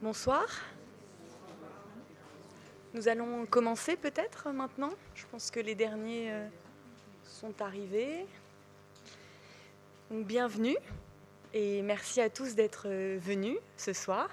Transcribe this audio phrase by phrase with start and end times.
[0.00, 0.46] Bonsoir.
[2.94, 4.92] Nous allons commencer peut-être maintenant.
[5.16, 6.46] Je pense que les derniers euh,
[7.24, 8.24] sont arrivés.
[10.12, 10.76] bienvenue
[11.52, 14.30] et merci à tous d'être euh, venus ce soir.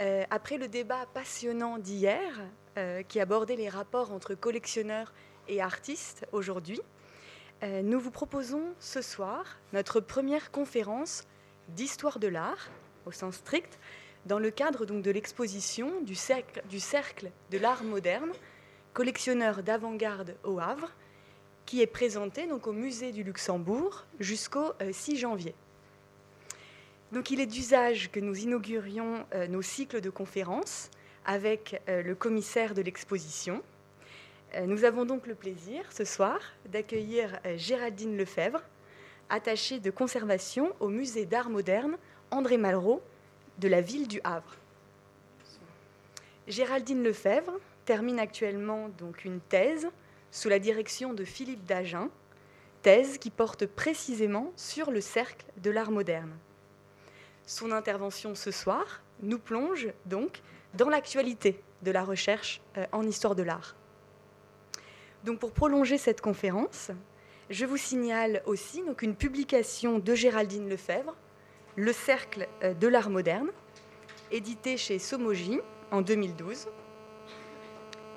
[0.00, 2.42] Euh, après le débat passionnant d'hier,
[3.06, 5.12] qui abordait les rapports entre collectionneurs
[5.46, 6.80] et artistes aujourd'hui,
[7.62, 11.22] nous vous proposons ce soir notre première conférence
[11.68, 12.68] d'histoire de l'art,
[13.06, 13.78] au sens strict,
[14.26, 18.32] dans le cadre donc de l'exposition du cercle, de l'art moderne,
[18.92, 20.90] collectionneur d'avant-garde au Havre,
[21.66, 25.54] qui est présentée donc au musée du Luxembourg jusqu'au 6 euh, janvier.
[27.12, 30.90] Donc il est d'usage que nous inaugurions euh, nos cycles de conférences
[31.24, 33.62] avec euh, le commissaire de l'exposition.
[34.68, 38.62] Nous avons donc le plaisir ce soir d'accueillir Géraldine Lefebvre,
[39.28, 41.96] attachée de conservation au musée d'art moderne
[42.30, 43.02] André Malraux
[43.58, 44.56] de la ville du Havre.
[46.46, 49.88] Géraldine Lefebvre termine actuellement donc une thèse
[50.30, 52.08] sous la direction de Philippe Dagen,
[52.82, 56.36] thèse qui porte précisément sur le cercle de l'art moderne.
[57.46, 60.42] Son intervention ce soir nous plonge donc
[60.74, 63.76] dans l'actualité de la recherche euh, en histoire de l'art.
[65.24, 66.90] Donc pour prolonger cette conférence,
[67.50, 71.14] je vous signale aussi donc une publication de Géraldine Lefebvre
[71.76, 73.50] le Cercle euh, de l'art moderne,
[74.30, 75.60] édité chez Somogy
[75.90, 76.68] en 2012.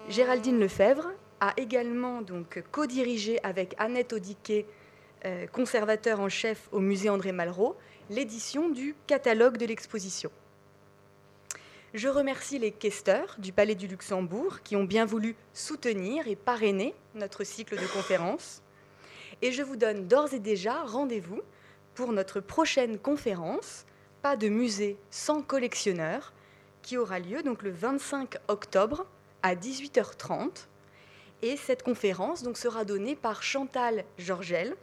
[0.09, 4.66] Géraldine Lefebvre a également donc co-dirigé avec Annette Audiquet,
[5.25, 7.75] euh, conservateur en chef au musée André Malraux,
[8.09, 10.31] l'édition du catalogue de l'exposition.
[11.94, 16.94] Je remercie les questeurs du Palais du Luxembourg qui ont bien voulu soutenir et parrainer
[17.16, 18.61] notre cycle de conférences.
[19.42, 21.42] Et je vous donne d'ores et déjà rendez-vous
[21.98, 23.84] pour notre prochaine conférence,
[24.22, 26.31] Pas de musée sans collectionneur,
[26.84, 29.08] qui aura lieu donc le 25 octobre
[29.42, 30.67] à 18h30.
[31.42, 34.76] Et cette conférence donc, sera donnée par Chantal Georgel,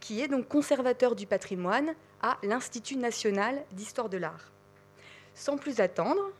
[0.00, 4.50] qui est donc conservateur du patrimoine à l'Institut national d'histoire de l'art.
[5.34, 6.32] Sans plus attendre,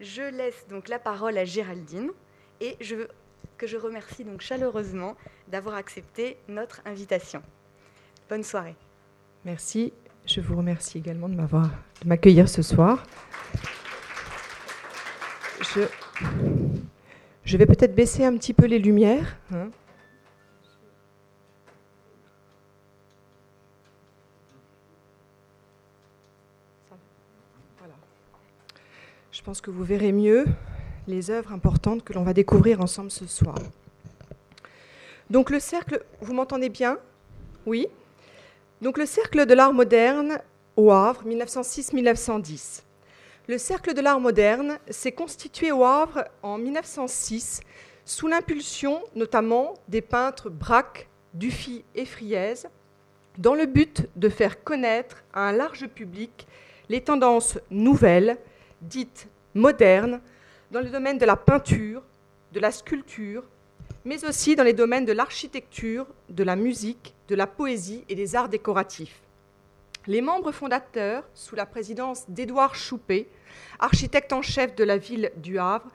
[0.00, 2.10] je laisse donc la parole à Géraldine
[2.60, 3.06] et je,
[3.56, 7.40] que je remercie donc chaleureusement d'avoir accepté notre invitation.
[8.28, 8.74] Bonne soirée.
[9.44, 9.92] Merci.
[10.26, 11.70] Je vous remercie également de m'avoir
[12.02, 13.04] de m'accueillir ce soir.
[17.44, 19.36] Je, vais peut-être baisser un petit peu les lumières.
[19.52, 19.70] Hein.
[29.30, 30.44] Je pense que vous verrez mieux
[31.06, 33.54] les œuvres importantes que l'on va découvrir ensemble ce soir.
[35.30, 36.98] Donc le cercle, vous m'entendez bien?
[37.64, 37.86] Oui?
[38.80, 40.38] Donc le Cercle de l'art moderne
[40.76, 42.82] au Havre, 1906-1910.
[43.48, 47.60] Le Cercle de l'art moderne s'est constitué au Havre en 1906
[48.04, 52.54] sous l'impulsion notamment des peintres Braque, Dufy et Friez,
[53.36, 56.46] dans le but de faire connaître à un large public
[56.88, 58.38] les tendances nouvelles,
[58.80, 60.20] dites modernes,
[60.70, 62.02] dans le domaine de la peinture,
[62.52, 63.44] de la sculpture,
[64.08, 68.36] mais aussi dans les domaines de l'architecture, de la musique, de la poésie et des
[68.36, 69.20] arts décoratifs.
[70.06, 73.28] Les membres fondateurs, sous la présidence d'Édouard Choupé,
[73.78, 75.90] architecte en chef de la ville du Havre,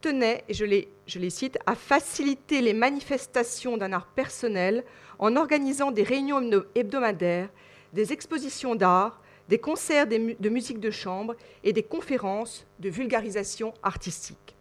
[0.00, 4.82] tenaient, et je les, je les cite, à faciliter les manifestations d'un art personnel
[5.20, 7.48] en organisant des réunions hebdomadaires,
[7.92, 14.51] des expositions d'art, des concerts de musique de chambre et des conférences de vulgarisation artistique.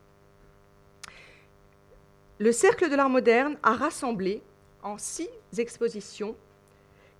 [2.41, 4.41] Le Cercle de l'art moderne a rassemblé
[4.81, 5.29] en six
[5.59, 6.35] expositions,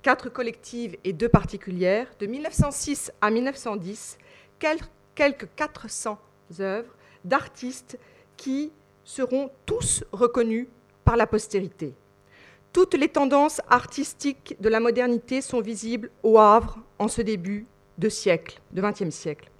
[0.02, 4.18] quatre collectives et deux particulières, de 1906 à 1910,
[4.58, 6.18] quelques 400
[6.60, 8.00] œuvres d'artistes
[8.36, 8.72] qui
[9.04, 10.68] seront tous reconnus
[11.06, 11.94] par la postérité.
[12.74, 17.68] Toutes les tendances artistiques de la modernité sont visibles au Havre en ce début
[18.00, 19.52] de siècle, de XXe siècle.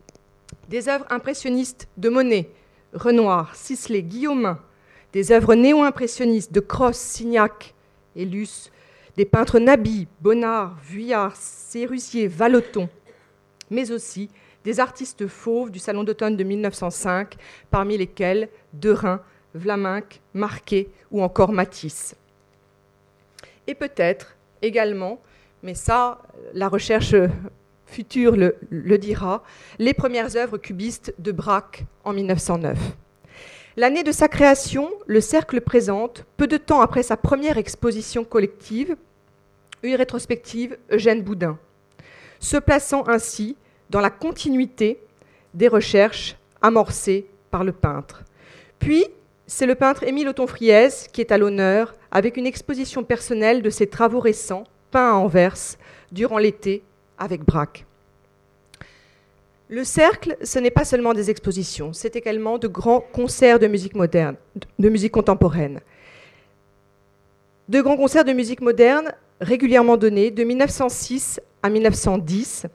[0.70, 2.50] Des œuvres impressionnistes de Monet,
[2.94, 4.60] Renoir, Sisley, Guillaumin,
[5.14, 7.74] des œuvres néo-impressionnistes de Cross, Signac
[8.16, 8.72] et Luce,
[9.18, 12.90] des peintres Nabi, Bonnard, Vuillard, Sérusier, Vallotton,
[13.70, 14.30] mais aussi
[14.64, 17.36] des artistes fauves du Salon d'automne de 1905,
[17.70, 19.22] parmi lesquels Derain,
[19.54, 22.16] Vlaminck, Marquet ou encore Matisse.
[23.68, 25.20] Et peut-être également,
[25.64, 26.20] mais ça,
[26.54, 27.16] la recherche
[27.86, 29.44] future le, le, dira,
[29.78, 32.78] les premières œuvres cubistes de Braque en 1909.
[33.78, 38.98] L'année de sa création, le Cercle présente, peu de temps après sa première exposition collective,
[39.82, 41.58] une rétrospective Eugène Boudin,
[42.40, 43.56] se plaçant ainsi
[43.90, 45.00] dans la continuité
[45.54, 48.24] des recherches amorcées par le peintre.
[48.78, 49.06] Puis,
[49.48, 53.88] c'est le peintre Émile Othon-Friez qui est à l'honneur avec une exposition personnelle de ses
[53.88, 55.78] travaux récents peints à Anvers
[56.12, 56.84] durant l'été
[57.18, 57.86] avec Braque.
[59.74, 63.96] Le cercle, ce n'est pas seulement des expositions, c'est également de grands concerts de musique
[63.96, 64.36] moderne,
[64.78, 65.80] de musique contemporaine.
[67.70, 72.66] De grands concerts de musique moderne régulièrement donnés de 1906 à 1910,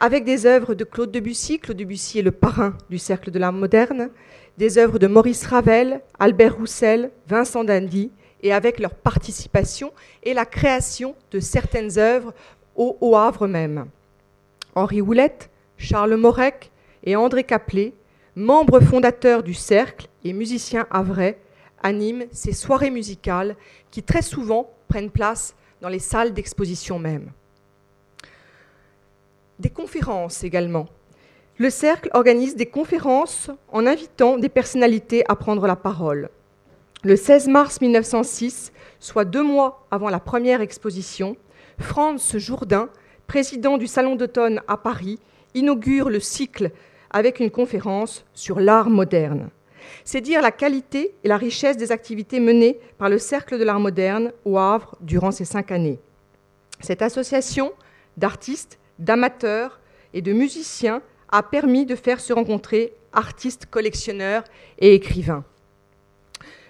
[0.00, 1.60] avec des œuvres de Claude Debussy.
[1.60, 4.10] Claude Debussy est le parrain du cercle de l'art moderne,
[4.58, 8.10] des œuvres de Maurice Ravel, Albert Roussel, Vincent Dandy,
[8.42, 9.92] et avec leur participation
[10.24, 12.34] et la création de certaines œuvres
[12.74, 13.86] au, Havre même.
[14.74, 16.70] Henri Houlette, Charles Morec
[17.02, 17.94] et André Caplet,
[18.36, 21.38] membres fondateurs du Cercle et musiciens havrais,
[21.82, 23.56] animent ces soirées musicales
[23.90, 27.30] qui très souvent prennent place dans les salles d'exposition même.
[29.58, 30.86] Des conférences également.
[31.58, 36.30] Le Cercle organise des conférences en invitant des personnalités à prendre la parole.
[37.04, 41.36] Le 16 mars 1906, soit deux mois avant la première exposition,
[41.78, 42.88] Franz Jourdain,
[43.26, 45.20] président du Salon d'automne à Paris,
[45.54, 46.70] inaugure le cycle
[47.10, 49.50] avec une conférence sur l'art moderne.
[50.04, 53.80] C'est dire la qualité et la richesse des activités menées par le Cercle de l'art
[53.80, 55.98] moderne au Havre durant ces cinq années.
[56.80, 57.72] Cette association
[58.16, 59.80] d'artistes, d'amateurs
[60.12, 64.44] et de musiciens a permis de faire se rencontrer artistes, collectionneurs
[64.78, 65.44] et écrivains.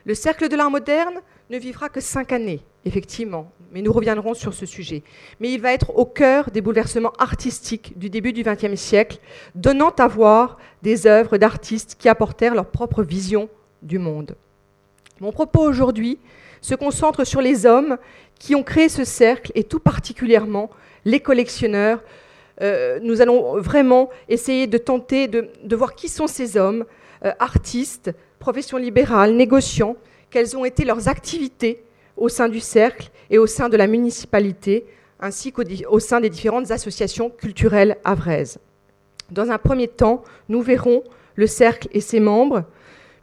[0.05, 4.55] Le Cercle de l'art moderne ne vivra que cinq années, effectivement, mais nous reviendrons sur
[4.55, 5.03] ce sujet.
[5.41, 9.19] Mais il va être au cœur des bouleversements artistiques du début du XXe siècle,
[9.55, 13.49] donnant à voir des œuvres d'artistes qui apportèrent leur propre vision
[13.83, 14.37] du monde.
[15.21, 16.19] Mon propos aujourd'hui
[16.61, 17.99] se concentre sur les hommes
[18.39, 20.71] qui ont créé ce cercle et tout particulièrement
[21.05, 22.03] les collectionneurs.
[22.63, 26.85] Euh, nous allons vraiment essayer de tenter de, voir qui sont ces hommes,
[27.25, 29.97] euh, artistes, professions libérales, négociants,
[30.35, 31.85] quelles ont été leurs activités
[32.17, 34.85] au sein du cercle et au sein de la municipalité,
[35.21, 38.59] ainsi qu'au sein des différentes associations culturelles avraises.
[39.31, 41.05] Dans un premier temps, nous verrons
[41.37, 42.65] le cercle et ses membres,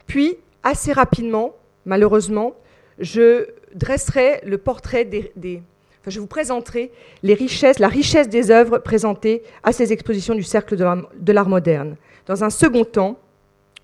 [0.06, 1.54] puis assez rapidement,
[1.84, 2.54] malheureusement,
[2.98, 5.62] je dresserai le portrait des,
[6.06, 6.92] je vous présenterai
[7.22, 11.96] la richesse des œuvres présentées à ces expositions du cercle de l'art moderne.
[12.24, 13.18] Dans un second temps,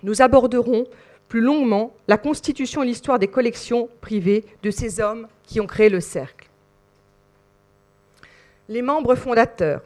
[0.03, 0.87] nous aborderons
[1.29, 5.89] plus longuement la constitution et l'histoire des collections privées de ces hommes qui ont créé
[5.89, 6.49] le cercle.
[8.69, 9.83] Les membres fondateurs.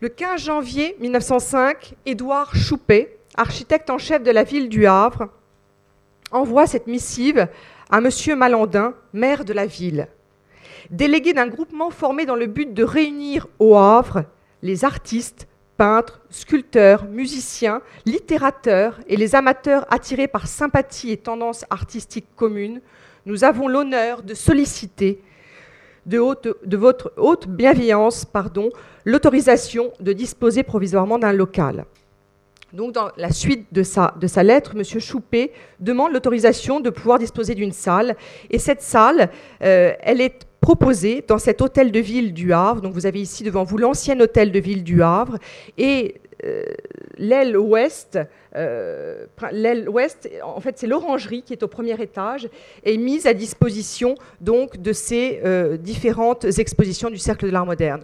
[0.00, 5.28] Le 15 janvier 1905, Édouard Choupet, architecte en chef de la ville du Havre,
[6.30, 7.48] envoie cette missive
[7.90, 8.10] à M.
[8.36, 10.08] Malandin, maire de la ville.
[10.90, 14.24] Délégué d'un groupement formé dans le but de réunir au Havre
[14.62, 22.28] les artistes, peintres, sculpteurs, musiciens, littérateurs et les amateurs attirés par sympathie et tendances artistiques
[22.36, 22.80] communes,
[23.26, 25.20] nous avons l'honneur de solliciter
[26.06, 28.26] de, votre haute bienveillance
[29.04, 31.84] l'autorisation de disposer provisoirement d'un local.
[32.76, 34.12] Donc, dans la suite de sa,
[34.42, 34.84] lettre, M.
[35.00, 35.50] Choupé
[35.80, 38.16] demande l'autorisation de pouvoir disposer d'une salle.
[38.50, 39.30] Et cette salle,
[39.62, 42.82] euh, elle est proposé dans cet hôtel de ville du Havre.
[42.82, 45.38] Donc vous avez ici devant vous l'ancien hôtel de ville du Havre
[45.78, 46.64] et euh,
[47.16, 48.18] l'aile ouest,
[48.54, 52.46] euh, l'aile ouest, en fait, c'est l'orangerie qui est au premier étage,
[52.84, 55.40] est mise à disposition donc de ces
[55.80, 58.02] différentes expositions du Cercle de l'Art moderne.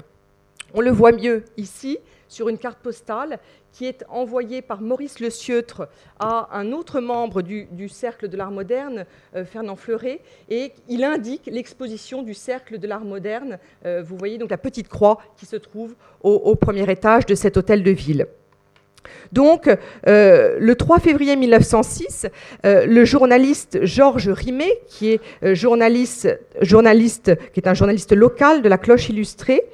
[0.73, 1.99] On le voit mieux ici
[2.33, 3.39] sur une carte postale
[3.73, 5.89] qui est envoyé par Maurice Le Sieutre
[6.21, 11.49] à un autre membre du, Cercle de l'Art moderne, euh, Fernand Fleuret, et il indique
[11.51, 13.59] l'exposition du Cercle de l'Art moderne.
[13.85, 17.57] Euh, vous voyez donc la petite croix qui se trouve au, premier étage de cet
[17.57, 18.27] hôtel de ville.
[19.33, 19.69] Donc,
[20.07, 22.29] euh, le 3 février 1906,
[22.63, 28.79] le journaliste Georges Rimet, qui est journaliste, journaliste, qui est un journaliste local de la
[28.79, 29.65] Cloche illustrée,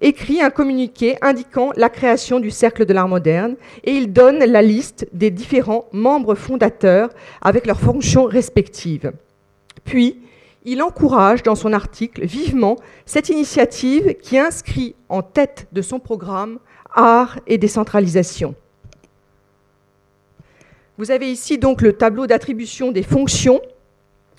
[0.00, 4.62] écrit un communiqué indiquant la création du Cercle de l'Art moderne et il donne la
[4.62, 9.12] liste des différents membres fondateurs avec leurs fonctions respectives.
[9.84, 10.20] Puis,
[10.64, 16.58] il encourage dans son article vivement cette initiative qui inscrit en tête de son programme
[16.94, 18.54] art et décentralisation.
[20.96, 23.60] Vous avez ici donc le tableau d'attribution des fonctions.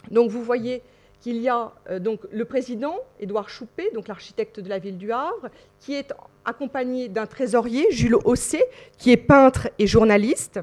[0.10, 0.82] Donc vous voyez
[1.26, 5.50] qu'il y a euh, donc le président, Édouard Choupé, l'architecte de la ville du Havre,
[5.80, 6.14] qui est
[6.46, 8.64] accompagné d'un trésorier, Jules Hossé,
[9.00, 10.60] qui est peintre et journaliste,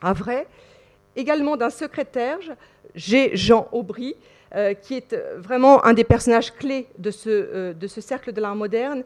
[0.00, 0.46] à vrai,
[1.16, 2.38] également d'un secrétaire,
[2.94, 3.32] G.
[3.34, 4.14] Jean Aubry,
[4.54, 8.40] euh, qui est vraiment un des personnages clés de ce, euh, de ce cercle de
[8.40, 9.02] l'art moderne,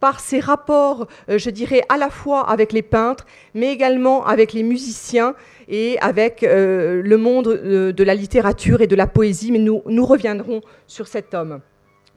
[0.00, 4.62] par ses rapports, je dirais, à la fois avec les peintres, mais également avec les
[4.62, 5.34] musiciens
[5.68, 9.52] et avec le monde de la littérature et de la poésie.
[9.52, 11.60] Mais nous, nous reviendrons sur cet homme.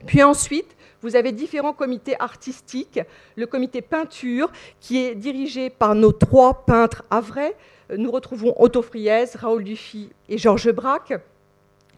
[0.04, 3.00] Puis ensuite, vous avez différents comités artistiques.
[3.36, 4.50] Le comité peinture,
[4.80, 7.54] qui est dirigé par nos trois peintres havrais.
[7.96, 11.14] Nous retrouvons Otto Friès, Raoul Dufy et Georges Braque.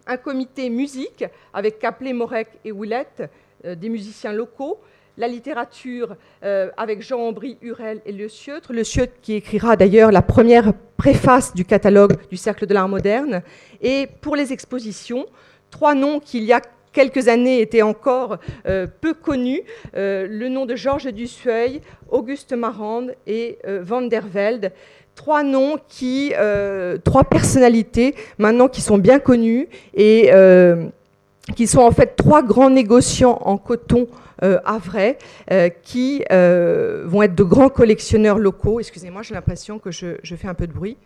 [0.06, 3.30] Un comité musique avec Caplet, Morec et Willette,
[3.64, 4.78] euh, des musiciens locaux.
[5.18, 8.72] La littérature euh, avec Jean Ambry, Hurel et Le Sieutre.
[8.72, 13.42] Le Sieutre qui écrira d'ailleurs la première préface du catalogue du Cercle de l'Art moderne.
[13.82, 15.26] Et pour les expositions,
[15.72, 16.60] trois noms qu'il y a
[16.92, 19.62] quelques années étaient encore euh, peu connus,
[19.96, 24.70] euh, le nom de Georges Dussueil, Auguste Marande et Van der Velde.
[25.16, 26.32] Trois noms qui,
[27.02, 30.30] trois personnalités maintenant qui sont bien connues et
[31.54, 34.06] qui sont en fait trois grands négociants en coton
[34.40, 35.18] à vrai,
[35.82, 38.78] qui vont être de grands collectionneurs locaux.
[38.78, 40.96] Excusez-moi, j'ai l'impression que je, fais un peu de bruit.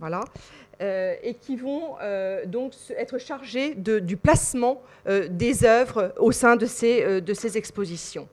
[0.00, 0.24] Voilà.
[0.80, 6.54] Euh, et qui vont euh, donc être chargés du placement euh, des œuvres au sein
[6.54, 8.28] de ces, expositions.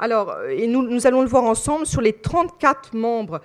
[0.00, 3.40] Alors, et nous, allons le voir ensemble, sur les 34 membres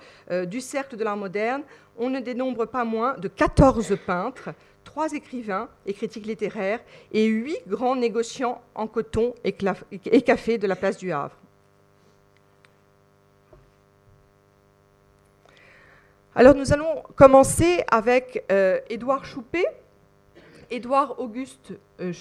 [0.46, 1.62] du Cercle de l'Art moderne,
[1.96, 4.50] on ne dénombre pas moins de 14 peintres,
[4.90, 6.80] 3 écrivains et critiques littéraires
[7.12, 11.36] et 8 grands négociants en coton et, café de la place du Havre.
[16.34, 19.64] Alors nous allons commencer avec euh, Édouard Choupé.
[20.72, 22.12] Édouard Auguste euh,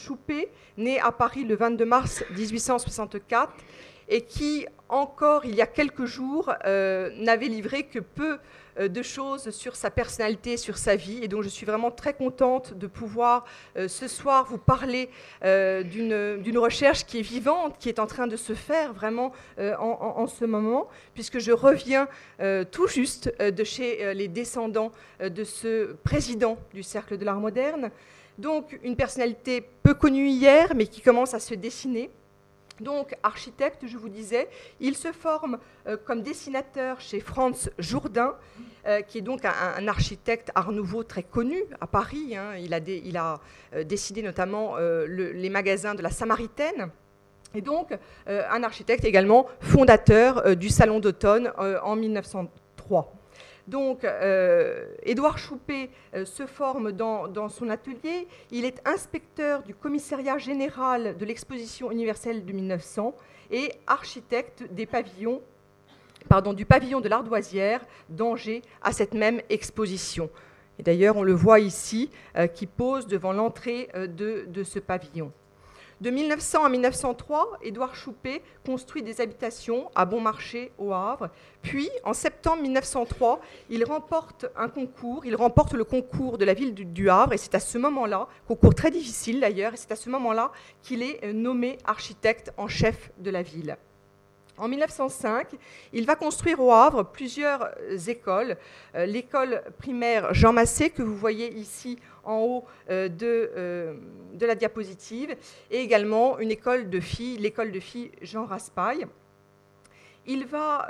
[0.77, 3.51] né à Paris le 22 mars 1864
[4.09, 8.39] et qui, encore il y a quelques jours, euh, n'avait livré que peu
[8.79, 11.19] euh, de choses sur sa personnalité, sur sa vie.
[11.23, 13.45] Et donc je suis vraiment très contente de pouvoir
[13.77, 15.09] euh, ce soir vous parler
[15.41, 20.45] d'une recherche qui est vivante, qui est en train de se faire vraiment en, ce
[20.45, 22.07] moment, puisque je reviens
[22.71, 27.91] tout juste de chez les descendants de ce président du Cercle de l'Art moderne.
[28.37, 32.09] Donc une personnalité peu connue hier, mais qui commence à se dessiner.
[32.79, 34.47] Donc, architecte, je vous disais,
[34.79, 38.35] il se forme euh, comme dessinateur chez Franz Jourdain,
[38.87, 42.37] euh, qui est donc un, architecte art nouveau très connu à Paris.
[42.37, 42.55] Hein.
[42.57, 42.79] Il a,
[43.21, 43.39] a
[43.73, 46.89] euh, dessiné notamment les magasins de la Samaritaine.
[47.55, 53.18] Et donc, un architecte également fondateur du Salon d'automne en 1903.
[53.69, 58.27] Donc, euh, Édouard Choupé euh, se forme dans, son atelier.
[58.49, 63.13] Il est inspecteur du commissariat général de l'exposition universelle de 1900
[63.51, 65.41] et architecte des pavillons,
[66.55, 70.31] du pavillon de l'Ardoisière d'Angers à cette même exposition.
[70.79, 75.31] Et d'ailleurs, on le voit ici, euh, qui pose devant l'entrée de ce pavillon.
[76.01, 81.29] De 1900 à 1903, Édouard Choupé construit des habitations à Bon Marché, au Havre.
[81.61, 86.73] Puis, en septembre 1903, il remporte un concours, il remporte le concours de la ville
[86.73, 90.09] du, Havre, et c'est à ce moment-là, concours très difficile d'ailleurs, et c'est à ce
[90.09, 93.75] moment-là qu'il est nommé architecte en chef de la ville.
[94.59, 95.47] En 1905,
[95.93, 98.57] il va construire au Havre plusieurs euh, écoles.
[98.95, 101.97] Euh, l'école primaire Jean Massé, que vous voyez ici
[102.29, 103.97] en haut euh, de,
[104.33, 105.35] de, la diapositive,
[105.71, 109.05] et également une école de filles, l'école de filles Jean Raspail.
[110.25, 110.87] Il va,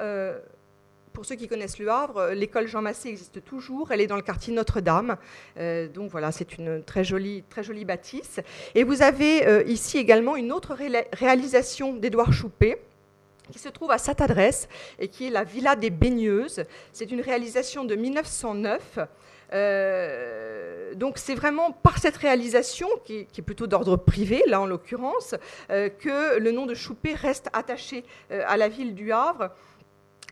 [1.13, 4.22] pour ceux qui connaissent le Havre, l'école Jean Massé existe toujours, elle est dans le
[4.22, 5.15] quartier Notre-Dame,
[5.93, 8.41] donc voilà, c'est une très jolie, très jolie bâtisse.
[8.75, 10.75] Et vous avez ici également une autre
[11.13, 12.79] réalisation d'Édouard Choupé,
[13.51, 14.67] qui se trouve à cette adresse
[15.00, 16.63] et qui est la Villa des Baigneuses.
[16.93, 19.00] C'est une réalisation de 1909.
[19.53, 25.36] Euh, donc c'est vraiment par cette réalisation, qui, est plutôt d'ordre privé, là en l'occurrence,
[25.70, 29.50] euh, que le nom de Choupé reste attaché euh, à la ville du Havre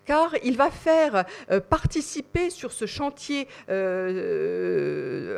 [0.05, 1.25] car il va faire
[1.69, 3.45] participer sur ce chantier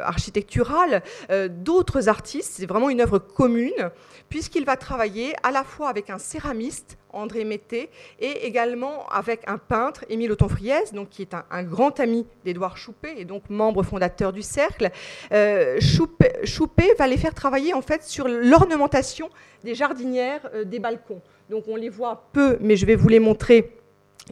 [0.03, 1.01] architectural
[1.49, 2.53] d'autres artistes.
[2.57, 3.89] C'est vraiment une œuvre commune,
[4.29, 7.89] puisqu'il va travailler à la fois avec un céramiste, André Mété,
[8.19, 13.13] et également avec un peintre, Émile Autonfriès, donc qui est un, grand ami d'Édouard Choupé
[13.17, 14.89] et donc membre fondateur du cercle.
[15.31, 19.29] Euh, Choupé, va les faire travailler en fait sur l'ornementation
[19.63, 21.21] des jardinières euh, des balcons.
[21.49, 23.78] Donc on les voit peu, mais je vais vous les montrer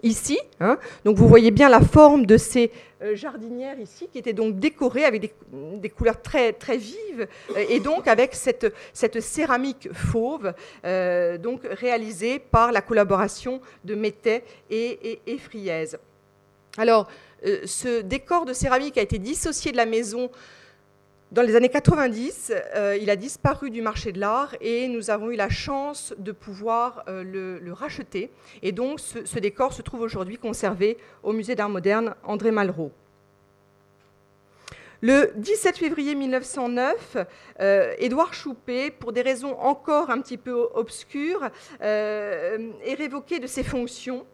[0.03, 0.39] ici.
[0.59, 0.77] Hein.
[1.05, 2.71] Donc vous voyez bien la forme de ces
[3.03, 7.79] euh, jardinières ici, qui étaient donc décorées avec des, couleurs très, très vives, euh, et
[7.79, 15.19] donc avec cette, cette céramique fauve, euh, donc réalisée par la collaboration de Métais et,
[15.27, 15.39] et,
[16.77, 17.07] Alors,
[17.65, 20.31] ce décor de céramique a été dissocié de la maison
[21.31, 22.53] dans les années 90,
[23.01, 27.03] il a disparu du marché de l'art et nous avons eu la chance de pouvoir
[27.07, 28.31] le, racheter.
[28.63, 32.91] Et donc ce, décor se trouve aujourd'hui conservé au musée d'art moderne André Malraux.
[35.01, 37.17] Le 17 février 1909,
[37.59, 41.49] euh, Édouard Choupé, pour des raisons encore un petit peu obscures,
[41.83, 44.25] euh, est révoqué de ses fonctions.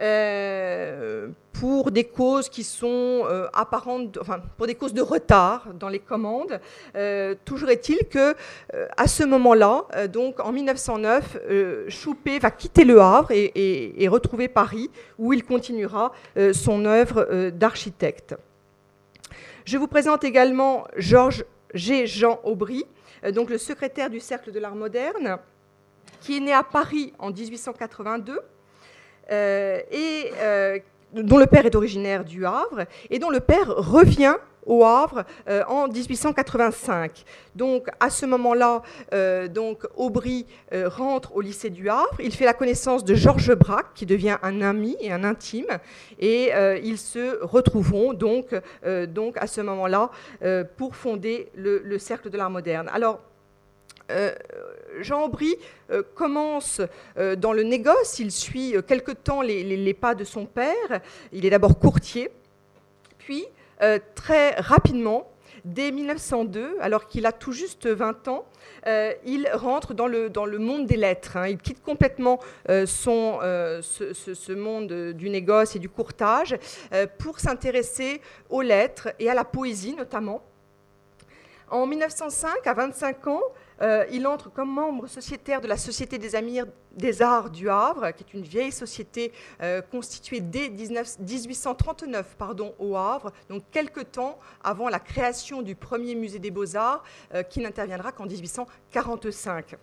[0.00, 6.00] Euh, pour des causes qui sont apparentes, enfin pour des causes de retard dans les
[6.00, 6.60] commandes.
[7.44, 8.34] toujours est-il que
[8.96, 11.38] à ce moment-là, donc en 1909,
[11.88, 16.10] Choupé va quitter Le Havre et retrouver Paris, où il continuera
[16.52, 18.34] son œuvre d'architecte.
[19.64, 21.44] Je vous présente également Georges
[21.74, 22.06] G.
[22.06, 22.84] Jean Aubry,
[23.24, 25.38] euh, donc le secrétaire du Cercle de l'Art moderne,
[26.20, 28.40] qui est né à Paris en 1882 euh,
[29.30, 30.78] et euh,
[31.14, 34.36] dont le père est originaire du Havre et dont le père revient
[34.66, 37.24] au Havre euh, en 1885.
[37.54, 42.20] Donc à ce moment-là, euh, donc Aubry euh, rentre au lycée du Havre.
[42.22, 45.66] Il fait la connaissance de Georges Braque, qui devient un ami et un intime,
[46.18, 46.50] et
[46.82, 48.54] ils se retrouveront donc,
[49.08, 50.10] donc à ce moment-là
[50.76, 52.88] pour fonder le, cercle de l'art moderne.
[52.92, 53.20] Alors
[55.00, 55.56] Jean Aubry
[56.14, 56.80] commence
[57.38, 61.00] dans le négoce, il suit quelque temps les, pas de son père,
[61.32, 62.30] il est d'abord courtier,
[63.18, 63.46] puis
[63.82, 65.28] euh, très rapidement,
[65.64, 68.46] dès 1902, alors qu'il a tout juste 20 ans,
[68.86, 71.36] euh, il rentre dans le, dans le monde des lettres.
[71.36, 71.48] Hein.
[71.48, 73.40] Il quitte complètement euh, son,
[73.82, 76.56] ce, monde du négoce et du courtage
[77.18, 78.20] pour s'intéresser
[78.50, 80.42] aux lettres et à la poésie notamment.
[81.68, 83.42] En 1905, à 25 ans,
[83.82, 86.60] euh, il entre comme membre sociétaire de la Société des Amis
[86.96, 92.96] des Arts du Havre, qui est une vieille société euh, constituée dès 1839 pardon, au
[92.96, 97.02] Havre, donc quelques temps avant la création du premier musée des beaux-arts,
[97.34, 99.76] euh, qui n'interviendra qu'en 1845.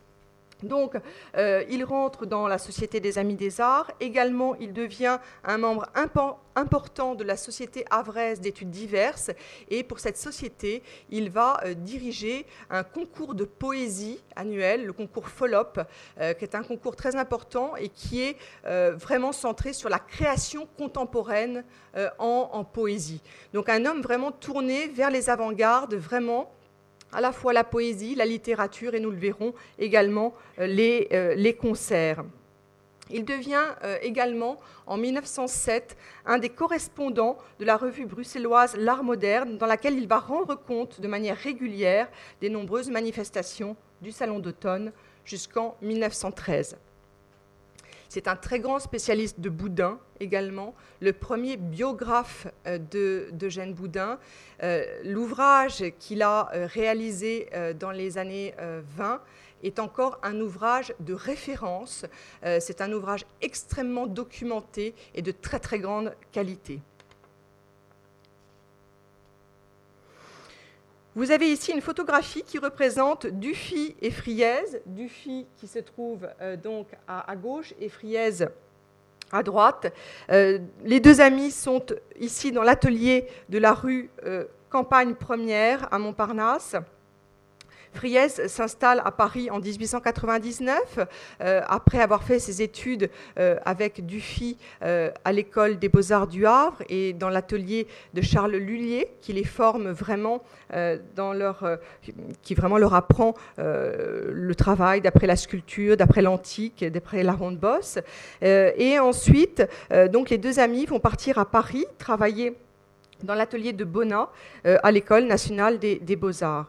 [0.64, 0.96] Donc,
[1.38, 3.92] euh, il rentre dans la Société des Amis des Arts.
[4.00, 5.86] Également, il devient un membre
[6.56, 9.32] important de la Société havraise d'études diverses.
[9.70, 15.30] Et pour cette société, il va euh, diriger un concours de poésie annuel, le concours
[15.30, 15.80] Follop,
[16.20, 20.68] euh, qui est un concours très important et qui est vraiment centré sur la création
[20.78, 21.64] contemporaine
[22.18, 23.22] en, poésie.
[23.54, 26.52] Donc, un homme vraiment tourné vers les avant-gardes, vraiment
[27.12, 30.68] à la fois la poésie, la littérature et nous le verrons également euh,
[31.12, 32.24] euh, les, concerts.
[33.10, 39.58] Il devient euh, également, en 1907, un des correspondants de la revue bruxelloise L'Art moderne,
[39.58, 42.08] dans laquelle il va rendre compte de manière régulière
[42.42, 44.92] des nombreuses manifestations du Salon d'automne
[45.26, 46.78] jusqu'en 1913.
[48.10, 52.80] C'est un très grand spécialiste de Boudin également, le premier biographe euh,
[53.32, 54.18] d'Eugène Boudin.
[54.64, 58.56] Euh, l'ouvrage qu'il a euh, réalisé dans les années
[58.98, 59.22] 20
[59.62, 62.06] est encore un ouvrage de référence.
[62.42, 66.82] C'est un ouvrage extrêmement documenté et de très très grande qualité.
[71.20, 74.80] Vous avez ici une photographie qui représente Dufy et Friez.
[74.86, 78.30] Dufy qui se trouve euh, donc à, gauche et Friez
[79.30, 79.94] à droite.
[80.32, 81.86] Euh, les deux amis sont
[82.22, 86.78] ici dans l'atelier de la rue euh, Campagne Première à Montparnasse.
[87.94, 91.00] Friès s'installe à Paris en 1899,
[91.42, 96.46] euh, après avoir fait ses études euh, avec Dufy euh, à l'école des beaux-arts du
[96.46, 100.44] Havre et dans l'atelier de Charles Lullier, qui les forme vraiment
[101.16, 101.80] dans leur,
[102.44, 107.98] qui vraiment leur apprend le travail d'après la sculpture, d'après l'antique, d'après la ronde bosse.
[108.42, 109.64] et ensuite,
[110.12, 112.56] donc les deux amis vont partir à Paris travailler
[113.24, 114.30] dans l'atelier de Bonnat
[114.64, 116.68] à l'école nationale des beaux-arts.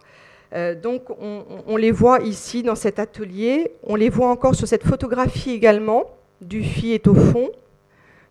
[0.53, 4.85] Euh, donc on, les voit ici dans cet atelier, on les voit encore sur cette
[4.85, 6.05] photographie également.
[6.41, 7.51] Dufy est au fond,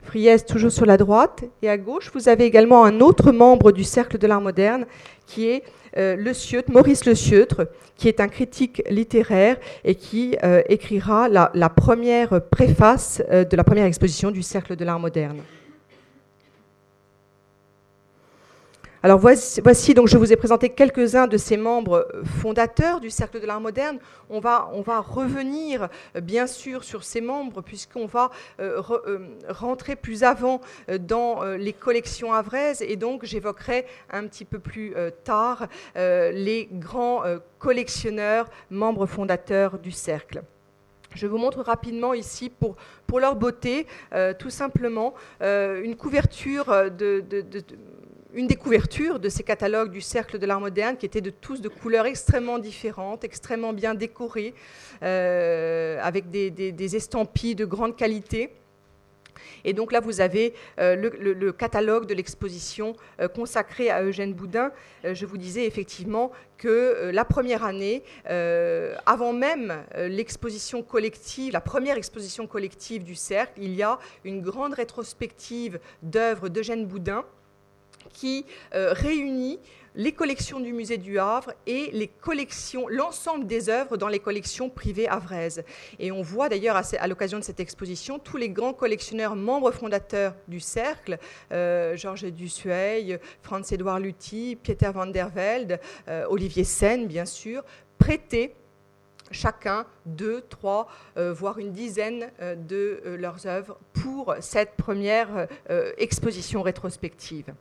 [0.01, 3.83] Friès toujours sur la droite, et à gauche vous avez également un autre membre du
[3.83, 4.85] Cercle de l'Art moderne
[5.27, 5.63] qui est
[5.97, 6.33] euh, le
[6.71, 13.21] Maurice Le Sieutre, qui est un critique littéraire et qui euh, écrira la, première préface
[13.29, 15.41] de la première exposition du Cercle de l'Art moderne.
[19.01, 22.05] Alors voici, donc je vous ai présenté quelques-uns de ces membres
[22.41, 23.97] fondateurs du Cercle de l'Art moderne.
[24.29, 30.23] On va, revenir euh, bien sûr sur ces membres puisqu'on va euh, euh, rentrer plus
[30.23, 30.59] avant
[30.99, 37.23] dans les collections havraises et donc j'évoquerai un petit peu plus tard les grands
[37.57, 40.41] collectionneurs, membres fondateurs du Cercle.
[41.15, 42.51] Je vous montre rapidement ici,
[43.07, 43.87] pour leur beauté,
[44.37, 47.23] tout simplement, une couverture de
[48.33, 51.61] une des couvertures de ces catalogues du Cercle de l'Art moderne, qui étaient de tous
[51.61, 54.53] de couleurs extrêmement différentes, extrêmement bien décorées,
[55.01, 58.51] avec des, estampilles de grande qualité.
[59.63, 64.71] Et donc là, vous avez euh, le, catalogue de l'exposition euh, consacré à Eugène Boudin.
[65.05, 68.03] Euh, je vous disais effectivement que la première année,
[69.05, 74.73] avant même l'exposition collective, la première exposition collective du Cercle, il y a une grande
[74.73, 77.23] rétrospective d'œuvres d'Eugène Boudin
[78.13, 79.59] qui réunit
[79.95, 81.91] les collections du musée du Havre et
[82.89, 85.63] l'ensemble des œuvres dans les collections privées havraises.
[85.99, 90.35] Et on voit d'ailleurs à, l'occasion de cette exposition tous les grands collectionneurs membres fondateurs
[90.47, 91.17] du Cercle,
[91.51, 97.63] euh, Georges Dussueil, Franz-Édouard Luthi, Pieter van der Velde, euh, Olivier Sen, bien sûr,
[97.97, 98.55] prêter
[99.31, 105.47] chacun deux, trois, euh, voire une dizaine de leurs œuvres pour cette première
[105.97, 107.53] exposition rétrospective.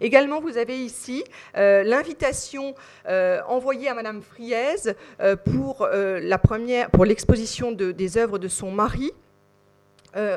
[0.00, 1.24] Également, vous avez ici
[1.56, 2.74] euh, l'invitation
[3.08, 9.12] euh, envoyée à Madame Friez euh, pour l'exposition des œuvres de son mari.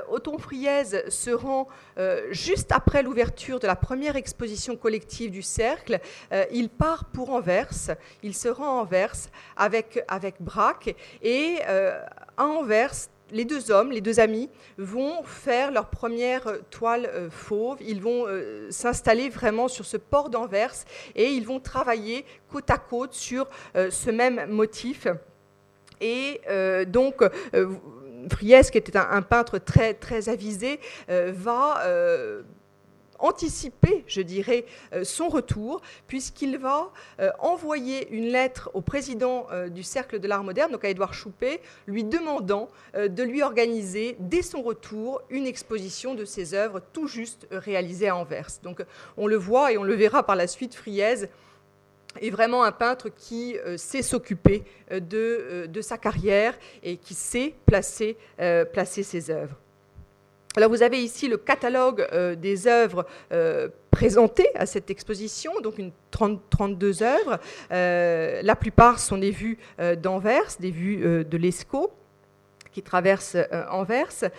[0.10, 1.68] Othon Friez se rend
[2.30, 6.00] juste après l'ouverture de la première exposition collective du Cercle.
[6.52, 7.96] il part pour Anvers.
[8.22, 9.16] Il se rend à Anvers
[9.58, 10.94] avec, avec Braque.
[11.24, 12.94] Et à Anvers,
[13.32, 17.78] les deux hommes, les deux amis, vont faire leur première toile euh, fauve.
[17.82, 20.74] Ils vont euh, s'installer vraiment sur ce port d'Anvers
[21.16, 25.08] et ils vont travailler côte à côte sur euh, ce même motif.
[26.04, 26.42] Et
[26.88, 27.24] donc,
[28.32, 31.80] Friès, qui était un, peintre très, très avisé, va
[33.22, 39.70] anticiper, je dirais, euh, son retour, puisqu'il va euh, envoyer une lettre au président euh,
[39.70, 44.42] du Cercle de l'Art moderne, donc à Édouard Choupé, lui demandant de lui organiser, dès
[44.42, 48.48] son retour, une exposition de ses œuvres tout juste réalisées à Anvers.
[48.64, 48.84] Donc
[49.18, 51.26] on le voit et on le verra par la suite, Friez
[52.22, 58.18] est vraiment un peintre qui sait s'occuper de, sa carrière et qui sait placer
[59.04, 59.58] ses œuvres.
[60.58, 65.78] Alors vous avez ici le catalogue euh, des œuvres euh, présentées à cette exposition, donc
[65.78, 67.40] une 32 œuvres.
[67.72, 69.58] Euh, la plupart sont des vues
[70.02, 71.92] d'Anvers, des vues de l'ESCO
[72.72, 73.38] qui traversent
[73.72, 74.30] Anvers.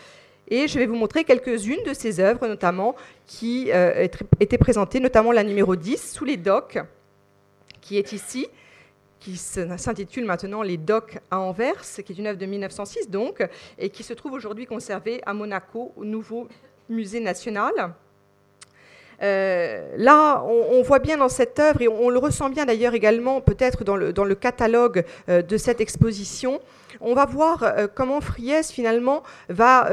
[0.49, 2.95] Et je vais vous montrer quelques-unes de ces œuvres, notamment,
[3.27, 3.71] qui
[4.39, 6.79] étaient présentées, notamment la numéro 10, sous les docks,
[7.81, 8.49] qui est ici
[9.23, 13.47] qui s'intitule maintenant Les Docks à Anvers, qui est une œuvre de 1906 donc,
[13.79, 16.49] et qui se trouve aujourd'hui conservée à Monaco, au nouveau
[16.89, 17.73] musée national.
[19.23, 23.41] Euh, là, on, voit bien dans cette œuvre, et on, le ressent bien d'ailleurs également
[23.41, 26.61] peut-être dans le, dans le, catalogue euh, de cette exposition,
[27.01, 29.89] on va voir euh, comment Friès finalement va...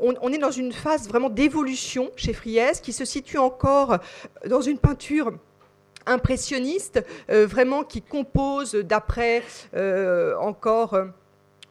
[0.00, 3.98] On, on, est dans une phase vraiment d'évolution chez Friès, qui se situe encore
[4.48, 5.32] dans une peinture
[6.08, 9.42] impressionniste, euh, vraiment qui compose d'après
[9.74, 11.06] euh, encore, euh,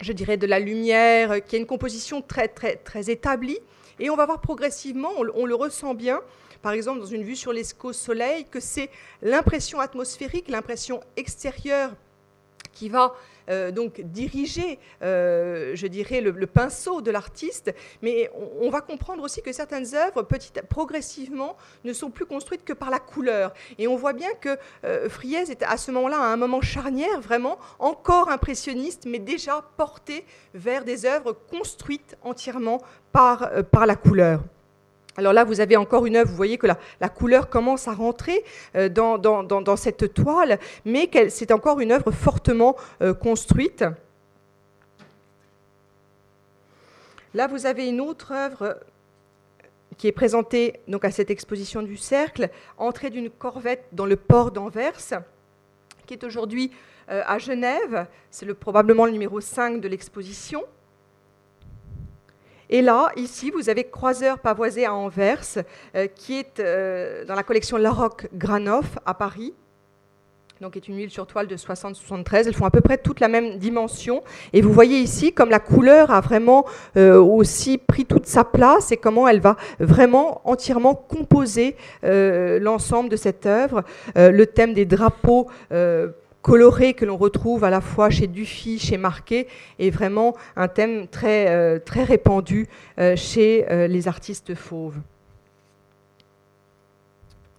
[0.02, 3.60] je dirais, de la lumière, qui a une composition très, très, très établie.
[4.00, 6.22] Et on va voir progressivement, on, le ressent bien,
[6.62, 8.90] par exemple dans une vue sur l'esco soleil, que c'est
[9.22, 11.92] l'impression atmosphérique, l'impression extérieure
[12.78, 13.14] qui va
[13.50, 18.30] euh, donc diriger, euh, je dirais, le, pinceau de l'artiste, mais
[18.62, 22.90] on, va comprendre aussi que certaines œuvres, petit, progressivement, ne sont plus construites que par
[22.90, 23.54] la couleur.
[23.78, 27.58] Et on voit bien que euh, est à ce moment-là, à un moment charnière, vraiment
[27.80, 34.42] encore impressionniste, mais déjà porté vers des œuvres construites entièrement par, par la couleur.
[35.20, 38.44] Alors là, vous avez encore une œuvre, vous voyez que la, couleur commence à rentrer
[38.76, 43.84] euh, dans, cette toile, mais c'est encore une œuvre fortement euh, construite.
[47.34, 48.74] Là, vous avez une autre œuvre euh,
[49.98, 54.52] qui est présentée donc, à cette exposition du Cercle, Entrée d'une corvette dans le port
[54.52, 55.00] d'Anvers,
[56.06, 56.72] qui est aujourd'hui
[57.10, 58.06] à Genève.
[58.30, 60.64] C'est probablement le numéro 5 de l'exposition.
[62.70, 65.64] Et là, ici, vous avez Croiseur pavoisé à Anvers,
[65.96, 69.54] euh, qui est euh, dans la collection Laroque Granoff à Paris.
[70.60, 72.48] Donc, est une huile sur toile de 60-73.
[72.48, 74.22] Elles font à peu près toute la même dimension.
[74.54, 76.66] Et vous voyez ici comme la couleur a vraiment
[76.98, 83.16] euh, aussi pris toute sa place et comment elle va vraiment entièrement composer l'ensemble de
[83.16, 83.84] cette œuvre.
[84.16, 85.48] le thème des drapeaux
[86.48, 89.48] coloré que l'on retrouve à la fois chez Dufy, chez Marquet,
[89.80, 94.96] est vraiment un thème très, euh, très répandu euh, chez euh, les artistes fauves.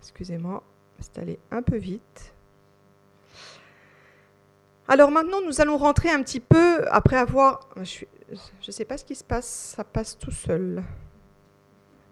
[0.00, 0.62] Excusez-moi,
[1.00, 2.32] c'est allé un peu vite.
[4.88, 7.68] Alors maintenant, nous allons rentrer un petit peu, après avoir...
[7.82, 8.06] Je
[8.66, 10.82] ne sais pas ce qui se passe, ça passe tout seul.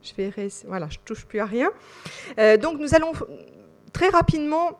[0.03, 0.31] Je vais
[0.67, 1.71] voilà, je touche plus à rien.
[2.59, 3.13] donc nous allons
[3.93, 4.79] très rapidement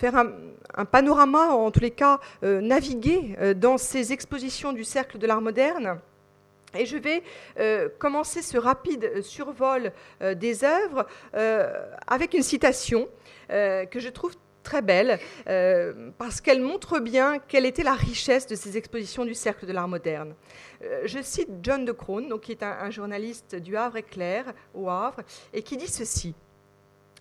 [0.00, 5.40] faire un, panorama, en tous les cas naviguer dans ces expositions du cercle de l'art
[5.40, 6.00] moderne.
[6.74, 7.22] Et je vais
[7.98, 11.06] commencer ce rapide survol des œuvres
[12.06, 13.08] avec une citation
[13.48, 18.54] que je trouve très belle, euh, parce qu'elle montre bien quelle était la richesse de
[18.54, 20.34] ces expositions du Cercle de l'Art moderne.
[20.82, 24.88] Euh, je cite John de Croon, donc, qui est un, journaliste du Havre éclair au
[24.88, 26.34] Havre, et qui dit ceci.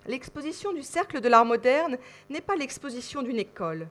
[0.07, 1.97] L'exposition du Cercle de l'Art moderne
[2.29, 3.88] n'est pas l'exposition d'une école,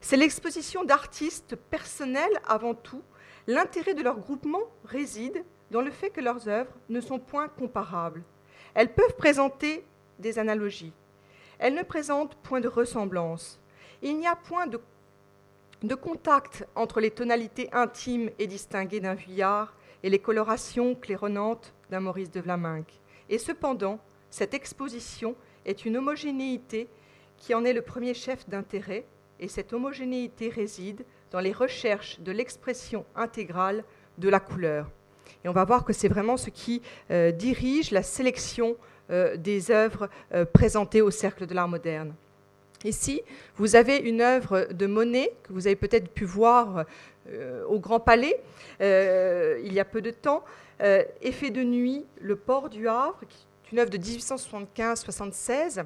[0.00, 3.02] c'est l'exposition d'artistes personnels avant tout.
[3.46, 8.22] L'intérêt de leur groupement réside dans le fait que leurs œuvres ne sont point comparables.
[8.74, 9.84] Elles peuvent présenter
[10.18, 10.92] des analogies,
[11.58, 13.60] elle ne présente point de ressemblance.
[14.02, 20.10] Il n'y a point de, contact entre les tonalités intimes et distinguées d'un Vuillard et
[20.10, 23.00] les colorations claironnantes d'un Maurice de Vlaminck.
[23.28, 23.98] Et cependant,
[24.30, 25.34] cette exposition
[25.68, 26.88] est une homogénéité
[27.36, 29.04] qui en est le premier chef d'intérêt,
[29.38, 33.84] et cette homogénéité réside dans les recherches de l'expression intégrale
[34.16, 34.90] de la couleur.
[35.44, 38.76] Et on va voir que c'est vraiment ce qui euh, dirige la sélection
[39.10, 42.14] euh, des œuvres euh, présentées au Cercle de l'Art moderne.
[42.84, 43.22] Ici,
[43.56, 46.84] vous avez une œuvre de Monet que vous avez peut-être pu voir
[47.68, 48.40] au Grand Palais
[48.80, 50.44] il y a peu de temps,
[51.20, 53.18] Effet de nuit, le port du Havre,
[53.72, 55.84] une œuvre de 1875-76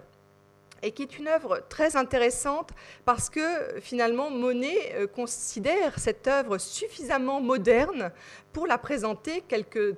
[0.84, 2.70] et qui est une œuvre très intéressante
[3.04, 3.40] parce que
[3.80, 8.10] finalement Monet considère cette œuvre suffisamment moderne
[8.52, 9.96] pour la présenter quelques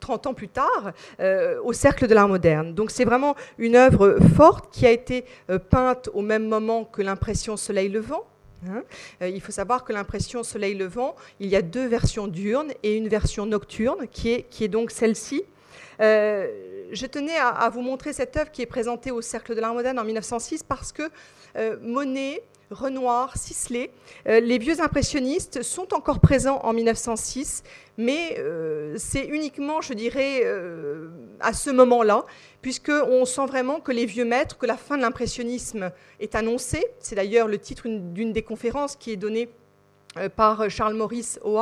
[0.00, 2.74] 30 ans plus tard, euh, au Cercle de l'Art moderne.
[2.74, 7.02] Donc c'est vraiment une œuvre forte qui a été euh, peinte au même moment que
[7.02, 8.24] l'impression Soleil levant.
[8.68, 8.82] Hein.
[9.22, 12.96] Euh, il faut savoir que l'impression Soleil levant, il y a deux versions diurnes et
[12.96, 15.44] une version nocturne, qui est, qui est donc celle-ci.
[16.92, 19.98] Je tenais à, vous montrer cette œuvre qui est présentée au Cercle de l'Art moderne
[19.98, 21.10] en 1906 parce que
[21.80, 23.90] Monet Renoir, Sisley.
[24.26, 27.62] Euh, les vieux impressionnistes sont encore présents en 1906,
[27.98, 31.08] mais euh, c'est uniquement, je dirais, euh,
[31.40, 32.24] à ce moment-là,
[32.62, 36.84] puisqu'on sent vraiment que les vieux maîtres, que la fin de l'impressionnisme est annoncée.
[36.98, 39.61] C'est d'ailleurs le titre d'une des conférences qui est donnée euh,
[40.36, 41.58] par Charles Maurice au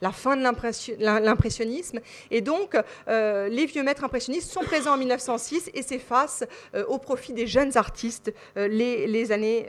[0.00, 2.00] la fin de l'impressionnisme.
[2.30, 2.76] Et donc,
[3.08, 7.46] euh, les vieux maîtres impressionnistes sont présents en 1906 et s'effacent euh, au profit des
[7.46, 9.66] jeunes artistes les, années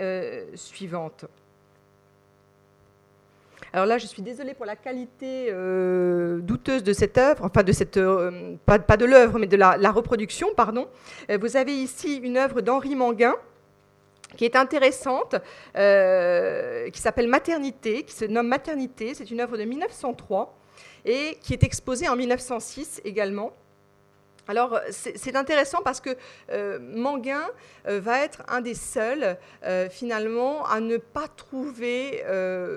[0.55, 1.25] suivantes.
[3.73, 5.51] Alors là, je suis désolée pour la qualité
[6.41, 7.99] douteuse de cette œuvre, enfin de cette,
[8.65, 10.87] pas, de l'œuvre, mais de la reproduction, pardon.
[11.29, 13.35] vous avez ici une œuvre d'Henri Manguin,
[14.37, 15.35] qui est intéressante,
[15.75, 19.13] euh, qui s'appelle Maternité, qui se nomme Maternité.
[19.13, 20.57] C'est une œuvre de 1903
[21.05, 23.53] et qui est exposée en 1906 également.
[24.49, 26.09] Alors c'est intéressant parce que
[26.51, 27.47] euh, Manguin
[27.87, 32.23] euh, va être un des seuls euh, finalement à ne pas trouver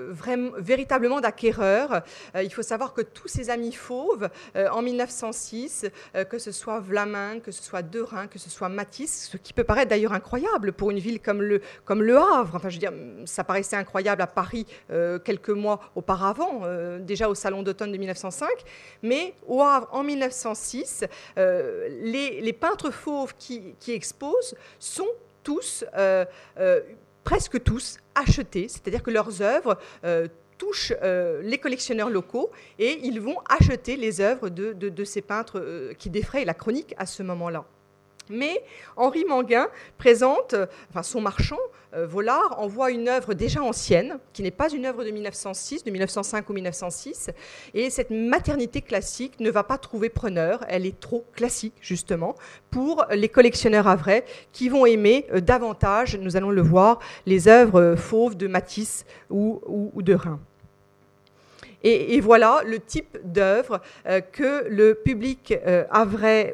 [0.09, 2.03] vraiment, véritablement d'acquéreur.
[2.35, 5.87] il faut savoir que tous ses amis fauves en 1906,
[6.29, 9.63] que ce soit Vlamin, que ce soit Derain, que ce soit Matisse, ce qui peut
[9.63, 12.55] paraître d'ailleurs incroyable pour une ville comme le, comme le Havre.
[12.55, 12.93] Enfin je veux dire,
[13.25, 14.65] ça paraissait incroyable à Paris
[15.23, 16.61] quelques mois auparavant,
[16.99, 18.47] déjà au Salon d'automne de 1905,
[19.01, 21.05] mais au Havre en 1906,
[21.63, 25.07] euh, les, peintres fauves qui, exposent sont
[25.43, 26.25] tous, euh,
[26.59, 26.81] euh,
[27.23, 29.77] presque tous, achetés, c'est-à-dire que leurs œuvres
[30.57, 30.93] touchent
[31.41, 36.53] les collectionneurs locaux et ils vont acheter les œuvres de ces peintres qui défrayent la
[36.53, 37.65] chronique à ce moment-là.
[38.29, 38.63] Mais
[38.95, 40.55] Henri Manguin présente,
[40.89, 41.59] enfin son marchand,
[41.95, 45.91] euh, Vollard, envoie une œuvre déjà ancienne, qui n'est pas une œuvre de 1906, de
[45.91, 47.29] 1905 ou 1906.
[47.73, 52.35] Et cette maternité classique ne va pas trouver preneur, elle est trop classique, justement,
[52.71, 57.47] pour les collectionneurs à vrai qui vont aimer euh, davantage, nous allons le voir, les
[57.47, 59.61] œuvres euh, fauves de Matisse ou,
[59.93, 60.39] ou de Rhin.
[61.83, 65.83] Et, voilà le type d'œuvre euh, que le public euh,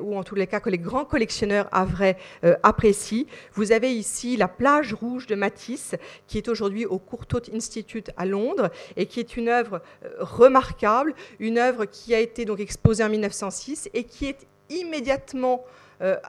[0.01, 3.25] ou en tous les cas que les grands collectionneurs havrais euh, apprécient.
[3.53, 5.95] Vous avez ici la plage rouge de Matisse,
[6.27, 11.13] qui est aujourd'hui au Courtauld Institute à Londres, et qui est une œuvre euh, remarquable,
[11.39, 15.63] une œuvre qui a été exposée en 1906 et qui est immédiatement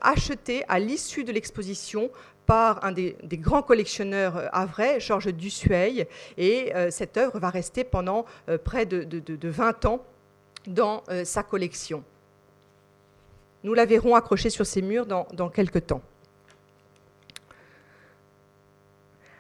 [0.03, 2.11] achetée à l'issue de l'exposition
[2.51, 7.85] par un des, grands collectionneurs euh, havrais, Georges Dussueil, et euh, cette œuvre va rester
[7.85, 10.01] pendant euh, près de, 20 ans
[10.67, 12.03] dans sa collection.
[13.63, 16.03] Nous la verrons accrochée sur ses murs dans, quelques temps.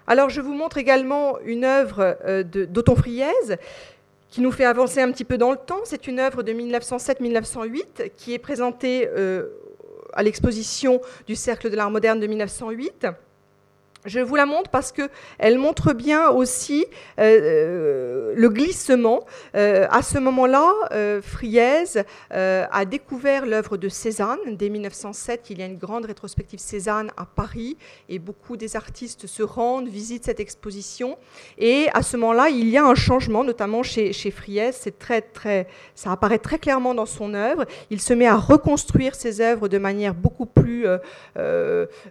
[0.07, 3.59] Alors je vous montre également une œuvre d'Othon Friez
[4.29, 5.81] qui nous fait avancer un petit peu dans le temps.
[5.85, 9.09] C'est une œuvre de 1907-1908 qui est présentée
[10.13, 13.07] à l'exposition du Cercle de l'art moderne de 1908.
[14.07, 16.87] Je vous la montre parce qu'elle montre bien aussi
[17.19, 19.27] euh, euh, le glissement.
[19.55, 20.73] Euh, à ce moment-là,
[21.23, 24.39] Friese a découvert l'œuvre de Cézanne.
[24.49, 27.77] Dès 1907, il y a une grande rétrospective Cézanne à Paris
[28.09, 31.19] et beaucoup des artistes se rendent, visitent cette exposition.
[31.59, 34.31] Et à ce moment-là, il y a un changement, notamment chez, chez.
[34.73, 37.67] C'est très, très, ça apparaît très clairement dans son œuvre.
[37.91, 40.87] Il se met à reconstruire ses œuvres de manière beaucoup plus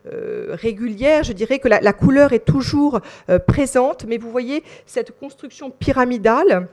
[0.05, 1.23] régulière.
[1.23, 5.69] Je dirais que la la, couleur est toujours euh, présente, mais vous voyez cette construction
[5.69, 6.67] pyramidale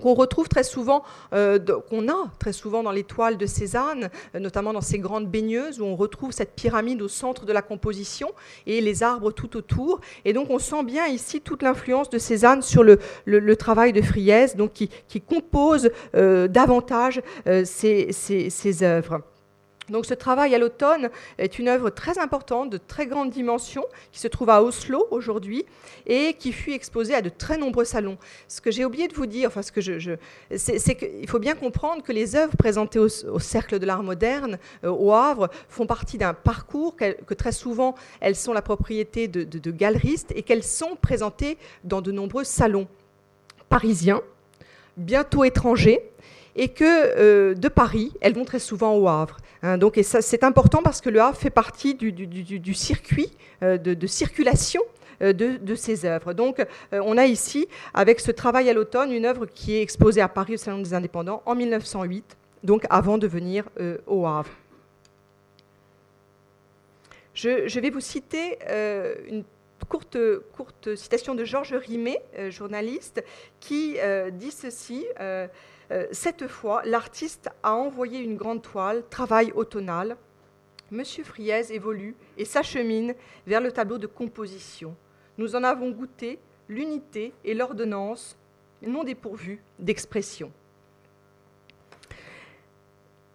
[0.00, 4.40] qu'on retrouve très souvent, euh, qu'on a très souvent dans les toiles de Cézanne, euh,
[4.40, 8.30] notamment dans ces grandes baigneuses où on retrouve cette pyramide au centre de la composition
[8.66, 10.00] et les arbres tout autour.
[10.24, 14.56] Et donc on sent bien ici toute l'influence de Cézanne sur le, travail de Friese,
[14.56, 17.22] donc qui, compose davantage
[17.64, 19.22] ces œuvres.
[19.88, 24.20] Donc ce travail à l'automne est une œuvre très importante, de très grande dimension, qui
[24.20, 25.66] se trouve à Oslo aujourd'hui
[26.06, 28.16] et qui fut exposée à de très nombreux salons.
[28.46, 30.16] Ce que j'ai oublié de vous dire, enfin ce que je,
[30.56, 34.90] c'est qu'il faut bien comprendre que les œuvres présentées au, Cercle de l'Art moderne euh,
[34.90, 40.32] au Havre font partie d'un parcours que, très souvent elles sont la propriété de, galeristes
[40.36, 42.86] et qu'elles sont présentées dans de nombreux salons
[43.68, 44.22] parisiens,
[44.96, 46.02] bientôt étrangers,
[46.56, 49.38] et que euh, de Paris, elles vont très souvent au Havre.
[49.62, 49.78] Hein.
[49.78, 53.30] donc, c'est important parce que le Havre fait partie du, circuit
[53.62, 54.82] euh, de, circulation
[55.22, 56.32] euh, de, ces œuvres.
[56.32, 60.28] Donc, on a ici, avec ce travail à l'automne, une œuvre qui est exposée à
[60.28, 63.68] Paris au Salon des Indépendants en 1908, donc avant de venir
[64.06, 64.50] au Havre.
[67.34, 68.58] Je, vais vous citer
[69.28, 69.44] une
[69.88, 70.18] courte,
[70.54, 72.20] courte citation de Georges Rimet,
[72.50, 73.24] journaliste,
[73.60, 73.96] qui
[74.32, 75.06] dit ceci.
[75.92, 80.16] Euh, cette fois, l'artiste a envoyé une grande toile, travail automnal.
[80.90, 83.14] Monsieur Friez évolue et s'achemine
[83.46, 84.94] vers le tableau de composition.
[85.36, 88.38] Nous en avons goûté l'unité et l'ordonnance,
[88.82, 90.50] non dépourvues d'expression.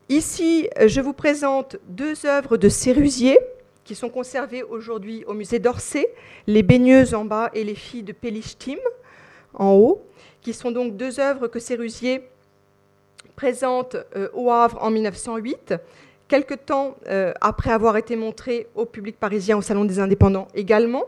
[0.09, 3.37] Ici, je vous présente deux œuvres de Sérusier
[3.83, 6.07] qui sont conservées aujourd'hui au musée d'Orsay,
[6.47, 8.79] Les baigneuses en bas et Les filles de Pélichtim
[9.53, 10.05] en haut,
[10.41, 12.23] qui sont donc deux œuvres que Sérusier
[13.37, 15.75] présente euh, au Havre en 1908,
[16.27, 21.05] quelque temps euh, après avoir été montré au public parisien au Salon des Indépendants également.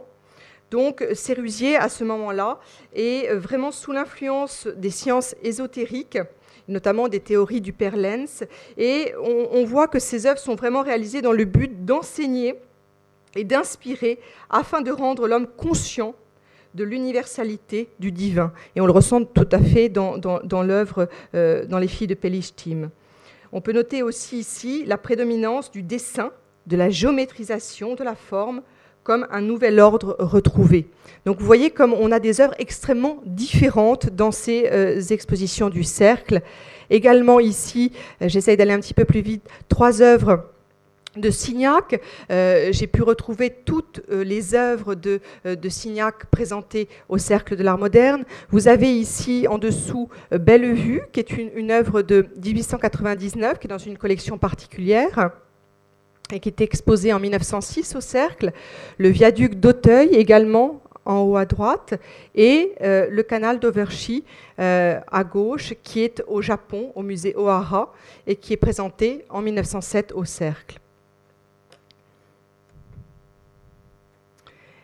[0.71, 2.59] Donc Sérusier, à ce moment-là,
[2.93, 6.19] est euh, vraiment sous l'influence des sciences ésotériques,
[6.67, 8.43] notamment des théories du Père Lenz,
[8.77, 12.53] et on, voit que ces œuvres sont vraiment réalisées dans le but d'enseigner
[13.35, 14.19] et d'inspirer
[14.51, 16.13] afin de rendre l'homme conscient
[16.75, 18.51] de l'universalité du divin.
[18.75, 22.13] Et on le ressent tout à fait dans, dans, l'œuvre euh, dans les filles de
[22.13, 22.89] Pelishtim.
[23.51, 26.31] On peut noter aussi ici la prédominance du dessin,
[26.67, 28.61] de la géométrisation de la forme
[29.03, 30.87] comme un nouvel ordre retrouvé.
[31.25, 35.83] Donc vous voyez comme on a des œuvres extrêmement différentes dans ces euh, expositions du
[35.83, 36.41] cercle.
[36.91, 40.45] Également ici, euh, j'essaye d'aller un petit peu plus vite, trois œuvres
[41.15, 41.99] de Signac.
[42.31, 47.55] Euh, j'ai pu retrouver toutes euh, les œuvres de, euh, de, Signac présentées au Cercle
[47.55, 48.25] de l'Art moderne.
[48.49, 53.69] Vous avez ici en dessous Bellevue, qui est une, une, œuvre de 1899, qui est
[53.69, 55.31] dans une collection particulière
[56.31, 58.51] et qui est exposée en 1906 au Cercle.
[58.99, 61.95] Le viaduc d'Auteuil également en haut à droite,
[62.35, 64.23] et le canal d'Overshi
[64.59, 67.93] à gauche, qui est au Japon, au musée Ohara,
[68.27, 70.79] et qui est présenté en 1907 au Cercle.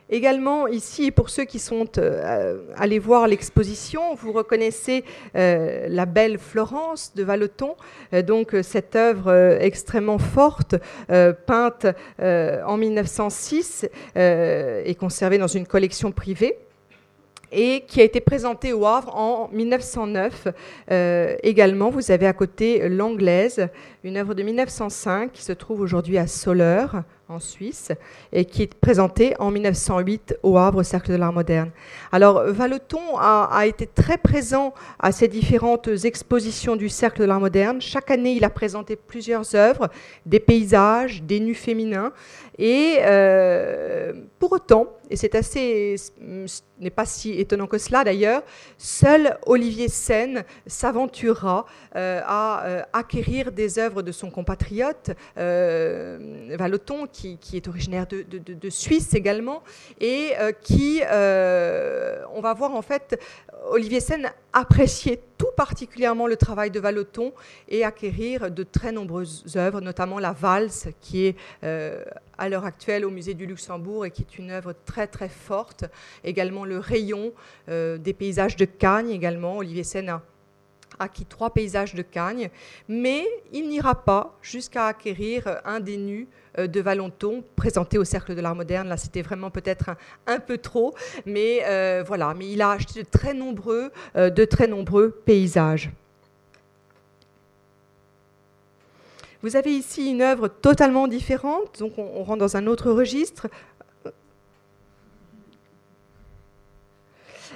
[0.10, 5.04] Également ici, pour ceux qui sont euh, allés voir l'exposition, vous reconnaissez
[5.36, 7.76] euh, la belle Florence de Valeton,
[8.14, 10.76] euh, donc cette œuvre extrêmement forte,
[11.48, 11.88] peinte
[12.20, 16.58] en 1906 et conservée dans une collection privée
[17.52, 20.48] et qui a été présentée au Havre en 1909.
[21.44, 23.68] également, vous avez à côté l'Anglaise,
[24.06, 27.92] une œuvre de 1905 qui se trouve aujourd'hui à Soleure en Suisse
[28.32, 31.72] et qui est présenté en 1908 au Havre, au Cercle de l'Art moderne.
[32.12, 37.82] Alors, Valeton a, été très présent à ces différentes expositions du Cercle de l'Art moderne.
[37.82, 39.90] Chaque année, il a présenté plusieurs œuvres,
[40.28, 42.14] des paysages, des nus féminins.
[42.58, 48.44] Et euh, pour autant, et c'est assez, ce n'est pas si étonnant que cela d'ailleurs,
[48.78, 51.66] seul Olivier Sen s'aventurera
[51.96, 59.14] euh, à euh, acquérir des œuvres de son compatriote Valeton, qui, est originaire de, Suisse
[59.14, 59.64] également,
[60.00, 63.20] et qui, on va voir en fait,
[63.70, 67.34] Olivier Sen apprécier tout particulièrement le travail de Vallotton
[67.68, 71.36] et acquérir de très nombreuses œuvres, notamment la valse, qui est
[72.38, 75.86] à l'heure actuelle au musée du Luxembourg et qui est une œuvre très très forte.
[76.24, 77.34] Également le rayon
[77.68, 79.58] des paysages de Cagnes, également.
[79.58, 80.22] Olivier Sen a
[81.00, 82.50] acquis trois paysages de Cagnes,
[82.88, 86.28] mais il n'ira pas jusqu'à acquérir un des nus
[86.58, 88.88] euh, de Valenton présenté au Cercle de l'Art moderne.
[88.88, 89.92] Là, c'était vraiment peut-être
[90.28, 90.94] un, peu trop,
[91.26, 92.34] mais euh, voilà.
[92.34, 95.92] Mais il a acheté de très nombreux, euh, de très nombreux paysages.
[99.42, 103.48] Vous avez ici une œuvre totalement différente, donc on rentre dans un autre registre.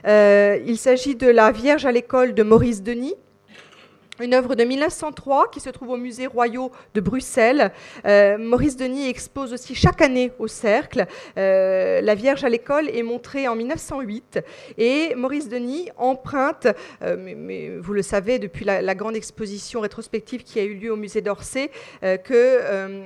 [0.06, 3.16] il s'agit de la Vierge à l'école de Maurice Denis
[4.20, 7.72] une œuvre de 1903 qui se trouve au musée royal de Bruxelles.
[8.06, 11.06] Euh, Maurice Denis expose aussi chaque année au Cercle.
[11.38, 14.40] Euh, la Vierge à l'école est montrée en 1908
[14.78, 16.68] et Maurice Denis emprunte,
[17.04, 20.92] euh, mais, vous le savez depuis la, la, grande exposition rétrospective qui a eu lieu
[20.92, 21.70] au musée d'Orsay,
[22.02, 23.04] que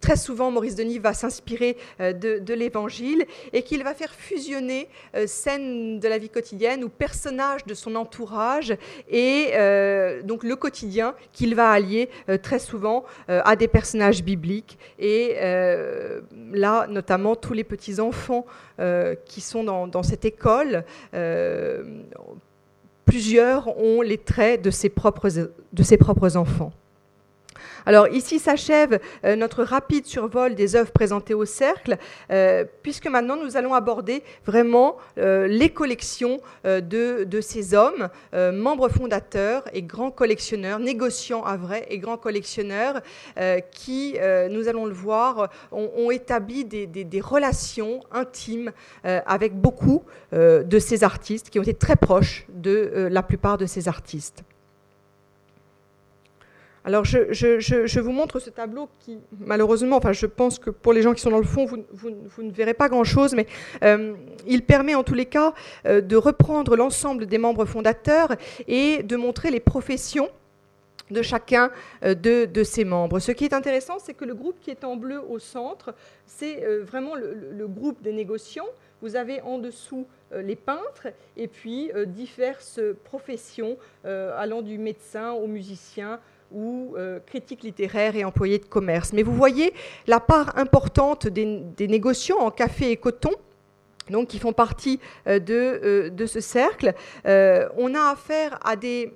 [0.00, 5.26] très souvent, Maurice Denis va s'inspirer euh, de, l'Évangile et qu'il va faire fusionner euh,
[5.26, 8.76] scènes de la vie quotidienne ou personnages de son entourage
[9.08, 12.08] et euh, donc le quotidien qu'il va allier
[12.42, 14.78] très souvent à des personnages bibliques.
[14.98, 15.34] Et
[16.52, 18.46] là, notamment, tous les petits-enfants
[19.24, 20.84] qui sont dans, cette école
[23.04, 26.72] plusieurs ont les traits de ses propres, de ses propres enfants.
[27.86, 31.96] Alors ici s'achève euh, notre rapide survol des œuvres présentées au cercle,
[32.30, 39.64] euh, puisque maintenant nous allons aborder vraiment euh, les collections de, ces hommes, membres fondateurs
[39.72, 43.00] et grands collectionneurs, négociants à vrai et grands collectionneurs,
[43.72, 44.16] qui,
[44.50, 48.72] nous allons le voir, ont, établi des, relations intimes
[49.04, 50.02] avec beaucoup
[50.32, 54.44] de ces artistes, qui ont été très proches de la plupart de ces artistes.
[56.84, 61.20] Alors je, vous montre ce tableau qui, malheureusement, je pense que pour les gens qui
[61.20, 63.46] sont dans le fond, vous, ne verrez pas grand-chose, mais
[63.84, 64.14] euh,
[64.48, 65.54] il permet en tous les cas
[65.86, 68.34] euh, de reprendre l'ensemble des membres fondateurs
[68.66, 70.28] et de montrer les professions
[71.12, 71.70] de chacun
[72.04, 73.20] euh, de, ces membres.
[73.20, 75.94] Ce qui est intéressant, c'est que le groupe qui est en bleu au centre,
[76.26, 78.68] c'est vraiment le, groupe des négociants.
[79.02, 86.20] Vous avez en dessous les peintres et puis diverses professions allant du médecin au musicien,
[86.52, 89.12] ou euh, critiques littéraires et employés de commerce.
[89.12, 89.72] Mais vous voyez
[90.06, 91.46] la part importante des,
[91.88, 93.30] négociants en café et coton
[94.28, 96.92] qui font partie euh, de, euh, de, ce cercle.
[97.24, 99.14] on a affaire à des,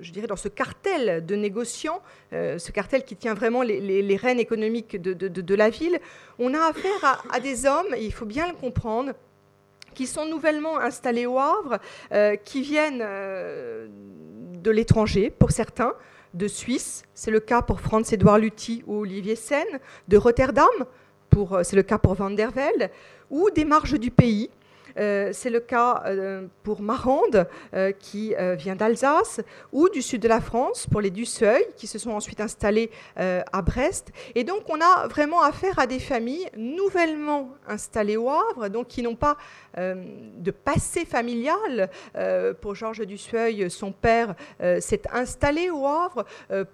[0.00, 2.00] je dirais, dans ce cartel de négociants,
[2.32, 5.98] ce cartel qui tient vraiment les, rênes économiques de, la ville,
[6.38, 9.12] on a affaire à, des hommes, il faut bien le comprendre,
[9.94, 11.78] qui sont nouvellement installés au Havre,
[12.44, 15.94] qui viennent de l'étranger pour certains,
[16.34, 19.64] de Suisse, c'est le cas pour Franz-Édouard Luthi ou Olivier Sen,
[20.08, 20.66] de Rotterdam,
[21.36, 22.90] euh, c'est le cas pour Van der Velde,
[23.30, 24.50] ou des marges du pays,
[24.98, 29.40] euh, c'est le cas euh, pour Marande, euh, qui vient d'Alsace,
[29.72, 33.62] ou du sud de la France, pour les Dusseuil, qui se sont ensuite installés à
[33.62, 34.12] Brest.
[34.34, 39.02] Et donc, on a vraiment affaire à des familles nouvellement installées au Havre, donc qui
[39.02, 39.36] n'ont pas
[39.76, 41.90] de passé familial.
[42.60, 44.34] pour Georges Dusseuil, son père
[44.80, 46.24] s'est installé au Havre.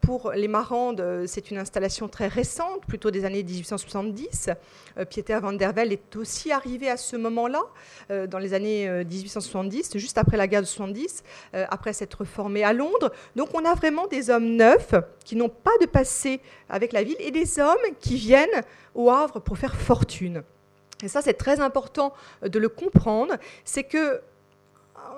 [0.01, 4.51] pour les Marandes, c'est une installation très récente, plutôt des années 1870.
[5.09, 7.63] Pieter van der Velde est aussi arrivé à ce moment-là.
[8.11, 11.23] Euh, dans les années 1870, euh, juste après la guerre de 70,
[11.55, 13.13] euh, après s'être formé à Londres.
[13.37, 14.95] Donc on a vraiment des hommes neufs
[15.25, 18.49] qui n'ont pas de passé avec la ville et des hommes qui viennent
[18.95, 20.43] au Havre pour faire fortune.
[21.03, 24.21] Et ça, c'est très important de le comprendre, c'est que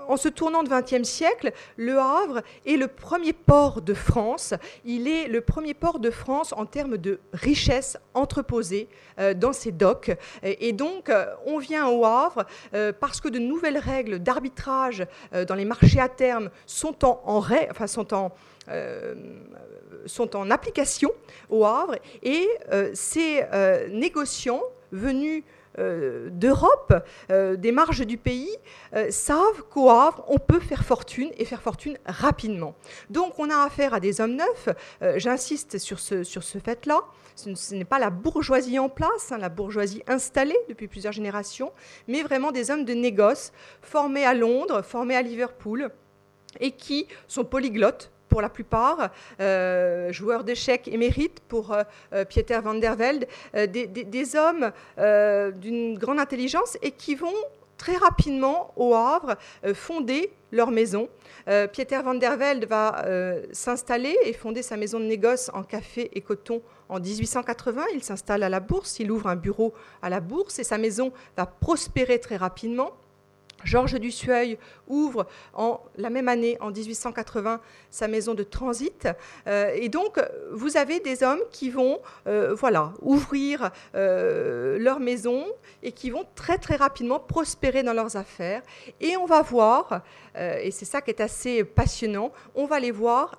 [0.08, 4.54] en se tournant de XXe siècle, Le Havre est le premier port de France.
[4.84, 9.72] Il est le premier port de France en termes de richesse entreposée euh, dans ses
[9.72, 10.10] docks.
[10.42, 15.06] Et donc, euh, on vient au Havre euh, parce que de nouvelles règles d'arbitrage
[15.48, 17.20] dans les marchés à terme sont en,
[17.70, 18.32] enfin, sont en
[20.06, 21.10] sont en application
[21.50, 22.48] au Havre et
[22.94, 23.44] ces
[23.90, 24.62] négociants
[24.92, 25.42] venus
[25.78, 26.92] euh, d'Europe,
[27.30, 28.54] euh, des marges du pays,
[28.94, 32.74] euh, savent qu'au Havre, on peut faire fortune et faire fortune rapidement.
[33.08, 34.68] Donc on a affaire à des hommes neufs,
[35.16, 37.00] j'insiste sur ce, sur ce fait-là,
[37.34, 41.72] ce, n'est pas la bourgeoisie en place, hein, la bourgeoisie installée depuis plusieurs générations,
[42.06, 45.90] mais vraiment des hommes de négoce formés à Londres, formés à Liverpool,
[46.60, 49.10] et qui sont polyglottes pour la plupart,
[50.10, 51.76] joueurs d'échecs émérites pour
[52.30, 54.72] Pieter van der Velde, des, des, hommes
[55.60, 57.34] d'une grande intelligence et qui vont
[57.76, 59.36] très rapidement au Havre
[59.74, 61.10] fonder leur maison.
[61.72, 63.04] Pieter van der Velde va
[63.52, 68.42] s'installer et fonder sa maison de négoce en café et coton en 1880, il s'installe
[68.42, 69.72] à la bourse, il ouvre un bureau
[70.02, 72.92] à la bourse et sa maison va prospérer très rapidement.
[73.64, 74.58] Georges Dussueil
[74.88, 77.60] ouvre en la même année, en 1880,
[77.90, 79.08] sa maison de transit.
[79.46, 80.20] Euh, et donc,
[80.52, 85.44] vous avez des hommes qui vont euh, voilà, ouvrir euh, leur maison
[85.82, 88.62] et qui vont très très rapidement prospérer dans leurs affaires.
[89.00, 90.02] Et on va voir,
[90.36, 93.38] et c'est ça qui est assez passionnant, on va les voir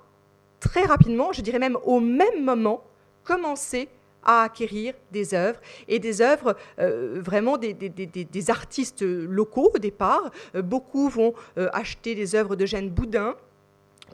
[0.60, 2.84] très rapidement, je dirais même au même moment,
[3.24, 3.90] commencer
[4.26, 10.32] à acquérir des œuvres et des œuvres euh, vraiment des, des, artistes locaux au départ.
[10.56, 13.36] Euh, beaucoup vont euh, acheter des œuvres de Boudin,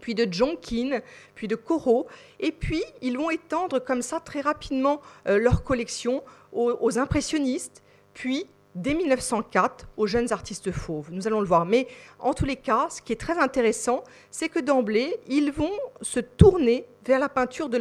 [0.01, 1.01] puis de John Keane,
[1.35, 2.07] puis de Corot,
[2.39, 7.83] et puis ils vont étendre comme ça très rapidement leur collection aux, aux, impressionnistes,
[8.13, 8.45] puis
[8.75, 11.09] dès 1904 aux jeunes artistes fauves.
[11.11, 11.65] Nous allons le voir.
[11.65, 11.87] Mais
[12.19, 16.19] en tous les cas, ce qui est très intéressant, c'est que d'emblée, ils vont se
[16.19, 17.77] tourner vers la peinture de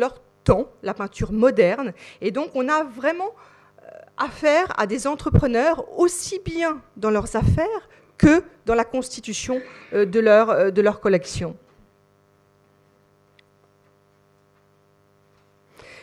[0.82, 1.92] la peinture moderne.
[2.20, 3.30] Et donc on a vraiment
[3.82, 9.60] euh, affaire à des entrepreneurs aussi bien dans leurs affaires que dans la constitution
[9.92, 11.56] euh, de leur, euh, de leur collection.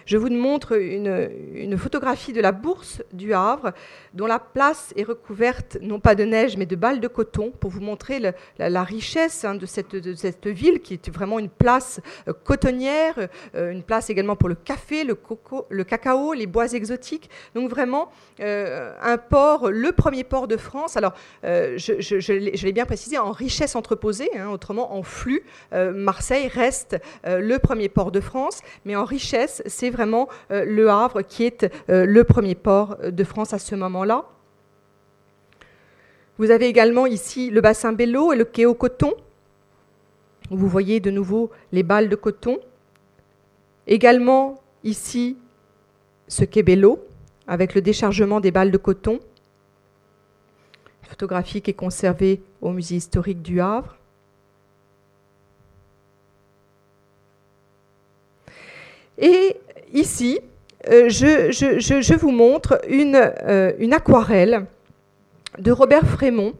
[0.05, 3.73] Je vous montre une, photographie de la bourse du Havre,
[4.13, 7.71] dont la place est recouverte non pas de neige, mais de balles de coton, pour
[7.71, 8.19] vous montrer
[8.59, 9.95] la, richesse hein, de, cette,
[10.45, 13.15] ville, qui est vraiment une place euh, cotonnière,
[13.55, 17.29] euh, une place également pour le café, le cacao, les bois exotiques.
[17.55, 20.97] Donc vraiment euh, un port, le premier port de France.
[20.97, 25.43] Alors, je, l'ai bien précisé, en richesse entreposée, hein, autrement en flux.
[25.71, 31.21] Marseille reste le premier port de France, mais en richesse, c'est vraiment euh, Le Havre
[31.21, 34.25] qui est euh, le premier port de France à ce moment-là.
[36.37, 39.13] Vous avez également ici le bassin Bello et le quai au coton.
[40.51, 42.59] Vous voyez de nouveau les balles de coton.
[43.87, 45.37] Également ici
[46.27, 46.99] ce quai Bello
[47.47, 49.19] avec le déchargement des balles de coton.
[51.03, 53.97] Photographie qui est conservée au musée historique du Havre.
[59.17, 59.55] Et
[59.93, 60.39] ici,
[60.89, 64.65] euh, je, vous montre euh, une, aquarelle
[65.57, 66.53] de Robert Frémont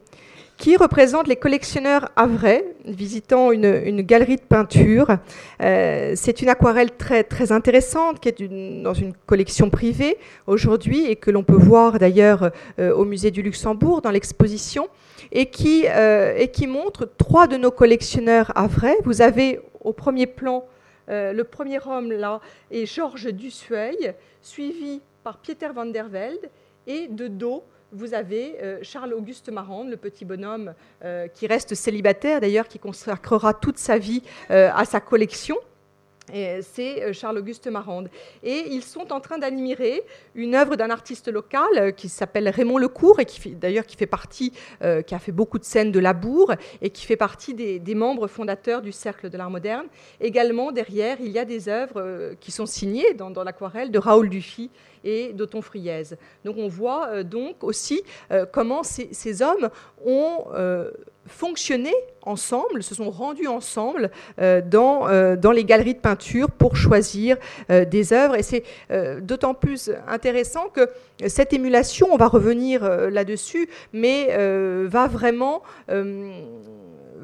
[0.56, 5.18] qui représente les collectionneurs havrais visitant une, galerie de peinture.
[5.62, 11.16] Euh, c'est une aquarelle très, très intéressante qui est dans une collection privée aujourd'hui et
[11.16, 14.88] que l'on peut voir d'ailleurs au musée du Luxembourg dans l'exposition
[15.30, 15.86] et qui,
[16.66, 18.96] montre trois de nos collectionneurs havrais.
[19.04, 20.64] Vous avez au premier plan
[21.08, 22.40] euh, le premier homme là
[22.70, 26.50] est Georges Dussueil, suivi par Pieter van der Velde,
[26.86, 32.40] et de dos, vous avez euh, Charles-Auguste Marande, le petit bonhomme euh, qui reste célibataire
[32.40, 35.56] d'ailleurs, qui consacrera toute sa vie à sa collection
[36.32, 38.10] c'est euh, Charles-Auguste Marande.
[38.42, 40.02] Et ils sont en train d'admirer
[40.34, 44.06] une œuvre d'un artiste local euh, qui s'appelle Raymond Lecourt, et qui d'ailleurs qui fait
[44.06, 44.52] partie,
[44.82, 46.52] euh, qui a fait beaucoup de scènes de Labour,
[46.82, 49.86] et qui fait partie des, membres fondateurs du Cercle de l'Art moderne.
[50.20, 54.70] Également, derrière, il y a des œuvres qui sont signées dans, l'aquarelle de Raoul Dufy
[55.06, 56.02] et d'Othon Friez.
[56.44, 58.02] Donc on voit donc aussi
[58.52, 59.70] comment ces, hommes
[60.04, 60.44] ont
[61.26, 61.92] fonctionné
[62.22, 67.36] ensemble, se sont rendus ensemble euh, dans, euh, dans les galeries de peinture pour choisir
[67.70, 68.36] euh, des œuvres.
[68.36, 68.64] Et c'est
[69.20, 70.88] d'autant plus intéressant que
[71.26, 74.36] cette émulation, on va revenir là-dessus, mais
[74.86, 75.62] va vraiment...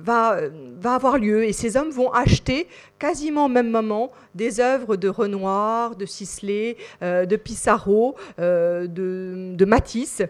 [0.03, 0.41] Va,
[0.81, 2.67] va, avoir lieu et ces hommes vont acheter
[2.99, 8.87] quasiment au même moment des œuvres de Renoir, de Sisley, de Pissarro, de,
[9.55, 10.23] de Matisse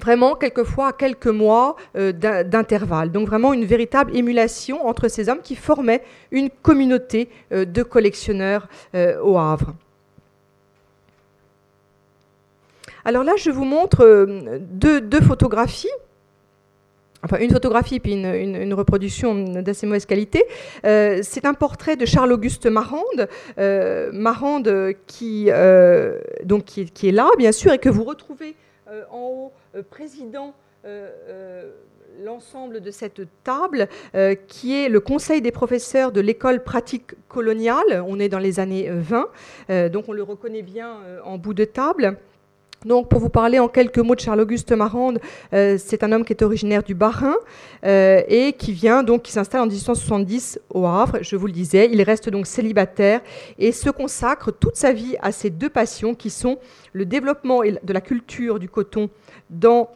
[0.00, 3.10] vraiment quelquefois à quelques mois euh, d'intervalle.
[3.12, 8.68] Donc vraiment une véritable émulation entre ces hommes qui formaient une communauté euh, de collectionneurs
[8.94, 9.74] euh, au Havre.
[13.04, 14.26] Alors là, je vous montre
[14.60, 15.88] deux, photographies
[17.24, 20.44] enfin une photographie puis une, reproduction d'assez mauvaise qualité.
[20.84, 23.28] c'est un portrait de Charles-Auguste Marande,
[24.12, 25.50] Marande qui,
[26.44, 28.54] donc qui, est là, bien sûr, et que vous retrouvez
[29.10, 30.54] en haut euh, président
[30.84, 31.70] euh, euh,
[32.24, 33.86] l'ensemble de cette table,
[34.48, 38.02] qui est le Conseil des professeurs de l'école pratique coloniale.
[38.08, 42.16] On est dans les années 20, donc on le reconnaît bien en bout de table.
[42.84, 45.18] Donc, pour vous parler en quelques mots de Charles-Auguste Marande,
[45.52, 47.34] euh, c'est un homme qui est originaire du Bas-Rhin
[47.84, 51.18] euh, et qui vient donc, qui s'installe en 1870 au Havre.
[51.20, 53.20] Je vous le disais, il reste donc célibataire
[53.58, 56.58] et se consacre toute sa vie à ces deux passions qui sont
[56.92, 59.10] le développement de la culture du coton
[59.50, 59.90] dans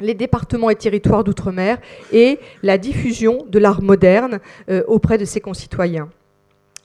[0.00, 1.78] les départements et territoires d'outre-mer
[2.12, 6.08] et la diffusion de l'art moderne euh, auprès de ses concitoyens.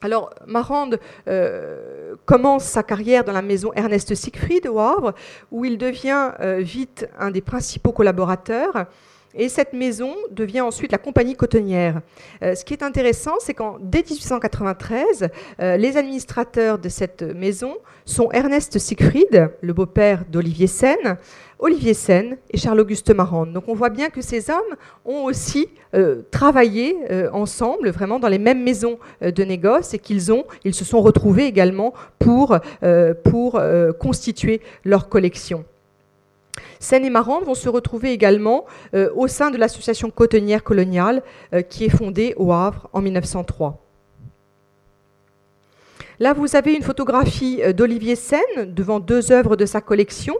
[0.06, 5.16] Alors, Marande euh, commence sa carrière dans la maison Ernest Siegfried au Havre,
[5.50, 8.86] où il devient euh, vite un des principaux collaborateurs.
[9.34, 12.02] Et cette maison devient ensuite la compagnie cotonnière.
[12.44, 17.76] Euh, ce qui est intéressant, c'est qu'en dès 1893, les administrateurs de cette maison
[18.06, 21.18] sont Ernest Siegfried, le beau-père d'Olivier Seine,
[21.60, 23.54] Olivier Sen et Charles-Auguste Marande.
[23.54, 24.76] Donc on voit bien que ces hommes
[25.06, 30.00] ont aussi euh, travaillé euh, ensemble, vraiment dans les mêmes maisons euh, de négoce, et
[30.00, 32.58] qu'ils ont, ils se sont retrouvés également pour,
[33.24, 33.62] pour
[34.00, 35.64] constituer leur collection.
[36.80, 38.66] Sen et Marande vont se retrouver également
[39.16, 41.22] au sein de l'association cotonnière coloniale
[41.70, 43.82] qui est fondée au Havre en 1903.
[46.20, 50.36] Là, vous avez une photographie d'Olivier Sen devant deux œuvres de sa collection.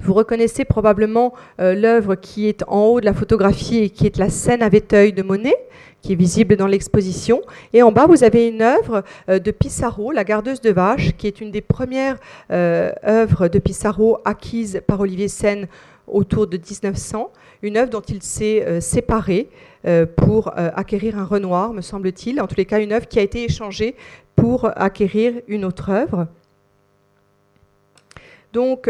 [0.00, 4.18] Vous reconnaissez probablement euh, l'œuvre qui est en haut de la photographie et qui est
[4.18, 5.56] la scène à Véteuil de Monet,
[6.02, 7.42] qui est visible dans l'exposition.
[7.72, 11.26] Et en bas, vous avez une œuvre euh, de Pissarro, La gardeuse de vaches, qui
[11.26, 12.16] est une des premières
[12.50, 15.66] euh, œuvres de Pissarro acquises par Olivier Sen
[16.06, 19.48] autour de 1900, une œuvre dont il s'est séparé
[20.14, 22.40] pour acquérir un Renoir, me semble-t-il.
[22.40, 23.96] En tous les cas, une œuvre qui a été échangée
[24.36, 26.28] pour acquérir une autre œuvre.
[28.52, 28.88] Donc,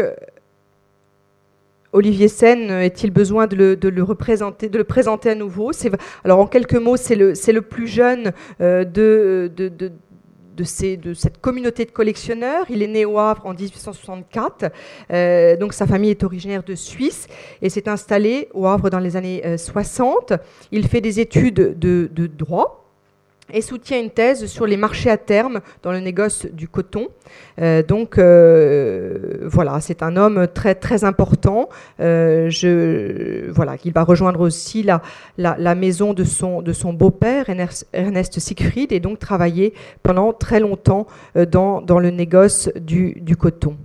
[1.97, 5.71] Olivier Sen, est-il besoin de le, représenter, de le présenter à nouveau?
[6.23, 9.51] Alors en quelques mots, c'est le, plus jeune euh, de,
[10.63, 12.65] cette communauté de collectionneurs.
[12.69, 14.71] Il est né au Havre en 1864,
[15.11, 17.27] euh, donc sa famille est originaire de Suisse
[17.63, 20.33] et s'est installé au Havre dans les années 60.
[20.33, 20.37] Euh,
[20.71, 22.86] Il fait des études de, de droit
[23.53, 27.07] et soutient une thèse sur les marchés à terme dans le négoce du coton.
[27.61, 31.69] Euh, donc euh, voilà, c'est un homme très très important.
[31.99, 35.01] Euh, je, voilà, il va rejoindre aussi la,
[35.37, 37.45] la, maison de son, de son beau-père,
[37.93, 39.73] Ernest, Siegfried, et donc travailler
[40.03, 43.77] pendant très longtemps dans, dans le négoce du, du coton.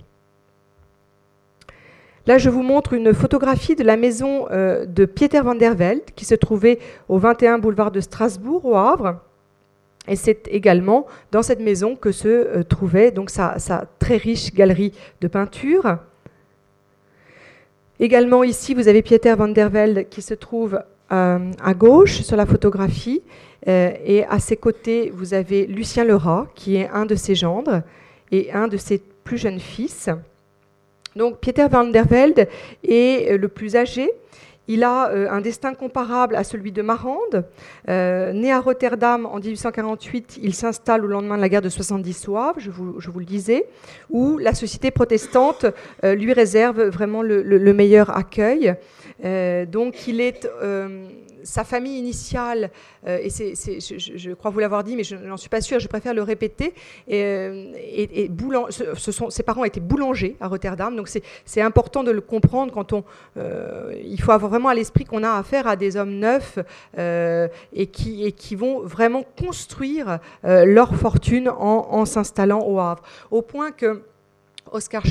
[2.25, 6.23] Là, je vous montre une photographie de la maison de Pieter van der Velde, qui
[6.23, 9.19] se trouvait au 21 boulevard de Strasbourg, au Havre.
[10.07, 13.57] Et c'est également dans cette maison que se euh, trouvait donc sa,
[13.99, 15.97] très riche galerie de peinture.
[17.99, 20.81] Également ici, vous avez Pieter van der Velde qui se trouve
[21.11, 23.21] euh, à gauche sur la photographie.
[23.67, 27.81] Euh, et à ses côtés, vous avez Lucien Lerat, qui est un de ses gendres
[28.31, 30.09] et un de ses plus jeunes fils.
[31.15, 32.49] Donc Pieter van der Velde
[32.85, 34.09] est le plus âgé,
[34.67, 37.45] il a euh, un destin comparable à celui de Marande.
[37.89, 42.27] Euh, né à Rotterdam en 1848, il s'installe au lendemain de la guerre de 70
[42.29, 43.65] au je vous, le disais,
[44.09, 45.65] où la société protestante
[46.03, 48.75] euh, lui réserve vraiment le meilleur accueil.
[49.67, 50.47] donc il est
[51.43, 52.71] sa famille initiale,
[53.07, 55.87] euh, et c'est, je, crois vous l'avoir dit, mais je n'en suis pas sûre, je
[55.87, 56.73] préfère le répéter,
[57.07, 62.21] et, euh, ce, sont, ses parents étaient boulangers à Rotterdam, donc c'est, important de le
[62.21, 63.03] comprendre quand on...
[63.37, 66.59] Euh, il faut avoir vraiment à l'esprit qu'on a affaire à des hommes neufs
[66.97, 73.03] et, qui, et qui vont vraiment construire leur fortune en s'installant au Havre.
[73.31, 74.01] Au point que
[74.73, 75.03] Oscar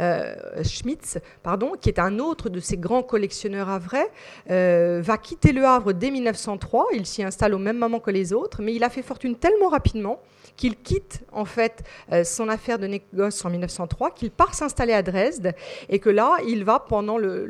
[0.00, 0.34] euh,
[0.64, 4.10] Schmitz, pardon, qui est un autre de ces grands collectionneurs à vrai,
[4.50, 6.88] euh, va quitter Le Havre dès 1903.
[6.94, 9.68] Il s'y installe au même moment que les autres, mais il a fait fortune tellement
[9.68, 10.20] rapidement
[10.56, 15.02] qu'il quitte en fait euh, son affaire de négoce en 1903, qu'il part s'installer à
[15.02, 15.54] Dresde
[15.88, 17.46] et que là, il va pendant le,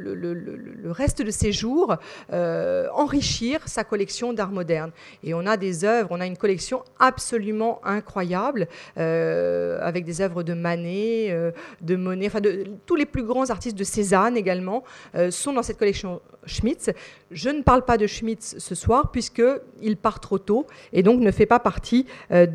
[0.86, 1.96] reste de ses jours
[2.32, 4.92] euh, enrichir sa collection d'art moderne.
[5.22, 10.42] Et on a des œuvres, on a une collection absolument incroyable euh, avec des œuvres
[10.42, 11.34] de Manet,
[11.80, 14.84] de Monet, enfin de, tous les plus grands artistes de Cézanne également
[15.30, 16.90] sont dans cette collection Schmitz.
[17.30, 21.30] Je ne parle pas de Schmitz ce soir puisqu'il part trop tôt et donc ne
[21.30, 22.46] fait pas partie euh,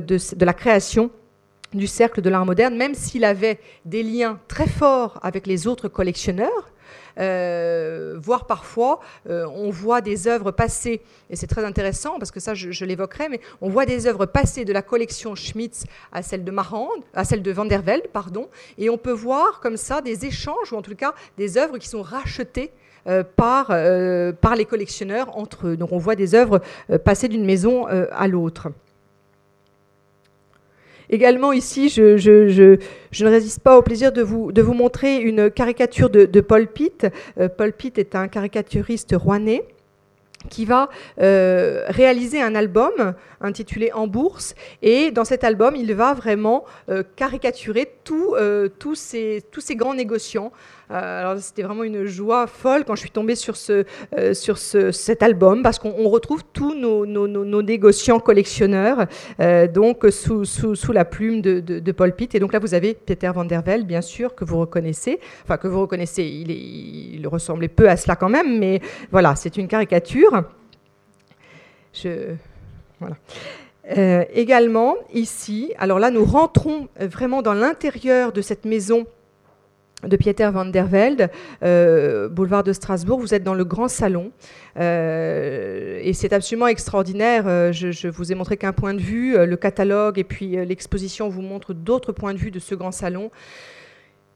[0.00, 1.10] de, la création
[1.74, 5.88] du cercle de l'art moderne, même s'il avait des liens très forts avec les autres
[5.88, 6.72] collectionneurs.
[7.18, 12.40] Euh, voire parfois, euh, on voit des œuvres passées, et c'est très intéressant parce que
[12.40, 16.44] ça, je, l'évoquerai, mais on voit des œuvres passées de la collection Schmitz à celle
[16.44, 20.00] de Marand, à celle de Van der Velde, pardon, et on peut voir comme ça
[20.00, 22.70] des échanges, ou en tout cas des œuvres qui sont rachetées
[23.08, 23.66] euh, par,
[24.40, 25.76] par les collectionneurs entre eux.
[25.76, 26.60] Donc on voit des œuvres
[27.04, 28.68] passer d'une maison à l'autre.
[31.10, 32.76] Également ici, je,
[33.24, 37.06] ne résiste pas au plaisir de vous, montrer une caricature de, Paul Pitt.
[37.38, 39.64] Euh, Paul Pitt est un caricaturiste rouennais
[40.50, 40.88] qui va
[41.20, 44.54] euh, réaliser un album intitulé En bourse.
[44.82, 48.36] Et dans cet album, il va vraiment euh, caricaturer tous
[48.94, 50.52] ces, tous ces grands négociants
[50.90, 53.84] alors c'était vraiment une joie folle quand je suis tombée sur, ce,
[54.16, 59.06] euh, sur cet album parce qu'on retrouve tous nos, négociants collectionneurs
[59.40, 62.34] euh, donc sous, sous, la plume de, Paul Pitt.
[62.34, 65.58] Et donc là vous avez Peter van der Velde bien sûr que vous reconnaissez, enfin
[65.58, 68.80] que vous reconnaissez, il, il ressemblait peu à cela quand même, mais
[69.10, 70.44] voilà c'est une caricature.
[71.92, 72.34] Je,
[73.00, 73.16] voilà.
[74.34, 79.06] également, ici, alors là, nous rentrons vraiment dans l'intérieur de cette maison
[80.06, 81.28] de Pieter van der Velde,
[81.64, 83.18] euh, boulevard de Strasbourg.
[83.20, 84.30] Vous êtes dans le grand salon
[84.78, 87.44] euh, et c'est absolument extraordinaire.
[87.46, 91.42] Euh, je, vous ai montré qu'un point de vue, le catalogue et puis l'exposition vous
[91.42, 93.30] montre d'autres points de vue de ce grand salon.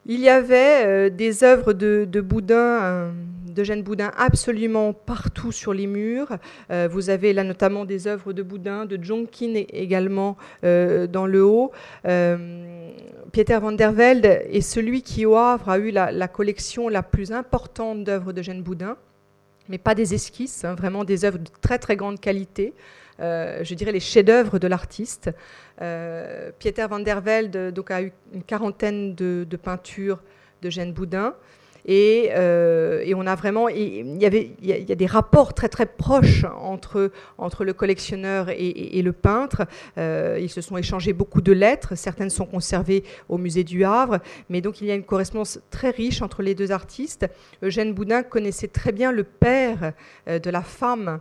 [0.05, 3.13] Il y avait des œuvres de, de Boudin,
[3.47, 6.37] d'Eugène Boudin, absolument partout sur les murs.
[6.89, 11.71] vous avez là notamment des œuvres de Boudin, de Jonkin également dans le haut.
[13.33, 17.31] Pieter van der Velde est celui qui, au Havre, a eu la, collection la plus
[17.31, 18.95] importante d'œuvres de Jeanne Boudin,
[19.69, 22.75] mais pas des esquisses, hein, vraiment des œuvres de très très grande qualité.
[23.19, 25.29] Euh, je dirais les chefs-d'œuvre de l'artiste.
[25.81, 30.21] Euh, Pieter van der Velde donc, a eu une quarantaine de, peintures
[30.61, 31.35] de Boudin.
[31.89, 37.65] Euh, et, on a vraiment, il y, a, des rapports très très proches entre, entre
[37.65, 39.63] le collectionneur et, le peintre.
[39.97, 44.61] Ils se sont échangés beaucoup de lettres, certaines sont conservées au musée du Havre, mais
[44.61, 47.25] donc il y a une correspondance très riche entre les deux artistes.
[47.61, 49.91] Eugène Boudin connaissait très bien le père
[50.27, 51.19] de la femme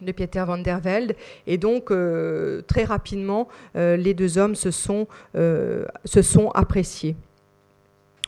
[0.00, 1.14] de Pieter van der Velde.
[1.46, 1.92] Et donc,
[2.66, 7.16] très rapidement, les deux hommes se sont, se sont appréciés.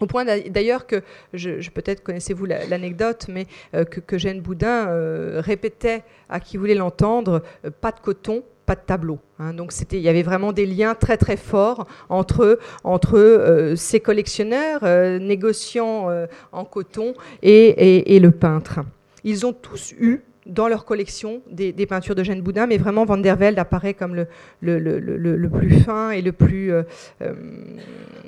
[0.02, 1.02] Au point d'ailleurs que,
[1.32, 7.42] je, peut-être connaissez-vous l'anecdote, mais euh, que, que, Boudin euh, répétait à qui voulait l'entendre,
[7.64, 9.20] euh, pas de coton, pas de tableau.
[9.38, 9.54] Hein.
[9.54, 14.82] donc il y avait vraiment des liens très très forts entre, entre ces collectionneurs,
[15.20, 16.08] négociants
[16.52, 18.80] en coton et, et, le peintre.
[19.24, 23.16] Ils ont tous eu dans leur collection des, peintures de Jeanne Boudin, mais vraiment Van
[23.16, 24.26] der Velde apparaît comme le,
[24.60, 26.72] le, le, le plus fin et le plus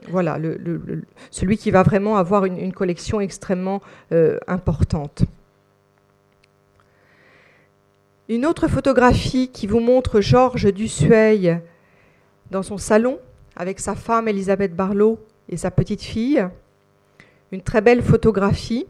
[0.08, 0.38] voilà,
[1.30, 3.80] celui qui va vraiment avoir une, collection extrêmement
[4.12, 5.24] euh, importante.
[8.28, 11.58] Une autre photographie qui vous montre Georges Dussueil
[12.50, 13.18] dans son salon
[13.56, 16.46] avec sa femme Elisabeth Barlow et sa petite fille.
[17.52, 18.86] Une très belle photographie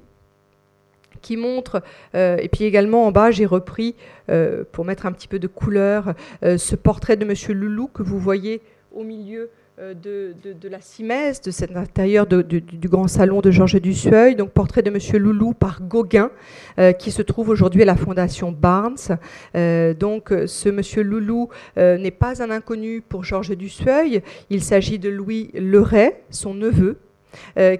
[1.24, 1.82] qui montre,
[2.14, 3.96] euh, et puis également en bas, j'ai repris,
[4.30, 8.18] euh, pour mettre un petit peu de couleur, ce portrait de Monsieur Loulou que vous
[8.18, 8.60] voyez
[8.92, 9.50] au milieu
[9.80, 14.82] euh, de, la Simès, de cet intérieur du, grand salon de Georges Dussueil, donc portrait
[14.82, 16.30] de Monsieur Loulou par Gauguin,
[16.78, 19.18] euh, qui se trouve aujourd'hui à la Fondation Barnes.
[19.56, 25.08] Euh, donc ce Monsieur Loulou n'est pas un inconnu pour Georges Dussueil, il s'agit de
[25.08, 26.98] Louis Leray, son neveu,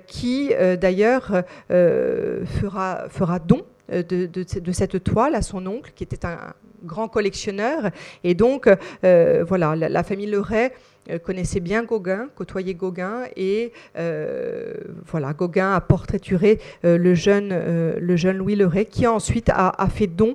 [0.07, 7.09] qui d'ailleurs fera, fera don de, cette toile à son oncle, qui était un grand
[7.09, 7.91] collectionneur.
[8.23, 8.69] Et donc,
[9.03, 10.73] voilà, la, famille Leray
[11.11, 14.73] euh, connaissait bien Gauguin, côtoyait Gauguin, et euh,
[15.07, 20.07] voilà, Gauguin a portraituré euh, le, jeune, le jeune Louis Leray, qui ensuite a, fait
[20.07, 20.35] don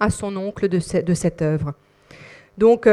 [0.00, 1.74] à son oncle de, de cette œuvre.
[2.58, 2.88] Donc,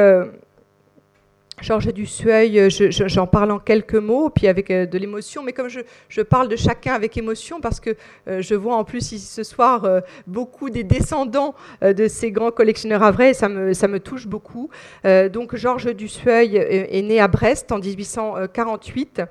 [1.62, 5.70] Georges Dussueil, euh, j'en parle en quelques mots, puis avec euh, de l'émotion, mais comme
[5.70, 7.92] je, parle de chacun avec émotion, parce que
[8.28, 9.88] euh, je vois en plus ici ce soir
[10.28, 14.70] beaucoup des descendants de ces grands collectionneurs à vrai, ça me, ça me touche beaucoup.
[15.04, 19.22] donc Georges Dussueil est, né à Brest en 1848.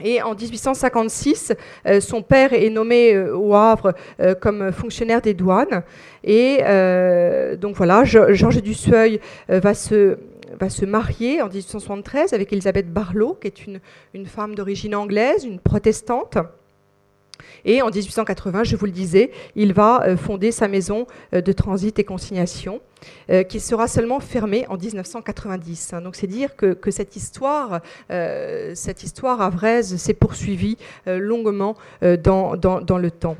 [0.00, 1.54] Et en 1856,
[2.00, 3.94] son père est nommé au Havre
[4.40, 5.82] comme fonctionnaire des douanes.
[6.24, 6.58] Et
[7.58, 10.18] donc voilà, Georges Dussueil va se
[10.58, 13.80] va se marier en 1873 avec Elisabeth Barlow, qui est une,
[14.14, 16.38] une femme d'origine anglaise, une protestante.
[17.64, 21.52] Et en 1880, je vous le disais, il va euh, fonder sa maison euh, de
[21.52, 22.80] transit et consignation,
[23.30, 25.92] euh, qui sera seulement fermée en 1990.
[25.92, 26.00] Hein.
[26.02, 30.76] Donc c'est dire que, que, cette histoire, cette histoire à Vraise s'est poursuivie
[31.06, 33.36] longuement dans, dans, dans, le temps.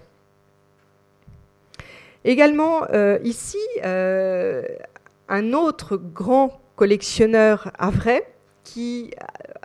[2.25, 2.87] Également
[3.25, 8.25] ici, un autre grand collectionneur à vrai,
[8.63, 9.11] qui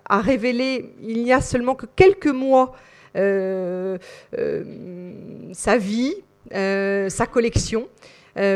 [0.09, 2.74] a révélé il n'y a seulement que quelques mois
[3.16, 3.99] euh,
[4.36, 4.64] euh,
[5.51, 6.16] sa vie,
[6.53, 7.88] euh, sa collection.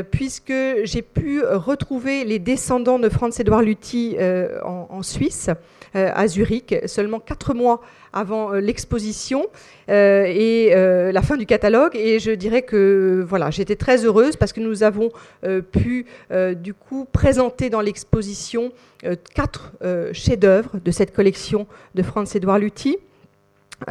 [0.09, 4.17] puisque j'ai pu retrouver les descendants de Franz-Édouard Luthi
[4.63, 5.51] en, Suisse,
[5.97, 7.81] à Zurich, seulement quatre mois
[8.13, 9.45] avant l'exposition
[9.87, 11.95] et la fin du catalogue.
[11.95, 15.09] Et je dirais que voilà, j'étais très heureuse parce que nous avons
[15.71, 16.05] pu
[16.55, 18.71] du coup présenter dans l'exposition
[19.33, 19.73] quatre
[20.13, 22.97] chefs-d'œuvre de cette collection de Franz-Édouard Luthi.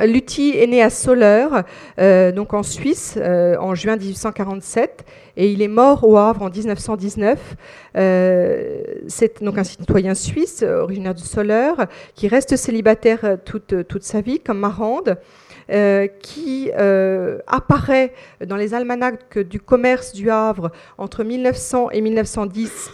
[0.05, 1.63] Luthi est né à Soleure,
[2.01, 5.05] euh, donc en Suisse, euh, en juin 1847,
[5.37, 7.57] et il est mort au Havre en 1919.
[7.97, 14.21] Euh, c'est donc un citoyen suisse, originaire de Soleure, qui reste célibataire toute, toute sa
[14.21, 15.19] vie, comme Marande.
[16.23, 18.13] qui apparaît
[18.45, 22.91] dans les almanachs du commerce du Havre entre 1900 et 1910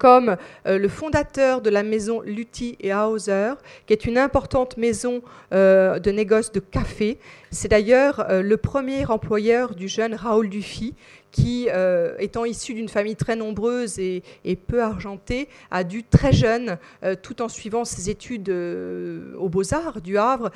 [0.00, 3.52] comme euh, le fondateur de la maison Luthi et Hauser,
[3.86, 5.22] qui est une importante maison
[5.52, 7.18] euh, de négoce de café.
[7.50, 10.94] C'est d'ailleurs euh, le premier employeur du jeune Raoul Dufy,
[11.30, 14.22] qui, euh, étant issu d'une famille très nombreuse et,
[14.66, 20.00] peu argentée, a dû très jeune, euh, tout en suivant ses études euh, aux Beaux-Arts
[20.00, 20.50] du Havre,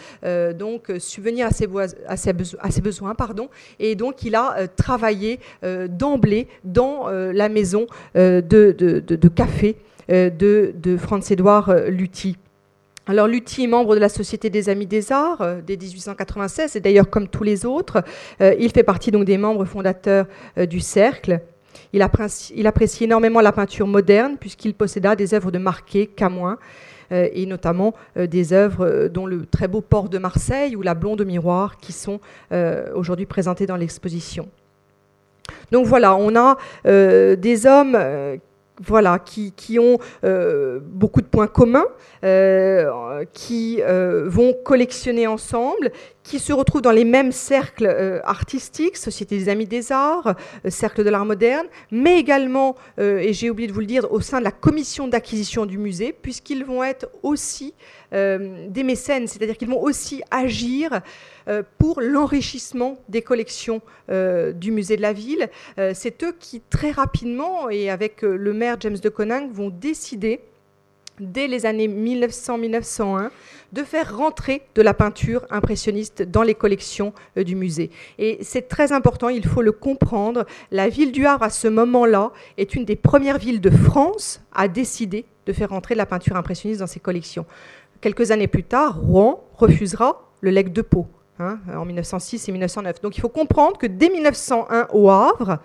[0.55, 3.15] donc subvenir à ses, besoins.
[3.15, 3.49] Pardon,
[3.79, 9.77] et donc il a travaillé d'emblée dans la maison de, café
[10.09, 12.37] de, de Franz-Édouard Luthi.
[13.07, 16.81] Alors Luthi est membre de la Société des Amis des Arts euh, dès 1896, et
[16.81, 18.03] d'ailleurs comme tous les autres,
[18.41, 20.27] euh, il fait partie donc des membres fondateurs
[20.57, 21.41] euh, du Cercle.
[21.93, 26.59] Il apprécie, énormément la peinture moderne puisqu'il posséda des œuvres de Marquet, Camoin,
[27.11, 31.77] et notamment des œuvres dont le très beau port de Marseille ou la blonde miroir
[31.77, 32.19] qui sont
[32.95, 34.49] aujourd'hui présentées dans l'exposition.
[35.71, 37.97] Donc voilà, on a des hommes
[38.81, 41.87] voilà, qui, ont euh, beaucoup de points communs,
[42.25, 45.93] euh, qui euh, vont collectionner ensemble,
[46.25, 50.35] qui se retrouvent dans les mêmes cercles artistiques, Société des Amis des Arts,
[50.69, 54.41] Cercle de l'Art moderne, mais également, et j'ai oublié de vous le dire, au sein
[54.41, 57.75] de la commission d'acquisition du musée, puisqu'ils vont être aussi
[58.11, 61.03] des mécènes, c'est-à-dire qu'ils vont aussi agir
[61.47, 65.51] euh, pour l'enrichissement des collections euh, du musée de la ville.
[65.79, 70.41] Euh, c'est eux qui, très rapidement, et avec le maire James de Coninck, vont décider
[71.21, 73.31] dès les années 1900-1901,
[73.73, 77.91] de faire rentrer de la peinture impressionniste dans les collections du musée.
[78.19, 80.47] Et c'est très important, il faut le comprendre.
[80.71, 84.69] La ville du Havre, à ce moment-là, est une des premières villes de France à
[84.69, 87.47] décider de faire rentrer la peinture impressionniste dans ses collections.
[88.01, 91.07] Quelques années plus tard, Rouen refusera le legs de Pau.
[91.41, 93.01] Hein, en 1906 et 1909.
[93.01, 95.59] Donc il faut comprendre que dès 1901 au Havre,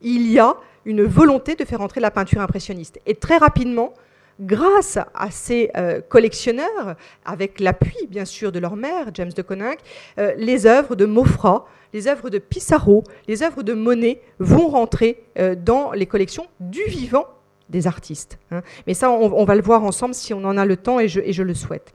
[0.00, 0.54] il y a
[0.84, 3.00] une volonté de faire entrer la peinture impressionniste.
[3.06, 3.92] Et très rapidement,
[4.40, 9.78] grâce à ces euh, collectionneurs, avec l'appui bien sûr de leur mère, James de Coninck,
[10.18, 15.22] euh, les œuvres de Maufra, les œuvres de Pissarro, les œuvres de Monet vont rentrer
[15.38, 17.26] euh, dans les collections du vivant
[17.68, 18.38] des artistes.
[18.50, 18.62] Hein.
[18.86, 21.42] Mais ça, on, va le voir ensemble si on en a le temps et je
[21.42, 21.94] le souhaite.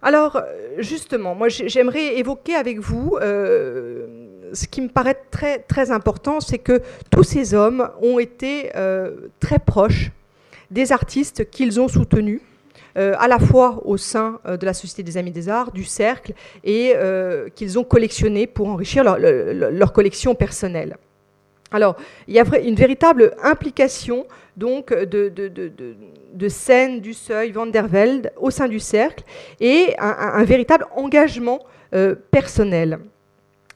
[0.00, 0.40] Alors,
[0.78, 7.24] justement, moi j'aimerais évoquer avec vous ce qui me paraît très, important, c'est que tous
[7.24, 8.70] ces hommes ont été
[9.38, 10.10] très proches
[10.70, 12.40] des artistes qu'ils ont soutenus.
[12.98, 16.32] Euh, à la fois au sein de la Société des Amis des Arts, du Cercle,
[16.64, 16.92] et
[17.54, 20.96] qu'ils ont collectionné pour enrichir leur collection personnelle.
[21.72, 21.96] Alors,
[22.26, 28.32] il y a une véritable implication donc de, de, scène du seuil Van der Velde
[28.36, 29.24] au sein du cercle
[29.60, 31.60] et un, véritable engagement
[31.94, 32.98] euh, personnel.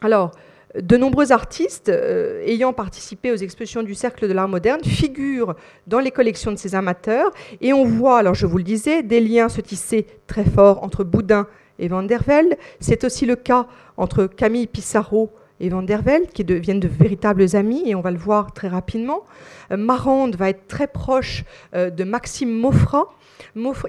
[0.01, 0.33] Alors,
[0.81, 5.55] de nombreux artistes euh, ayant participé aux expositions du Cercle de l'Art moderne figurent
[5.87, 9.21] dans les collections de ces amateurs et on voit, alors je vous le disais, des
[9.21, 11.47] liens se tisser très forts entre Boudin
[11.79, 12.57] et Van der Velde.
[12.81, 13.67] C'est aussi le cas
[13.97, 18.11] entre Camille Pissarro et Van der Velde, qui deviennent de véritables amis, et on va
[18.11, 19.23] le voir très rapidement.
[19.71, 21.45] Euh, Marande va être très proche
[21.75, 23.15] euh, de Maxime Maufra.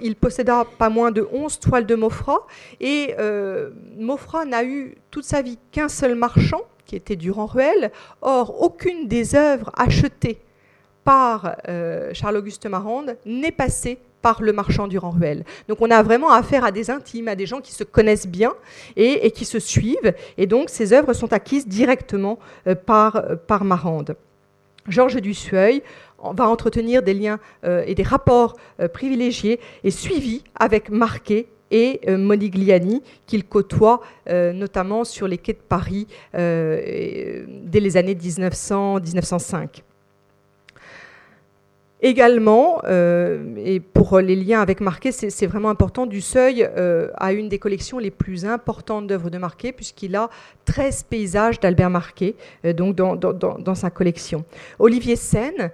[0.01, 2.45] il posséda pas moins de 11 toiles de Maufra,
[2.79, 3.71] et euh,
[4.47, 7.91] n'a eu toute sa vie qu'un seul marchand, qui était Durand-Ruel.
[8.21, 10.39] Or, aucune des œuvres achetées
[11.03, 11.55] par
[12.13, 16.71] Charles-Auguste Marande n'est passée par le marchand du ruelle Donc on a vraiment affaire à
[16.71, 18.55] des intimes, à des gens qui se connaissent bien
[18.95, 20.15] et, qui se suivent.
[20.39, 24.15] Et donc ces œuvres sont acquises directement euh, par, euh, Marande.
[24.88, 25.83] Georges Dussueil
[26.17, 28.55] va entretenir des liens euh, et des rapports
[28.93, 36.07] privilégiés et suivis avec Marquet et Modigliani, qu'il côtoie notamment sur les quais de Paris
[36.34, 39.82] dès les années 1900-1905.
[42.01, 47.34] Également, euh, et pour les liens avec Marquet, c'est vraiment important, du Seuil euh, a
[47.34, 50.30] une des collections les plus importantes d'œuvres de Marquet, puisqu'il a
[50.66, 54.45] 13 paysages d'Albert Marquet euh, donc dans, sa collection.
[54.78, 55.72] Olivier Sen,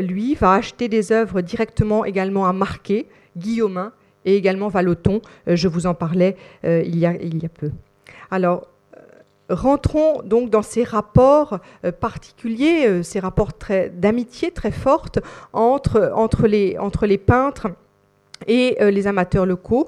[0.00, 3.06] lui, va acheter des œuvres directement également à Marquet,
[3.36, 3.92] Guillaumin
[4.24, 5.20] et également Valoton.
[5.46, 7.70] je vous en parlais il, y a, il y a peu.
[8.30, 8.66] Alors,
[9.50, 13.50] Rentrons donc dans ces rapports euh, particuliers, euh, ces rapports
[13.92, 15.18] d'amitié très fortes
[15.52, 17.66] entre, entre, les, entre les peintres
[18.46, 19.86] et euh, les amateurs locaux.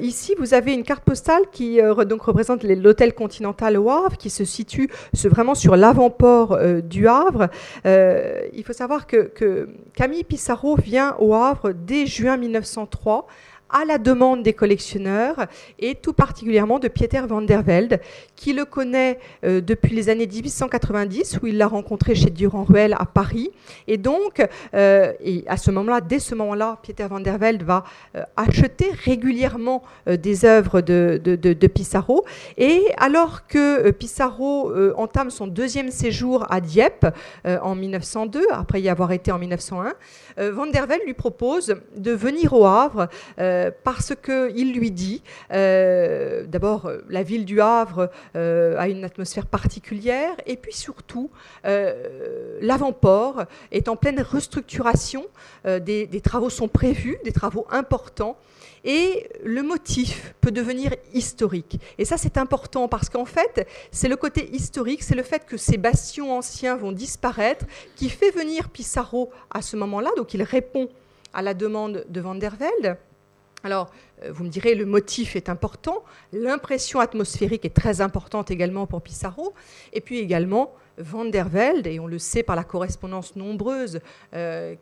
[0.00, 4.44] ici, vous avez une carte postale qui donc représente l'hôtel Continental au Havre, qui se
[4.44, 4.90] situe
[5.24, 7.48] vraiment sur l'avant-port du Havre.
[7.84, 13.26] il faut savoir que, que, Camille Pissarro vient au Havre dès juin 1903
[13.74, 15.46] à la demande des collectionneurs
[15.80, 18.00] et tout particulièrement de Pieter van der Velde,
[18.36, 23.04] qui le connaît euh, depuis les années 1890, où il l'a rencontré chez Durand-Ruel à
[23.04, 23.50] Paris.
[23.88, 25.12] Et donc, euh,
[25.48, 27.82] à ce moment-là, dès ce moment-là, Pieter van der Velde va
[28.16, 32.24] euh, acheter régulièrement des œuvres de, de, Pissarro.
[32.56, 37.06] Et alors que Pissarro entame son deuxième séjour à Dieppe
[37.44, 39.94] en 1902, après y avoir été en 1901,
[40.36, 43.08] Van der Velde lui propose de venir au Havre
[43.84, 50.34] parce qu'il lui dit, d'abord, la ville du Havre euh, a une atmosphère particulière.
[50.46, 51.30] Et puis surtout,
[51.64, 55.24] euh, l'avant-port est en pleine restructuration.
[55.66, 58.36] Euh, des, travaux sont prévus, des travaux importants.
[58.84, 61.80] Et le motif peut devenir historique.
[61.96, 65.56] Et ça, c'est important parce qu'en fait, c'est le côté historique, c'est le fait que
[65.56, 67.64] ces bastions anciens vont disparaître
[67.96, 70.10] qui fait venir Pissarro à ce moment-là.
[70.16, 70.90] Donc il répond
[71.32, 72.98] à la demande de Van der Velde.
[73.64, 73.90] Alors,
[74.22, 79.00] euh, vous me direz, le motif est important, l'impression atmosphérique est très importante également pour
[79.00, 79.54] Pissarro,
[79.94, 81.46] et puis également Van der
[81.86, 84.00] et on le sait par la correspondance nombreuse
[84.34, 84.74] euh,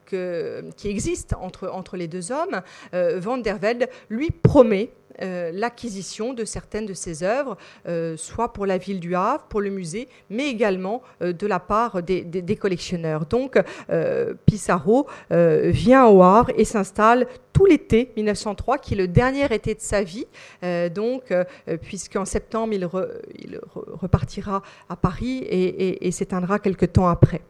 [0.77, 2.63] qui existe entre, les deux hommes,
[2.95, 4.91] euh, Van der Velde lui promet
[5.21, 7.57] l'acquisition de certaines de ses œuvres,
[7.89, 11.61] euh, soit pour la ville du Havre, pour le musée, mais également euh, de la
[11.61, 13.27] part des, collectionneurs.
[13.27, 13.59] Donc
[14.47, 19.81] Pissarro vient au Havre et s'installe tout l'été 1903, qui est le dernier été de
[19.81, 20.27] sa vie,
[20.95, 21.33] donc,
[21.83, 22.87] puisqu'en septembre, il,
[23.75, 27.41] repartira à Paris et, et s'éteindra quelque temps après.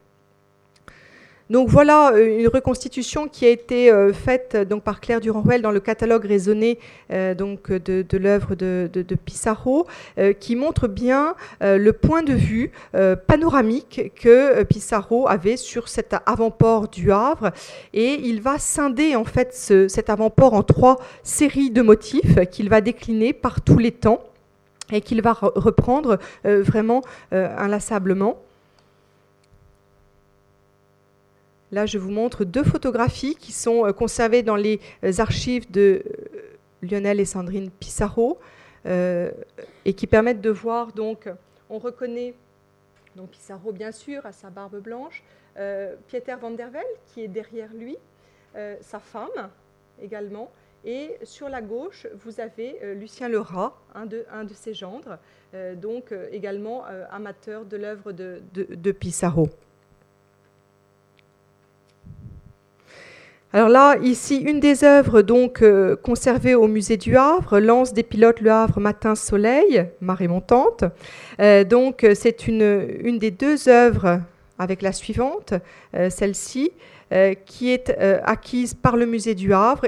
[1.53, 5.71] Donc voilà euh, une reconstitution qui a été euh, faite donc, par Claire Durand-Ruel dans
[5.71, 6.79] le catalogue raisonné
[7.13, 9.87] euh, de, l'œuvre de, Pissarro,
[10.41, 12.71] qui montre bien le point de vue
[13.27, 17.51] panoramique que Pissarro avait sur cet avant-port du Havre.
[17.93, 19.53] Et il va scinder en fait
[19.89, 24.23] cet avant-port en trois séries de motifs qu'il va décliner par tous les temps
[24.91, 28.39] et qu'il va reprendre vraiment inlassablement.
[31.73, 36.05] Là, je vous montre deux photographies qui sont euh, conservées dans les euh, archives de
[36.05, 36.41] euh,
[36.83, 38.39] Lionel et Sandrine Pissarro
[38.85, 41.29] et qui permettent de voir, donc,
[41.71, 42.35] on reconnaît
[43.15, 45.23] donc Pissarro, bien sûr, à sa barbe blanche,
[46.09, 47.97] Pieter van der Velde, qui est derrière lui,
[48.81, 49.51] sa femme
[50.03, 50.51] également,
[50.85, 55.19] et sur la gauche, vous avez Lucien Lerat, un de, un de ses gendres,
[55.77, 59.49] donc également amateur de l'œuvre de, de Pissarro.
[63.55, 68.03] Alors là, ici, une des œuvres donc euh, conservées au musée du Havre, Lance des
[68.03, 70.85] pilotes Le Havre, matin soleil, marée montante.
[71.39, 74.23] Euh, donc c'est une, des deux œuvres
[74.59, 75.53] avec la suivante,
[75.95, 76.73] euh, celle-ci,
[77.45, 77.91] qui est
[78.25, 79.87] acquise par le musée du Havre.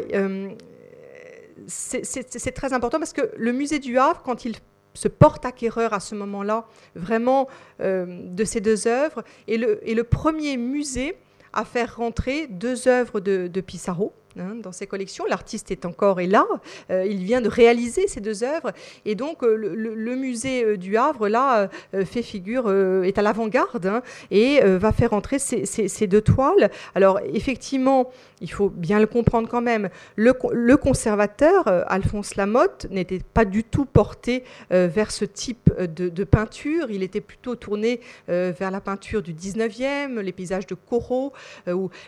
[1.66, 4.56] c'est très important parce que le musée du Havre, quand il
[4.92, 7.48] se porte acquéreur à ce moment-là, vraiment
[7.80, 11.16] de ces deux œuvres, est le, est le premier musée
[11.54, 15.24] à faire rentrer deux œuvres de, de Pissarro Hein, dans ses collections.
[15.28, 16.44] L'artiste est encore est là.
[16.90, 18.72] Euh, il vient de réaliser ces deux œuvres.
[19.04, 21.68] Et donc, euh, le, musée euh, du Havre, là,
[22.04, 22.70] fait figure,
[23.04, 26.70] est à l'avant-garde hein, et va faire entrer ces, deux toiles.
[26.94, 29.88] Alors, effectivement, il faut bien le comprendre quand même.
[30.16, 30.32] Le,
[30.76, 36.90] conservateur, Alphonse Lamotte, n'était pas du tout porté vers ce type de, peinture.
[36.90, 41.32] Il était plutôt tourné vers la peinture du 19e, les paysages de Corot,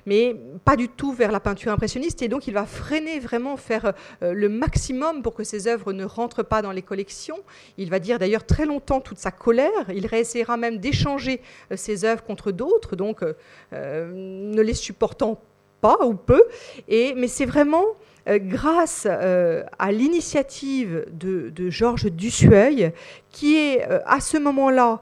[0.06, 3.92] mais pas du tout vers la peinture impressionniste et donc il va freiner vraiment, faire
[4.22, 7.38] euh, le maximum pour que ses œuvres ne rentrent pas dans les collections.
[7.78, 11.40] Il va dire d'ailleurs très longtemps toute sa colère, il réessayera même d'échanger
[11.72, 15.40] euh, ses œuvres contre d'autres, donc euh, ne les supportant
[15.80, 16.42] pas ou peu.
[16.88, 17.84] Et, mais c'est vraiment
[18.28, 22.92] grâce à l'initiative de, Georges Dussueil,
[23.30, 25.00] qui est à ce moment-là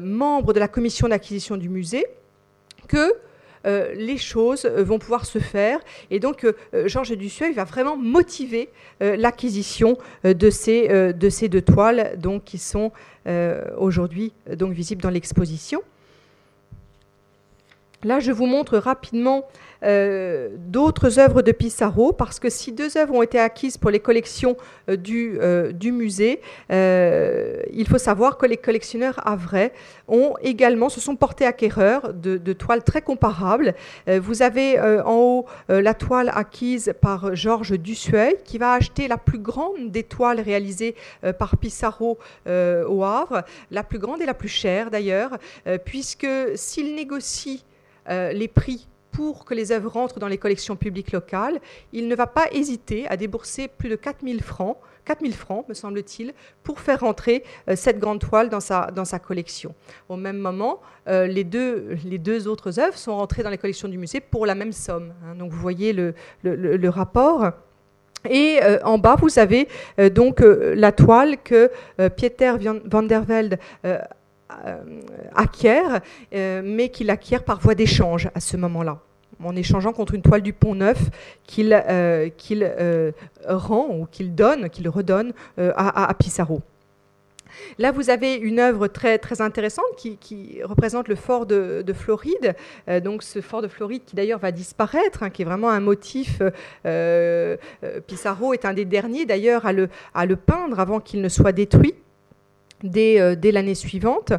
[0.00, 2.04] membre de la commission d'acquisition du musée,
[2.88, 3.14] que
[3.64, 5.80] les choses vont pouvoir se faire.
[6.10, 6.46] Et donc,
[6.86, 12.92] Georges Dussueil va vraiment motiver l'acquisition de, ces, de ces deux toiles qui sont
[13.78, 15.82] aujourd'hui visibles dans l'exposition.
[18.04, 19.44] Là, je vous montre rapidement
[19.84, 24.00] euh, d'autres œuvres de Pissarro, parce que si deux œuvres ont été acquises pour les
[24.00, 24.56] collections
[24.88, 26.40] euh, du, euh, du, musée,
[26.70, 29.72] il faut savoir que les collectionneurs havrais
[30.06, 33.74] ont également, se sont portés acquéreurs de, de toiles très comparables.
[34.06, 39.38] vous avez en haut la toile acquise par Georges Dussueil, qui va acheter la plus
[39.38, 40.94] grande des toiles réalisées
[41.38, 45.38] par Pissarro au Havre, la plus grande et la plus chère d'ailleurs,
[45.84, 47.64] puisque s'il négocie
[48.08, 48.88] les prix
[49.18, 51.60] pour que les œuvres rentrent dans les collections publiques locales,
[51.92, 56.32] il ne va pas hésiter à débourser plus de 4000 francs, 4000 francs me semble-t-il,
[56.62, 59.74] pour faire rentrer euh, cette grande toile dans sa, dans sa collection.
[60.08, 63.88] Au même moment, euh, les, deux, les deux autres œuvres sont rentrées dans les collections
[63.88, 65.12] du musée pour la même somme.
[65.24, 65.34] Hein.
[65.34, 67.50] donc vous voyez le, le, rapport.
[68.28, 69.68] Et en bas, vous avez
[70.12, 71.70] donc la toile que
[72.16, 72.54] Pieter
[72.84, 73.98] van der Velde euh,
[75.34, 76.00] acquiert,
[76.34, 78.98] euh, mais qu'il acquiert par voie d'échange à ce moment-là
[79.44, 80.98] en échangeant contre une toile du Pont Neuf
[81.44, 83.12] qu'il euh,
[83.46, 86.60] rend ou qu'il donne, qu'il redonne à, Pissarro.
[87.78, 92.56] Là, vous avez une œuvre très, très intéressante qui, représente le fort de, Floride.
[93.04, 96.42] donc, ce fort de Floride qui d'ailleurs va disparaître, hein, qui est vraiment un motif.
[98.08, 99.72] Pissarro est un des derniers d'ailleurs à
[100.14, 101.94] à le peindre avant qu'il ne soit détruit.
[102.84, 104.32] Euh, dès, l'année suivante.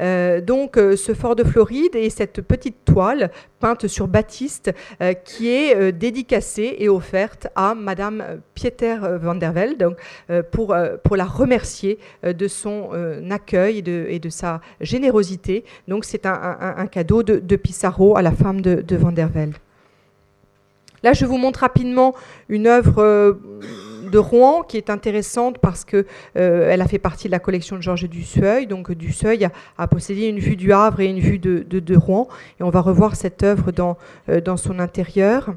[0.00, 4.72] Euh, donc euh, ce fort de Floride et cette petite toile peinte sur Baptiste
[5.24, 9.96] qui est dédicacée et offerte à Madame Pieter van der Velde donc,
[10.50, 12.90] pour, pour la remercier de son
[13.30, 15.64] accueil et de, et de, sa générosité.
[15.88, 19.56] Donc c'est un, cadeau de, Pissarro à la femme de, de Van der Velde.
[21.02, 22.14] Là, je vous montre rapidement
[22.50, 23.38] une œuvre
[24.10, 27.76] de Rouen qui est intéressante parce que euh, elle a fait partie de la collection
[27.76, 28.66] de Georges Dussueil.
[28.66, 29.48] Donc Dussueil
[29.78, 32.28] a, possédé une vue du Havre et une vue de, Rouen.
[32.60, 33.96] Et on va revoir cette œuvre dans,
[34.28, 35.54] euh, dans son intérieur.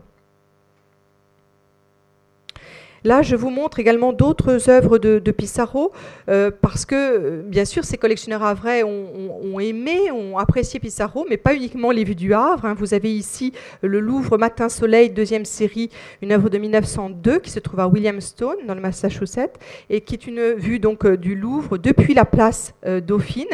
[3.04, 5.92] Là, je vous montre également d'autres œuvres de, Pissarro,
[6.28, 9.08] euh, parce que, euh, bien sûr, ces collectionneurs havrais ont,
[9.44, 12.66] ont, aimé, ont apprécié Pissarro, mais pas uniquement les vues du Havre.
[12.66, 12.76] Hein.
[12.78, 15.90] Vous avez ici le Louvre Matin Soleil, deuxième série,
[16.22, 19.58] une œuvre de 1902 qui se trouve à Williamstone, dans le Massachusetts,
[19.90, 22.74] et qui est une vue donc euh, du Louvre depuis la place
[23.06, 23.46] Dauphine,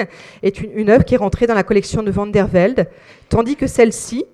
[0.43, 2.88] est une, une, œuvre qui est rentrée dans la collection de Van der Velde,
[3.30, 4.26] tandis que celle-ci,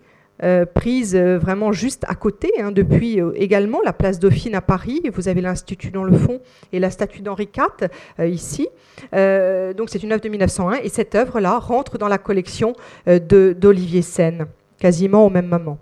[0.44, 4.62] euh, prise euh, vraiment juste à côté, hein, depuis euh, également la place Dauphine à
[4.62, 5.04] Paris.
[5.14, 6.40] Vous avez l'Institut dans le fond
[6.74, 7.90] et la statue d'Henri IV
[8.26, 8.68] ici.
[9.12, 12.74] donc c'est une œuvre de 1901 et cette œuvre-là rentre dans la collection
[13.06, 14.48] d'Olivier Seine,
[14.80, 15.78] quasiment au même moment.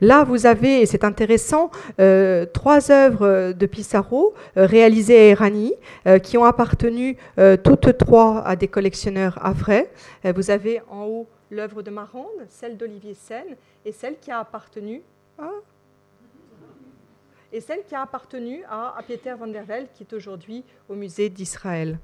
[0.00, 1.70] Là, vous avez, et c'est intéressant,
[2.52, 5.72] trois œuvres de Pissarro réalisées à Erani,
[6.22, 7.16] qui ont appartenu
[7.62, 9.90] toutes trois à des collectionneurs havrais.
[10.24, 15.02] vous avez en haut l'œuvre de Marande, celle d'Olivier Seine, et celle qui a appartenu
[15.38, 15.50] à,
[17.52, 20.94] et celle qui a appartenu à, à Pieter van der Velde, qui est aujourd'hui au
[20.94, 21.98] musée d'Israël.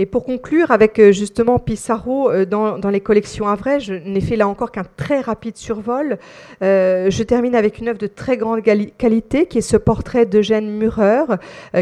[0.00, 4.36] Et pour conclure avec euh, justement Pissarro euh, dans, les collections Havrais, je n'ai fait
[4.36, 6.18] là encore qu'un très rapide survol.
[6.62, 10.70] Euh, je termine avec une œuvre de très grande qualité qui est ce portrait d'Eugène
[10.70, 11.24] Murer,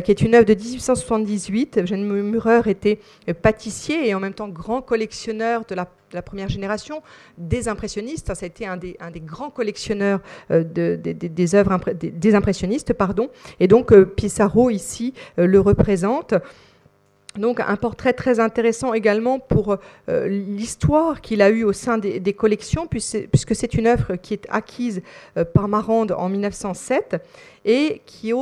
[0.03, 1.81] qui est une œuvre de 1878.
[1.83, 3.01] Eugène Murer était
[3.43, 7.03] pâtissier et en même temps grand collectionneur de la première génération,
[7.37, 8.33] des impressionnistes.
[8.35, 12.95] Ça a été un des, grands collectionneurs des œuvres des, impressionnistes.
[12.95, 13.29] Pardon.
[13.61, 16.35] Et donc Pissarro, ici, le représente.
[17.39, 19.77] Donc un portrait très intéressant également pour
[20.09, 24.47] euh, l'histoire qu'il a eue au sein des, collections, puisque c'est une œuvre qui est
[24.51, 25.03] acquise
[25.37, 27.23] euh, par Marande en 1907
[27.65, 28.33] et qui,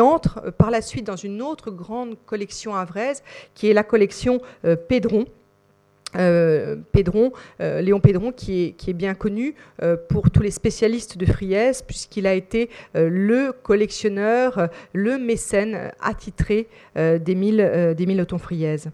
[0.00, 3.22] entre par la suite dans une autre grande collection havraise,
[3.54, 5.26] qui est la collection euh, Pédron.
[6.16, 6.76] Euh,
[7.60, 12.26] euh, Léon Pédron, qui est, bien connu euh, pour tous les spécialistes de Friès, puisqu'il
[12.26, 18.90] a été le collectionneur, le mécène attitré des mille, des mille friaises.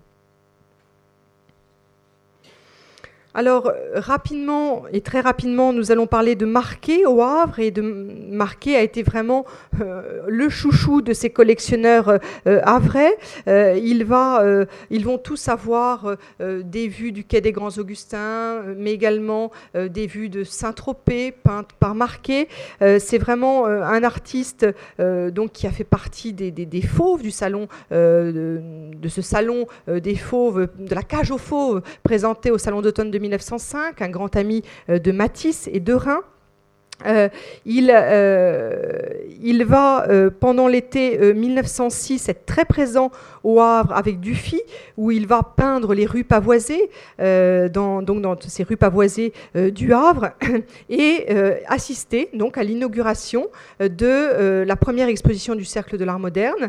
[3.32, 7.60] Alors, euh, rapidement et très rapidement, nous allons parler de Marquet au Havre.
[7.60, 9.44] Et de Marquet a été vraiment
[9.80, 13.16] euh, le chouchou de ces collectionneurs euh, havrais.
[13.46, 14.04] ils
[15.04, 20.44] vont tous avoir des vues du quai des Grands Augustins, mais également des vues de
[20.44, 22.48] Saint-Tropez, peintes par Marquet.
[22.80, 24.66] C'est vraiment un artiste
[24.98, 28.60] donc, qui a fait partie des, fauves du salon, de,
[28.94, 34.02] de, ce salon des fauves, de la cage aux fauves présenté au salon d'automne 1905,
[34.02, 36.20] un grand ami euh, de Matisse et de Rhin.
[37.06, 37.30] Euh,
[37.64, 38.98] il, euh,
[39.42, 40.06] il, va,
[40.38, 43.10] pendant l'été 1906, être très présent
[43.42, 44.60] au Havre avec Dufy,
[44.98, 50.32] où il va peindre les rues pavoisées, ces rues pavoisées du Havre,
[50.90, 51.26] et
[51.66, 53.48] assister donc à l'inauguration
[53.80, 56.68] de la première exposition du Cercle de l'Art moderne,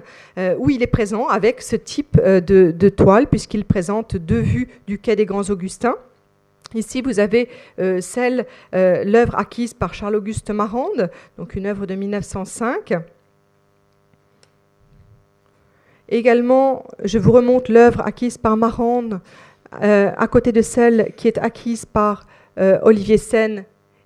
[0.59, 5.17] où il est présent avec ce type de toile, puisqu'il présente deux vues du quai
[5.17, 5.97] des Grands Augustins.
[6.73, 7.49] Ici, vous avez
[7.79, 12.93] euh, celle, euh, l'œuvre acquise par Charles-Auguste Marande, donc une œuvre de 1905.
[16.07, 19.19] Également, je vous remonte l'œuvre acquise par Marande,
[19.81, 22.27] euh, à côté de celle qui est acquise par
[22.83, 23.63] Olivier Sen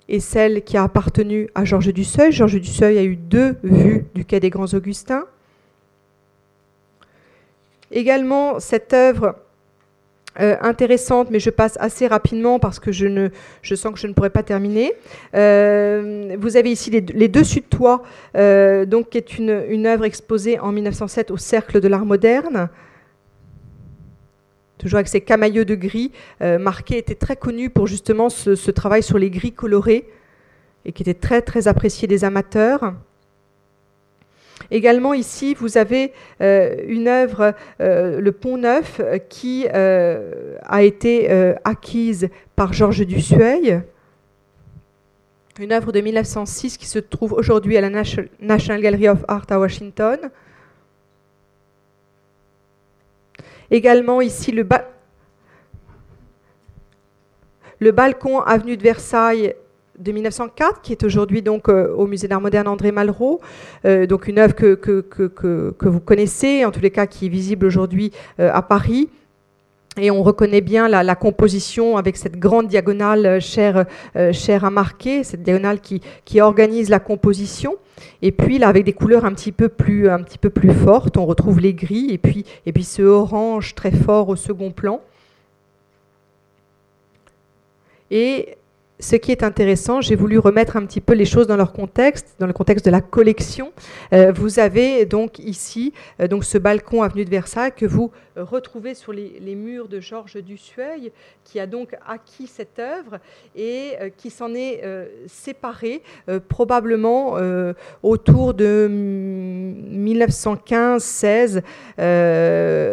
[0.08, 2.32] et celle qui a appartenu à Georges Dusseuil.
[2.32, 5.26] Georges Dusseuil a eu deux vues du quai des Grands Augustins.
[7.92, 9.36] Également, cette œuvre
[10.42, 13.30] euh, intéressante, mais je passe assez rapidement parce que je, ne,
[13.62, 14.94] je sens que je ne pourrai pas terminer.
[15.34, 18.04] Euh, vous avez ici les, Dessus de toit,
[18.36, 22.70] euh, donc, qui est une, œuvre exposée en 1907 au Cercle de l'Art moderne.
[24.78, 26.12] Toujours avec ces camailleux de gris.
[26.42, 30.10] Marquet était très connu pour justement ce, ce travail sur les gris colorés
[30.84, 32.94] et qui était très très apprécié des amateurs.
[34.72, 36.12] Également ici, vous avez
[36.42, 39.00] euh, une œuvre, euh, le Pont Neuf,
[39.30, 41.30] qui euh, a été
[41.64, 43.82] acquise par Georges Dussueil.
[45.60, 49.60] Une œuvre de 1906 qui se trouve aujourd'hui à la National Gallery of Art à
[49.60, 50.20] Washington.
[53.72, 54.52] Également ici
[57.80, 59.56] le balcon avenue de Versailles
[60.00, 63.42] de 1904, qui est aujourd'hui donc euh, au Musée d'Art moderne André Malraux,
[63.86, 65.28] euh, donc une œuvre que, que, que,
[65.78, 69.10] que, vous connaissez, en tous les cas qui est visible aujourd'hui euh, à Paris.
[69.98, 73.86] Et on reconnaît bien la, composition avec cette grande diagonale chère,
[74.34, 77.78] chère à marquer, cette diagonale qui, qui, organise la composition.
[78.22, 81.16] Et puis là, avec des couleurs un petit peu plus, un petit peu plus fortes,
[81.16, 85.00] on retrouve les gris et puis, et puis ce orange très fort au second plan.
[88.12, 88.58] Et
[89.00, 92.36] ce qui est intéressant, j'ai voulu remettre un petit peu les choses dans leur contexte,
[92.40, 93.74] dans le contexte de la collection.
[94.14, 98.12] Euh, vous avez donc ici euh, donc ce balcon avenue de Versailles que vous
[98.44, 101.12] retrouvez sur les, murs de Georges Dussueil,
[101.44, 103.20] qui a donc acquis cette œuvre
[103.56, 104.84] et euh, qui s'en est
[105.28, 106.04] séparé
[106.50, 107.38] probablement
[108.04, 111.64] autour de 1915-16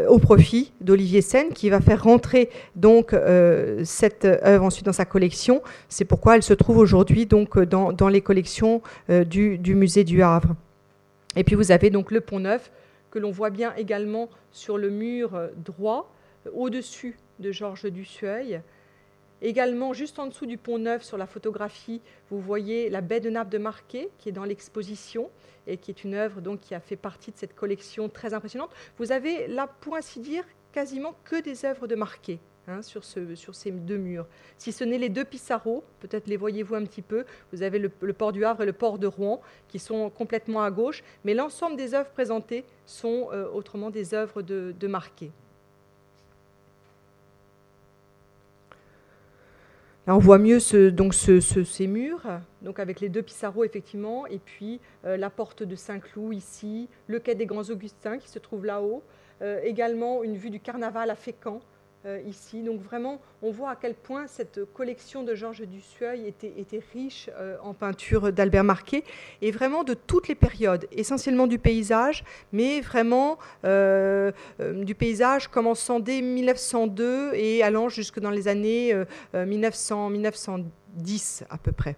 [0.09, 3.15] au profit d'Olivier Sen, qui va faire rentrer donc
[3.85, 8.09] cette œuvre ensuite dans sa collection c'est pourquoi elle se trouve aujourd'hui donc euh, dans,
[8.09, 10.55] les collections euh, du, musée du Havre.
[11.37, 12.71] Et puis vous avez donc le pont neuf
[13.13, 16.13] que l'on voit bien également sur le mur euh, droit,
[16.53, 18.61] au-dessus de Georges Dussueil.
[19.43, 23.29] Également, juste en dessous du pont neuf, sur la photographie, vous voyez la baie de
[23.29, 25.31] Naples de Marquet, qui est dans l'exposition
[25.67, 28.71] et qui est une œuvre donc, qui a fait partie de cette collection très impressionnante.
[28.99, 32.39] Vous avez là, pour ainsi dire, quasiment que des œuvres de Marquet.
[32.69, 34.25] Hein, sur, ce, sur, ces deux murs.
[34.57, 37.89] Si ce n'est les deux Pissarro, peut-être les voyez-vous un petit peu, vous avez le,
[38.13, 41.75] port du Havre et le port de Rouen qui sont complètement à gauche, mais l'ensemble
[41.75, 45.33] des œuvres présentées sont euh, autrement des œuvres de, Marquet.
[50.07, 50.61] Là, on voit mieux
[50.93, 52.23] donc ces murs,
[52.61, 57.19] donc avec les deux Pissarro effectivement, et puis euh, la porte de Saint-Cloud ici, le
[57.19, 59.03] quai des Grands Augustins qui se trouve là-haut,
[59.43, 61.61] euh, également une vue du carnaval à Fécamp,
[62.27, 62.63] ici.
[62.63, 67.57] Donc vraiment, on voit à quel point cette collection de Georges Dussueil était, riche euh,
[67.63, 69.05] en peinture d'Albert Marquet,
[69.41, 76.01] et vraiment de toutes les périodes, essentiellement du paysage, mais vraiment euh, du paysage commençant
[76.01, 78.95] dès 1902 et allant jusque dans les années
[79.35, 81.97] 1900, 1910 à peu près.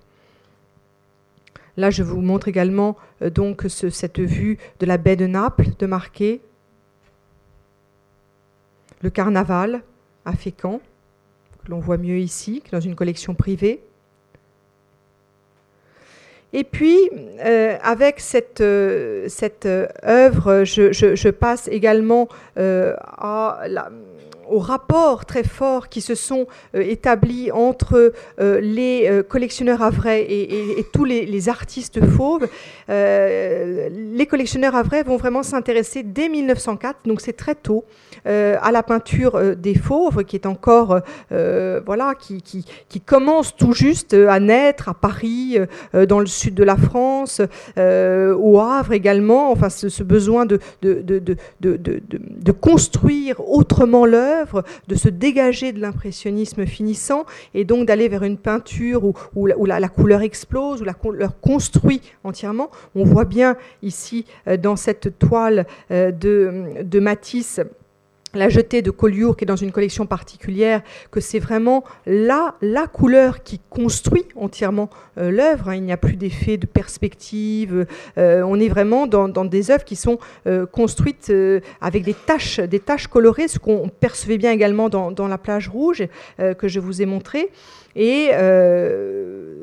[1.76, 6.40] Là, je vous montre également donc cette vue de la baie de Naples de Marquet,
[9.02, 9.82] le carnaval,
[10.24, 10.80] à Fécamp,
[11.64, 13.80] que l'on voit mieux ici que dans une collection privée.
[16.56, 17.10] Et puis,
[17.44, 19.28] euh, avec cette, euh,
[19.66, 23.64] euh, œuvre, je, passe également à
[24.48, 31.04] aux rapports très forts qui se sont établis entre les collectionneurs havrais et, et, tous
[31.04, 32.48] les, artistes fauves,
[32.88, 37.84] les collectionneurs havrais vont vraiment s'intéresser dès 1904, donc c'est très tôt,
[38.24, 41.00] à la peinture des fauves, qui est encore,
[41.30, 45.58] voilà, qui, qui, commence tout juste à naître à Paris,
[46.08, 47.40] dans le sud de la France,
[47.76, 54.33] au Havre également, enfin ce, besoin de, de, de, de, construire autrement l'œuvre,
[54.88, 57.24] de se dégager de l'impressionnisme finissant
[57.54, 59.04] et donc d'aller vers une peinture
[59.34, 62.70] où, la, couleur explose, où la couleur construit entièrement.
[62.94, 67.60] On voit bien ici euh, dans cette toile euh, de, de Matisse
[68.34, 72.86] la jetée de Collioure, qui est dans une collection particulière, que c'est vraiment la, la
[72.86, 75.68] couleur qui construit entièrement euh, l'œuvre.
[75.68, 75.76] Hein.
[75.76, 77.86] Il n'y a plus d'effet de perspective.
[78.18, 81.32] Euh, on est vraiment dans, des œuvres qui sont euh, construites
[81.80, 85.68] avec des taches, des taches colorées, ce qu'on percevait bien également dans, dans la plage
[85.68, 86.04] rouge
[86.38, 87.50] que je vous ai montré.
[87.96, 88.30] Et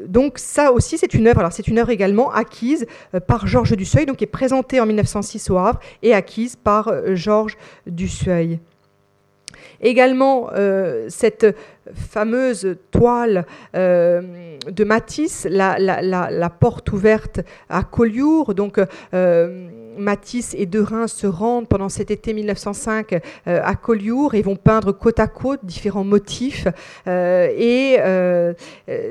[0.07, 1.39] donc ça aussi, c'est une œuvre.
[1.39, 2.85] Alors c'est une œuvre également acquise
[3.27, 7.57] par Georges Dusseuil, donc qui est présentée en 1906 au Havre et acquise par Georges
[7.87, 8.59] Dusseuil.
[9.81, 11.55] Également, euh, cette
[11.93, 13.45] fameuse toile
[13.75, 18.79] euh, de Matisse, la, porte ouverte à Collioure, donc
[19.13, 19.67] euh,
[20.01, 25.19] Matisse et Derain se rendent pendant cet été 1905 à Collioure et vont peindre côte
[25.19, 26.67] à côte différents motifs.
[27.07, 27.97] et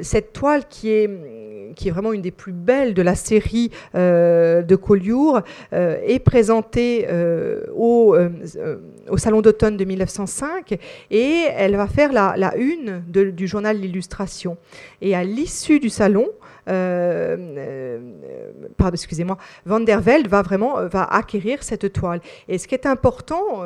[0.02, 1.10] cette toile qui est
[1.74, 5.40] qui est vraiment une des plus belles de la série euh, de Collioure,
[5.72, 8.16] euh, est présentée euh, au,
[9.08, 10.78] au, Salon d'automne de 1905
[11.10, 14.56] et elle va faire la une du journal L'Illustration.
[15.00, 16.28] Et à l'issue du salon,
[18.76, 22.20] pardon, excusez-moi, Van der Velde va vraiment va acquérir cette toile.
[22.48, 23.62] Et ce qui est important,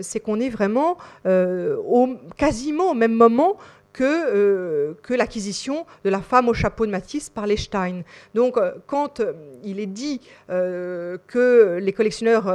[0.00, 3.56] c'est qu'on est vraiment au, quasiment au même moment
[3.98, 8.02] que, euh, que l'acquisition de la femme au chapeau de Matisse par les Stein.
[8.32, 9.32] Donc, euh, quand euh,
[9.64, 12.46] il est dit que les collectionneurs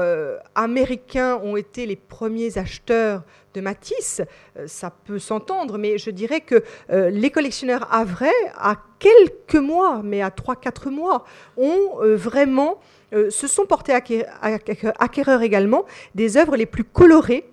[0.55, 4.21] américains ont été les premiers acheteurs de Matisse,
[4.65, 10.29] ça peut s'entendre, mais je dirais que les collectionneurs vrai, à quelques mois, mais à
[10.29, 11.25] 3-4 mois,
[11.57, 12.79] ont vraiment,
[13.11, 17.52] se sont portés acquéreurs également des œuvres les plus colorées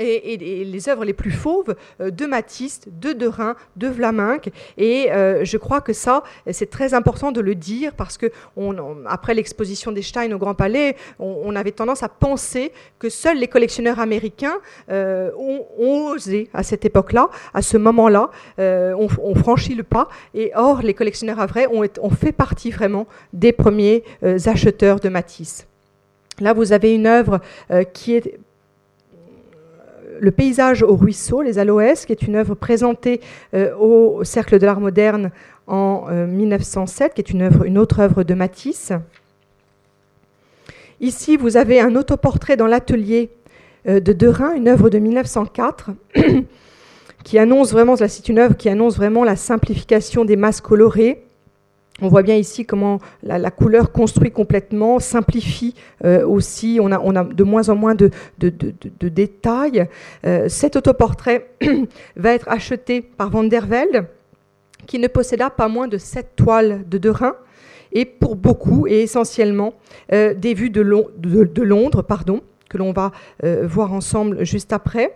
[0.00, 4.50] et, les œuvres les plus fauves euh, de Matisse, de Derain, de Vlaminck.
[4.78, 8.26] Et euh, je crois que ça, c'est très important de le dire parce que
[9.06, 13.48] après l'exposition des Stein au Grand Palais, on, avait tendance à penser que seuls les
[13.48, 14.58] collectionneurs américains
[14.90, 20.08] euh, ont, osé à cette époque-là, à ce moment-là, ont on, franchi le pas.
[20.34, 25.08] Et or, les collectionneurs à vrai ont, ont fait partie vraiment des premiers acheteurs de
[25.08, 25.66] Matisse.
[26.40, 27.40] Là, vous avez une œuvre
[27.92, 28.38] qui est
[30.20, 33.20] le paysage au ruisseau, les aloès, qui est une œuvre présentée
[33.54, 35.30] euh, au Cercle de l'Art moderne
[35.66, 38.92] en 1907, euh, qui est une, autre œuvre de Matisse.
[41.00, 43.30] Ici, vous avez un autoportrait dans l'atelier
[43.88, 45.90] euh, de Derain, une œuvre de 1904,
[47.24, 51.24] qui annonce vraiment, c'est une œuvre qui annonce vraiment la simplification des masses colorées,
[52.02, 55.74] on voit bien ici comment la, couleur construit complètement, simplifie
[56.04, 56.78] euh, aussi.
[56.80, 58.10] On a, de moins en moins de,
[59.00, 59.86] détails.
[60.26, 61.50] Euh, cet autoportrait
[62.16, 64.06] va être acheté par Van der Velde,
[64.86, 67.34] qui ne posséda pas moins de sept toiles de Derain,
[67.92, 69.74] et pour beaucoup, et essentiellement,
[70.12, 73.10] euh, des vues de, Londres, pardon, que l'on va
[73.42, 75.12] voir ensemble juste après.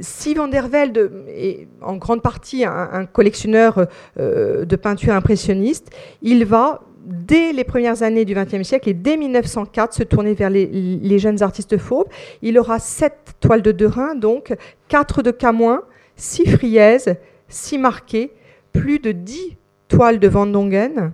[0.00, 3.86] Si Van der Velde est en grande partie un, collectionneur
[4.18, 5.90] euh, de peinture impressionniste,
[6.22, 10.50] il va dès les premières années du XXe siècle et dès 1904 se tourner vers
[10.50, 12.06] les, jeunes artistes fauves.
[12.42, 14.54] Il aura sept toiles de Derain, donc
[14.88, 15.82] quatre de Camoin,
[16.16, 17.16] six Friaises,
[17.48, 18.32] six Marquées,
[18.72, 19.56] plus de dix
[19.88, 21.12] toiles de Van Dongen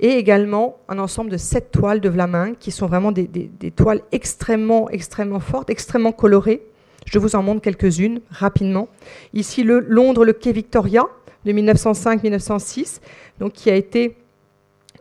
[0.00, 4.00] et également un ensemble de sept toiles de Vlaminck qui sont vraiment des, des toiles
[4.12, 6.66] extrêmement, extrêmement fortes, extrêmement colorées.
[7.06, 8.88] Je vous en montre quelques-unes rapidement.
[9.32, 11.04] Ici, le Londres, le quai Victoria
[11.46, 13.00] de 1905-1906,
[13.40, 14.16] donc qui a été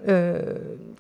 [0.08, 0.40] euh,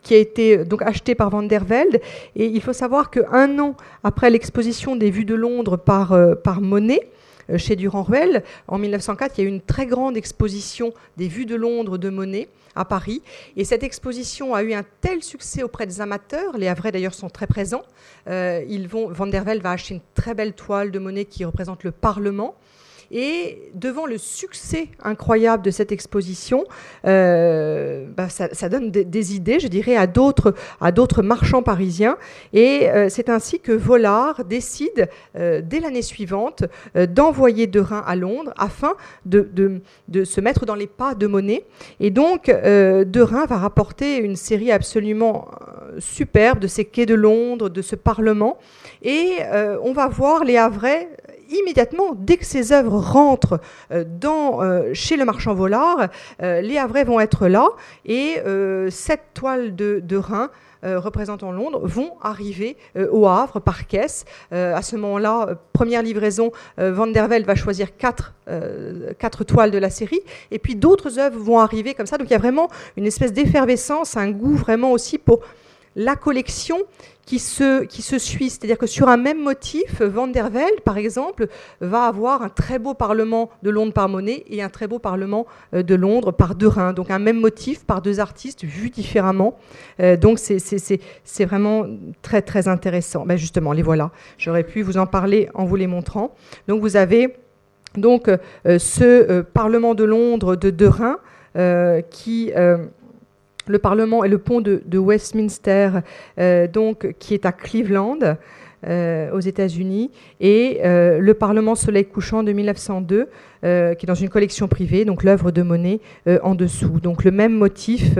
[0.01, 1.99] qui a été acheté par Van der Velde.
[2.35, 6.61] Et il faut savoir qu'un an après l'exposition des vues de Londres par, euh, par
[6.61, 7.09] Monet,
[7.57, 11.55] chez Durand-Ruel, en 1904, il y a eu une très grande exposition des vues de
[11.55, 13.21] Londres de Monet à Paris.
[13.55, 17.29] Et cette exposition a eu un tel succès auprès des amateurs, les Havrais d'ailleurs sont
[17.29, 17.83] très présents.
[18.27, 21.45] Euh, ils vont, Van der Velde va acheter une très belle toile de Monet qui
[21.45, 22.55] représente le Parlement.
[23.11, 26.63] Et devant le succès incroyable de cette exposition,
[27.05, 32.17] euh, bah, ça, donne des, idées, je dirais, à d'autres, à d'autres marchands parisiens.
[32.53, 35.07] Et euh, c'est ainsi que Vollard décide,
[35.37, 36.63] euh, dès l'année suivante,
[36.95, 38.93] d'envoyer Derain à Londres afin
[39.25, 39.49] de,
[40.07, 41.65] de, se mettre dans les pas de Monet.
[41.99, 45.49] Et donc, Derain va rapporter une série absolument
[45.99, 48.57] superbe de ces quais de Londres, de ce Parlement.
[49.01, 49.37] Et
[49.83, 51.09] on va voir les Havrais
[51.59, 53.59] immédiatement, dès que ces œuvres rentrent
[53.91, 56.07] euh, dans, euh, chez le marchand volard,
[56.41, 57.67] euh, les Havrais vont être là
[58.05, 58.37] et
[58.89, 60.49] cette toile de, de Rhin
[60.83, 62.77] représentant Londres vont arriver
[63.11, 64.25] au Havre par caisse.
[64.51, 68.33] à ce moment-là, première livraison, Van der Velde va choisir quatre,
[69.17, 70.19] quatre, toiles de la série,
[70.51, 72.17] et puis d'autres œuvres vont arriver comme ça.
[72.17, 75.41] Donc il y a vraiment une espèce d'effervescence, un goût vraiment aussi pour
[75.95, 76.77] la collection
[77.25, 78.49] qui se, qui se suit.
[78.49, 81.47] C'est-à-dire que sur un même motif, Van der Velde, par exemple,
[81.81, 85.45] va avoir un très beau Parlement de Londres par Monet et un très beau Parlement
[85.73, 86.93] euh, de Londres par Derain.
[86.93, 89.57] Donc un même motif par deux artistes vus différemment.
[89.99, 91.85] Euh, donc c'est vraiment
[92.21, 93.25] très très intéressant.
[93.25, 94.11] Ben justement, les voilà.
[94.37, 96.35] J'aurais pu vous en parler en vous les montrant.
[96.67, 97.35] Donc vous avez
[97.95, 98.37] donc euh,
[98.77, 101.17] ce Parlement de Londres de Derain
[102.09, 102.51] qui
[103.67, 105.89] le Parlement et le pont de, Westminster,
[106.39, 108.37] euh, donc, qui est à Cleveland,
[108.87, 113.27] euh, aux États-Unis, et euh, le Parlement Soleil couchant de 1902,
[113.63, 115.99] qui est dans une collection privée, donc l'œuvre de Monet
[116.43, 116.99] en dessous.
[116.99, 118.13] Donc le même motif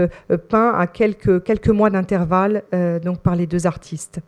[0.48, 2.64] peint à quelques, quelques mois d'intervalle
[3.04, 4.20] donc par les deux artistes.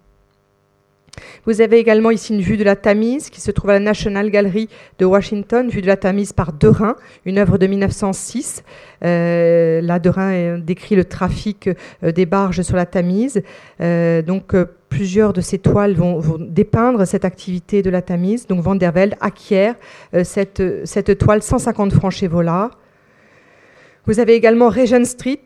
[1.47, 4.31] Vous avez également ici une vue de la Tamise qui se trouve à la National
[4.31, 4.69] Gallery
[4.99, 8.63] de Washington, vue de la Tamise par Derain, une œuvre de 1906.
[9.05, 11.69] Euh, là, Derain décrit le trafic
[12.03, 13.43] euh, des barges sur la Tamise.
[13.81, 14.55] Euh, donc,
[14.89, 18.47] plusieurs de ces toiles vont, dépeindre cette activité de la Tamise.
[18.47, 19.75] Donc, Van der Velde acquiert
[20.23, 22.71] cette, toile 150 francs chez Vollard.
[24.07, 25.43] Vous avez également Regent Street,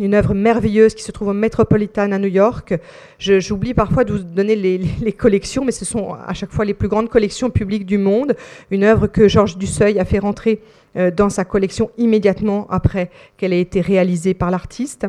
[0.00, 2.74] une œuvre merveilleuse qui se trouve au Metropolitan à New York.
[3.18, 6.88] J'oublie parfois de vous donner les, collections, mais ce sont à chaque fois les plus
[6.88, 8.34] grandes collections publiques du monde.
[8.70, 10.62] Une œuvre que Georges Dusseuil a fait rentrer
[10.96, 15.06] euh, dans sa collection immédiatement après qu'elle ait été réalisée par l'artiste.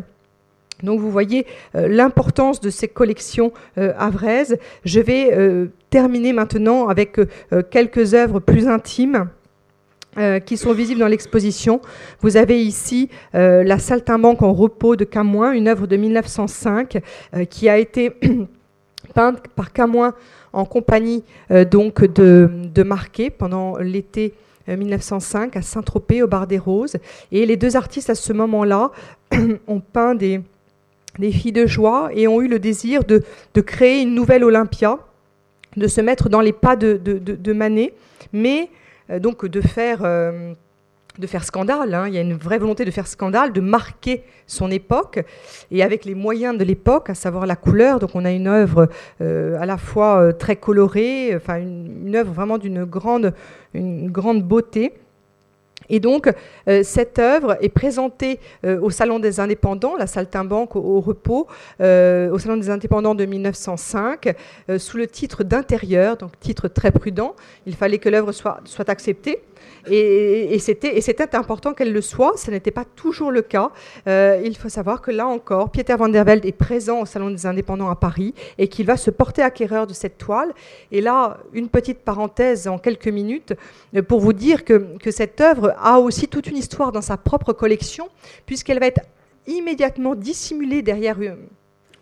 [0.83, 1.45] Donc vous voyez
[1.75, 4.57] euh, l'importance de ces collections euh, avraises.
[4.83, 7.19] Je vais terminer maintenant avec
[7.69, 9.29] quelques œuvres plus intimes
[10.17, 11.81] euh, qui sont visibles dans l'exposition.
[12.19, 16.97] Vous avez ici euh, la saltimbanque en repos de Camoin, une œuvre de 1905
[17.33, 18.11] euh, qui a été
[19.13, 20.13] peinte par Camoin
[20.53, 21.23] en compagnie
[21.71, 24.33] donc de, de Marquet pendant l'été
[24.67, 26.97] 1905 à Saint-Tropez au Bar des Roses.
[27.31, 28.91] Et les deux artistes à ce moment-là
[29.67, 30.41] ont peint des,
[31.19, 33.23] des filles de joie et ont eu le désir de,
[33.61, 34.99] créer une nouvelle Olympia,
[35.77, 37.93] de se mettre dans les pas de, de, Manet,
[38.33, 38.69] mais
[39.19, 40.53] donc de faire euh,
[41.19, 41.93] de faire scandale.
[41.93, 42.07] Hein.
[42.07, 45.19] Il y a une vraie volonté de faire scandale, de marquer son époque,
[45.69, 47.99] et avec les moyens de l'époque, à savoir la couleur.
[47.99, 48.87] Donc on a une œuvre
[49.19, 53.33] euh, à la fois très colorée, une, une œuvre vraiment d'une grande,
[53.73, 54.93] une grande beauté.
[55.91, 56.33] Et donc,
[56.67, 61.47] euh, cette œuvre est présentée euh, au Salon des Indépendants, la Saltimbanque au, au repos,
[61.81, 64.33] euh, au Salon des Indépendants de 1905,
[64.77, 67.35] sous le titre d'intérieur, donc titre très prudent.
[67.65, 69.41] Il fallait que l'œuvre soit, soit acceptée.
[69.89, 72.33] Et, et c'était important qu'elle le soit.
[72.37, 73.71] Ce n'était pas toujours le cas.
[74.07, 77.31] Euh, il faut savoir que là encore, Pieter van der Velde est présent au Salon
[77.31, 80.53] des Indépendants à Paris et qu'il va se porter acquéreur de cette toile.
[80.91, 83.53] Et là, une petite parenthèse en quelques minutes
[83.95, 87.17] euh, pour vous dire que, que cette œuvre a aussi toute une histoire dans sa
[87.17, 88.09] propre collection,
[88.45, 89.01] puisqu'elle va être
[89.47, 91.37] immédiatement dissimulée derrière une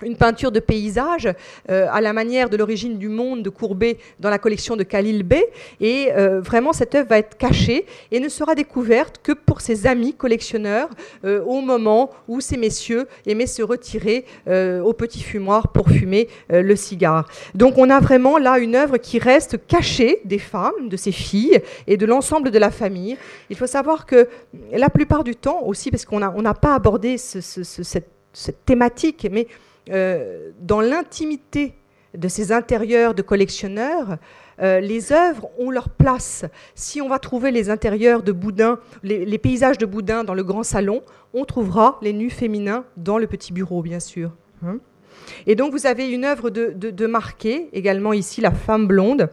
[0.04, 1.30] une peinture de paysage
[1.70, 5.24] euh, à la manière de l'origine du monde de Courbet dans la collection de Khalil
[5.24, 5.46] Bey.
[5.80, 9.88] Et euh, vraiment, cette œuvre va être cachée et ne sera découverte que pour ses
[9.88, 10.90] amis collectionneurs
[11.26, 16.76] euh, au moment où ces messieurs aimaient se retirer au petit fumoir pour fumer le
[16.76, 17.28] cigare.
[17.56, 21.62] Donc on a vraiment là une œuvre qui reste cachée des femmes, de ses filles
[21.88, 23.18] et de l'ensemble de la famille.
[23.50, 24.28] Il faut savoir que
[24.72, 29.48] la plupart du temps aussi, parce qu'on n'a on pas abordé cette, cette thématique, mais
[29.90, 31.74] euh, dans l'intimité
[32.18, 34.18] de ces intérieurs de collectionneurs,
[34.62, 36.46] euh, les œuvres ont leur place.
[36.76, 40.64] Si on va trouver les intérieurs de Boudin, les, paysages de Boudin dans le grand
[40.64, 41.04] salon,
[41.34, 44.32] on trouvera les nus féminins dans le petit bureau, bien sûr.
[44.66, 44.80] Hein.
[45.46, 49.30] Et donc vous avez une œuvre de, de, Marquet, également ici, La femme blonde,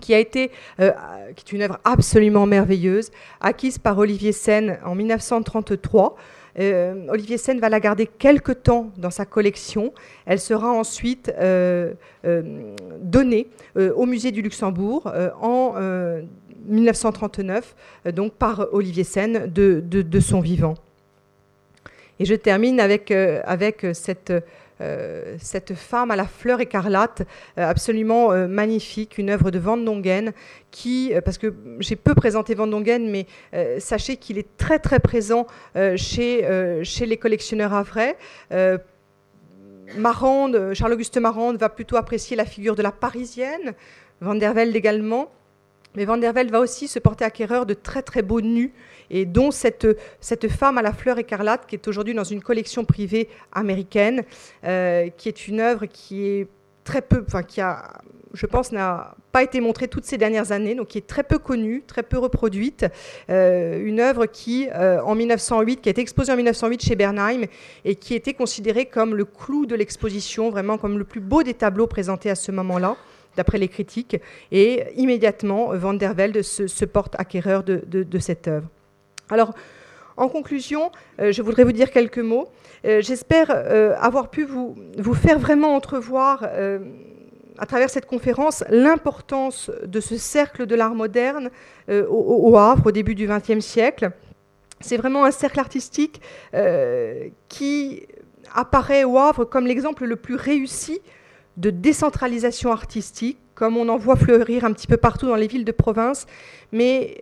[0.00, 0.50] qui a été,
[0.80, 0.92] euh,
[1.36, 3.10] qui est une œuvre absolument merveilleuse,
[3.40, 6.16] acquise par Olivier Sen en 1933
[6.58, 9.92] euh, Olivier Sen va la garder quelque temps dans sa collection.
[10.24, 11.92] Elle sera ensuite euh,
[12.24, 15.74] euh, donnée au musée du Luxembourg en
[16.66, 17.74] 1939,
[18.12, 20.74] donc par Olivier Sen, de, son vivant.
[22.18, 24.32] Et je termine avec, avec cette
[24.80, 27.22] euh, cette femme à la fleur écarlate,
[27.58, 30.32] euh, absolument euh, magnifique, une œuvre de Van Dongen,
[30.70, 33.26] qui, parce que j'ai peu présenté Van Dongen, mais
[33.80, 35.46] sachez qu'il est très très présent
[35.96, 36.46] chez,
[36.82, 38.18] chez les collectionneurs à vrai.
[39.96, 43.72] Marande, Charles-Auguste Marande va plutôt apprécier la figure de la Parisienne,
[44.20, 45.30] Van der Velde également.
[45.96, 48.72] Mais Van der Velde va aussi se porter acquéreur de très très beaux nus
[49.10, 49.86] et dont cette,
[50.20, 54.22] cette femme à la fleur écarlate, qui est aujourd'hui dans une collection privée américaine,
[54.64, 56.48] euh, qui est une œuvre qui est
[56.84, 58.00] très peu, enfin qui a,
[58.34, 61.38] je pense, n'a pas été montrée toutes ces dernières années, donc qui est très peu
[61.38, 62.86] connue, très peu reproduite.
[63.30, 67.42] Euh, une œuvre qui, euh, en 1908, qui a été exposée en 1908 chez Bernheim
[67.84, 71.54] et qui était considérée comme le clou de l'exposition, vraiment comme le plus beau des
[71.54, 72.96] tableaux présentés à ce moment-là
[73.36, 74.16] d'après les critiques,
[74.50, 78.68] et immédiatement, Van der Velde se, porte acquéreur de, cette œuvre.
[79.30, 79.52] Alors,
[80.16, 80.90] en conclusion,
[81.20, 82.48] euh, je voudrais vous dire quelques mots.
[82.84, 86.48] Euh, j'espère euh, avoir pu vous, vous, faire vraiment entrevoir
[87.58, 91.50] à travers cette conférence l'importance de ce cercle de l'art moderne
[91.88, 94.10] au, Havre au début du XXe siècle.
[94.80, 96.20] C'est vraiment un cercle artistique
[97.48, 98.06] qui
[98.54, 101.00] apparaît au Havre comme l'exemple le plus réussi
[101.56, 105.64] de décentralisation artistique comme on en voit fleurir un petit peu partout dans les villes
[105.64, 106.26] de province,
[106.72, 107.16] mais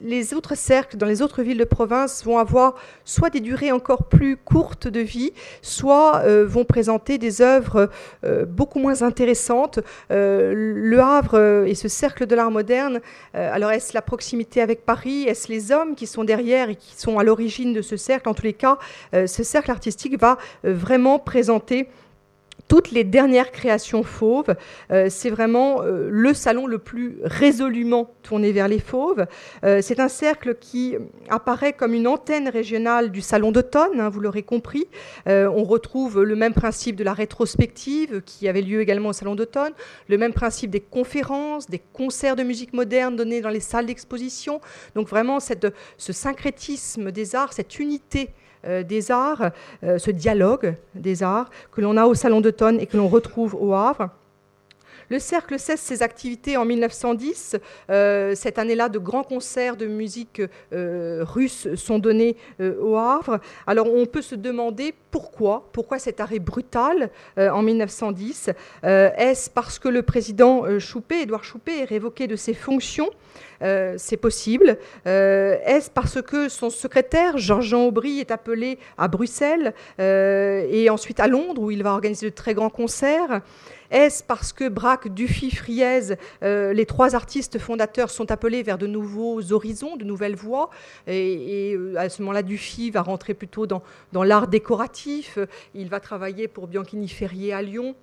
[0.00, 2.74] les autres cercles dans les autres villes de province vont avoir
[3.04, 7.90] soit des durées encore plus courtes de vie, soit euh, vont présenter des œuvres
[8.24, 9.78] euh, beaucoup moins intéressantes.
[10.10, 13.00] Euh, le Havre et ce cercle de l'art moderne,
[13.34, 17.18] alors est-ce la proximité avec Paris, est-ce les hommes qui sont derrière et qui sont
[17.18, 18.30] à l'origine de ce cercle?
[18.30, 18.78] En tous les cas,
[19.12, 21.88] ce cercle artistique va vraiment présenter
[22.68, 24.54] toutes les dernières créations fauves.
[24.90, 29.26] Euh, c'est vraiment euh, le salon le plus résolument tourné vers les fauves.
[29.64, 30.96] Euh, c'est un cercle qui
[31.28, 34.86] apparaît comme une antenne régionale du salon d'automne, hein, vous l'aurez compris.
[35.26, 39.72] on retrouve le même principe de la rétrospective qui avait lieu également au salon d'automne,
[40.08, 44.60] le même principe des conférences, des concerts de musique moderne donnés dans les salles d'exposition.
[44.94, 48.30] Donc vraiment ce syncrétisme des arts, cette unité
[48.82, 49.50] des arts,
[49.82, 53.54] euh, ce dialogue des arts que l'on a au Salon d'automne et que l'on retrouve
[53.54, 54.10] au Havre.
[55.14, 57.54] Le cercle cesse ses activités en 1910.
[57.88, 60.42] Euh, cette année-là, de grands concerts de musique
[60.72, 63.38] russe sont donnés au Havre.
[63.68, 68.50] Alors on peut se demander pourquoi, pourquoi cet arrêt brutal en 1910
[68.82, 73.10] Est-ce parce que le président Choupé, Édouard Choupé, est révoqué de ses fonctions?
[73.62, 74.78] Euh, c'est possible.
[75.06, 81.20] Euh, est-ce parce que son secrétaire, Georges-Jean Aubry, est appelé à Bruxelles euh, et ensuite
[81.20, 83.40] à Londres, où il va organiser de très grands concerts?
[83.90, 89.52] Est-ce parce que Braque, Dufy, Friez, les trois artistes fondateurs sont appelés vers de nouveaux
[89.52, 90.70] horizons, de nouvelles voies
[91.06, 93.82] Et, à ce moment-là, Dufy va rentrer plutôt dans,
[94.12, 95.38] l'art décoratif.
[95.74, 97.94] Il va travailler pour Bianchini Ferrier à Lyon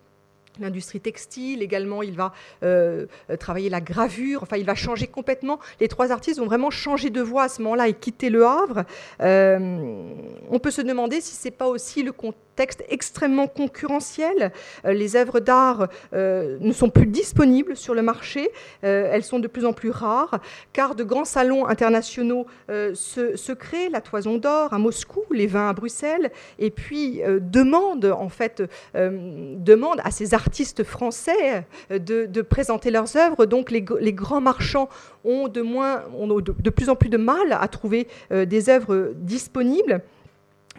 [0.59, 2.33] l'industrie textile, également il va
[2.63, 3.05] euh,
[3.39, 5.59] travailler la gravure, enfin il va changer complètement.
[5.79, 8.83] Les trois artistes vont vraiment changer de voie à ce moment-là et quitter le Havre.
[9.21, 10.13] Euh,
[10.51, 14.51] on peut se demander si c'est pas aussi le contexte texte extrêmement concurrentiel.
[14.85, 18.49] Euh, les œuvres d'art euh, ne sont plus disponibles sur le marché,
[18.83, 20.39] euh, elles sont de plus en plus rares,
[20.73, 25.73] car de grands salons internationaux se, créent, la Toison d'Or à Moscou, les Vins à
[25.73, 28.63] Bruxelles, et puis demandent en fait
[28.93, 33.45] demandent à ces artistes français de, présenter leurs œuvres.
[33.45, 33.81] Donc les,
[34.13, 34.89] grands marchands
[35.23, 40.01] ont moins, ont de plus en plus de mal à trouver des œuvres disponibles.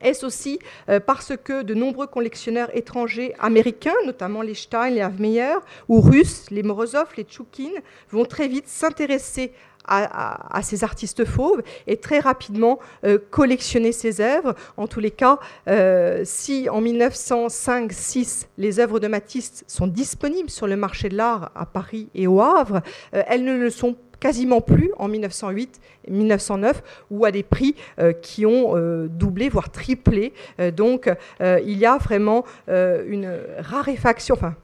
[0.02, 0.58] Est-ce aussi
[0.88, 5.54] euh, parce que de nombreux collectionneurs étrangers américains, notamment les Stein, les Havmeyer,
[5.88, 7.72] ou russes, les Morozov, les Tchoukine,
[8.10, 9.52] vont très vite s'intéresser
[9.84, 14.54] à, ces artistes fauves et très rapidement euh, collectionner ces œuvres.
[14.76, 20.68] En tous les cas, euh, si en 1905-6 les œuvres de Matisse sont disponibles sur
[20.68, 22.80] le marché de l'art à Paris et au Havre,
[23.10, 28.12] elles ne le sont pas quasiment plus en 1908 1909 ou à des prix euh,
[28.12, 30.32] qui ont euh, doublé, voire triplé.
[30.60, 33.28] Euh, donc il y a vraiment une
[33.58, 34.36] raréfaction.
[34.36, 34.54] Enfin,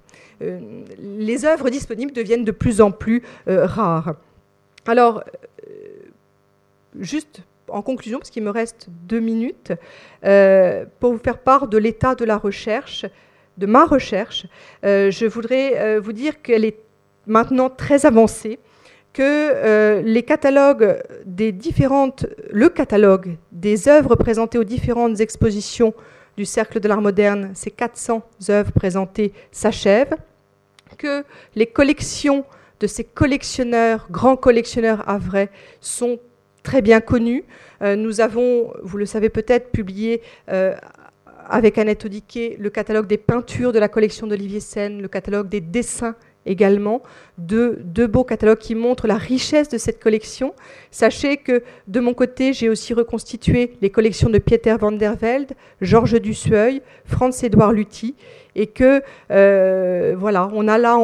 [0.40, 4.14] les œuvres disponibles deviennent de plus en plus rares.
[4.86, 5.24] Alors,
[6.98, 9.72] juste en conclusion, parce qu'il me reste deux minutes,
[11.00, 13.06] pour vous faire part de l'état de la recherche,
[13.56, 14.46] de ma recherche,
[14.82, 16.78] je voudrais vous dire qu'elle est
[17.26, 18.60] maintenant très avancée
[19.18, 25.92] que euh, les catalogues des différentes, le catalogue des œuvres présentées aux différentes expositions
[26.36, 30.14] du Cercle de l'Art moderne, ces 400 œuvres présentées, s'achève,
[30.98, 31.24] que
[31.56, 32.44] les collections
[32.78, 35.50] de ces collectionneurs, grands collectionneurs à vrai,
[35.80, 36.20] sont
[36.62, 37.42] très bien connus.
[37.82, 40.76] Euh, nous avons, vous le savez peut-être, publié euh,
[41.48, 45.60] avec Annette Odiquet le catalogue des peintures de la collection d'Olivier Sen, le catalogue des
[45.60, 46.14] dessins
[46.46, 47.02] également,
[47.36, 50.54] deux, deux, beaux catalogues qui montrent la richesse de cette collection.
[50.90, 55.52] Sachez que de mon côté, j'ai aussi reconstitué les collections de Pieter van der Velde,
[55.80, 58.14] Georges Dussueil, Franz-Édouard Luthi,
[58.54, 60.96] et que euh, voilà, on a là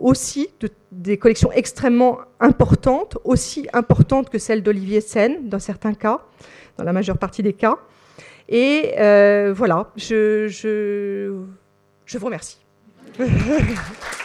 [0.00, 0.48] aussi
[0.90, 6.20] des collections extrêmement importantes, aussi importantes que celles d'Olivier Sen, dans certains cas,
[6.78, 7.78] dans la majeure partie des cas.
[8.48, 10.46] Et euh, voilà, je
[12.14, 12.58] vous remercie.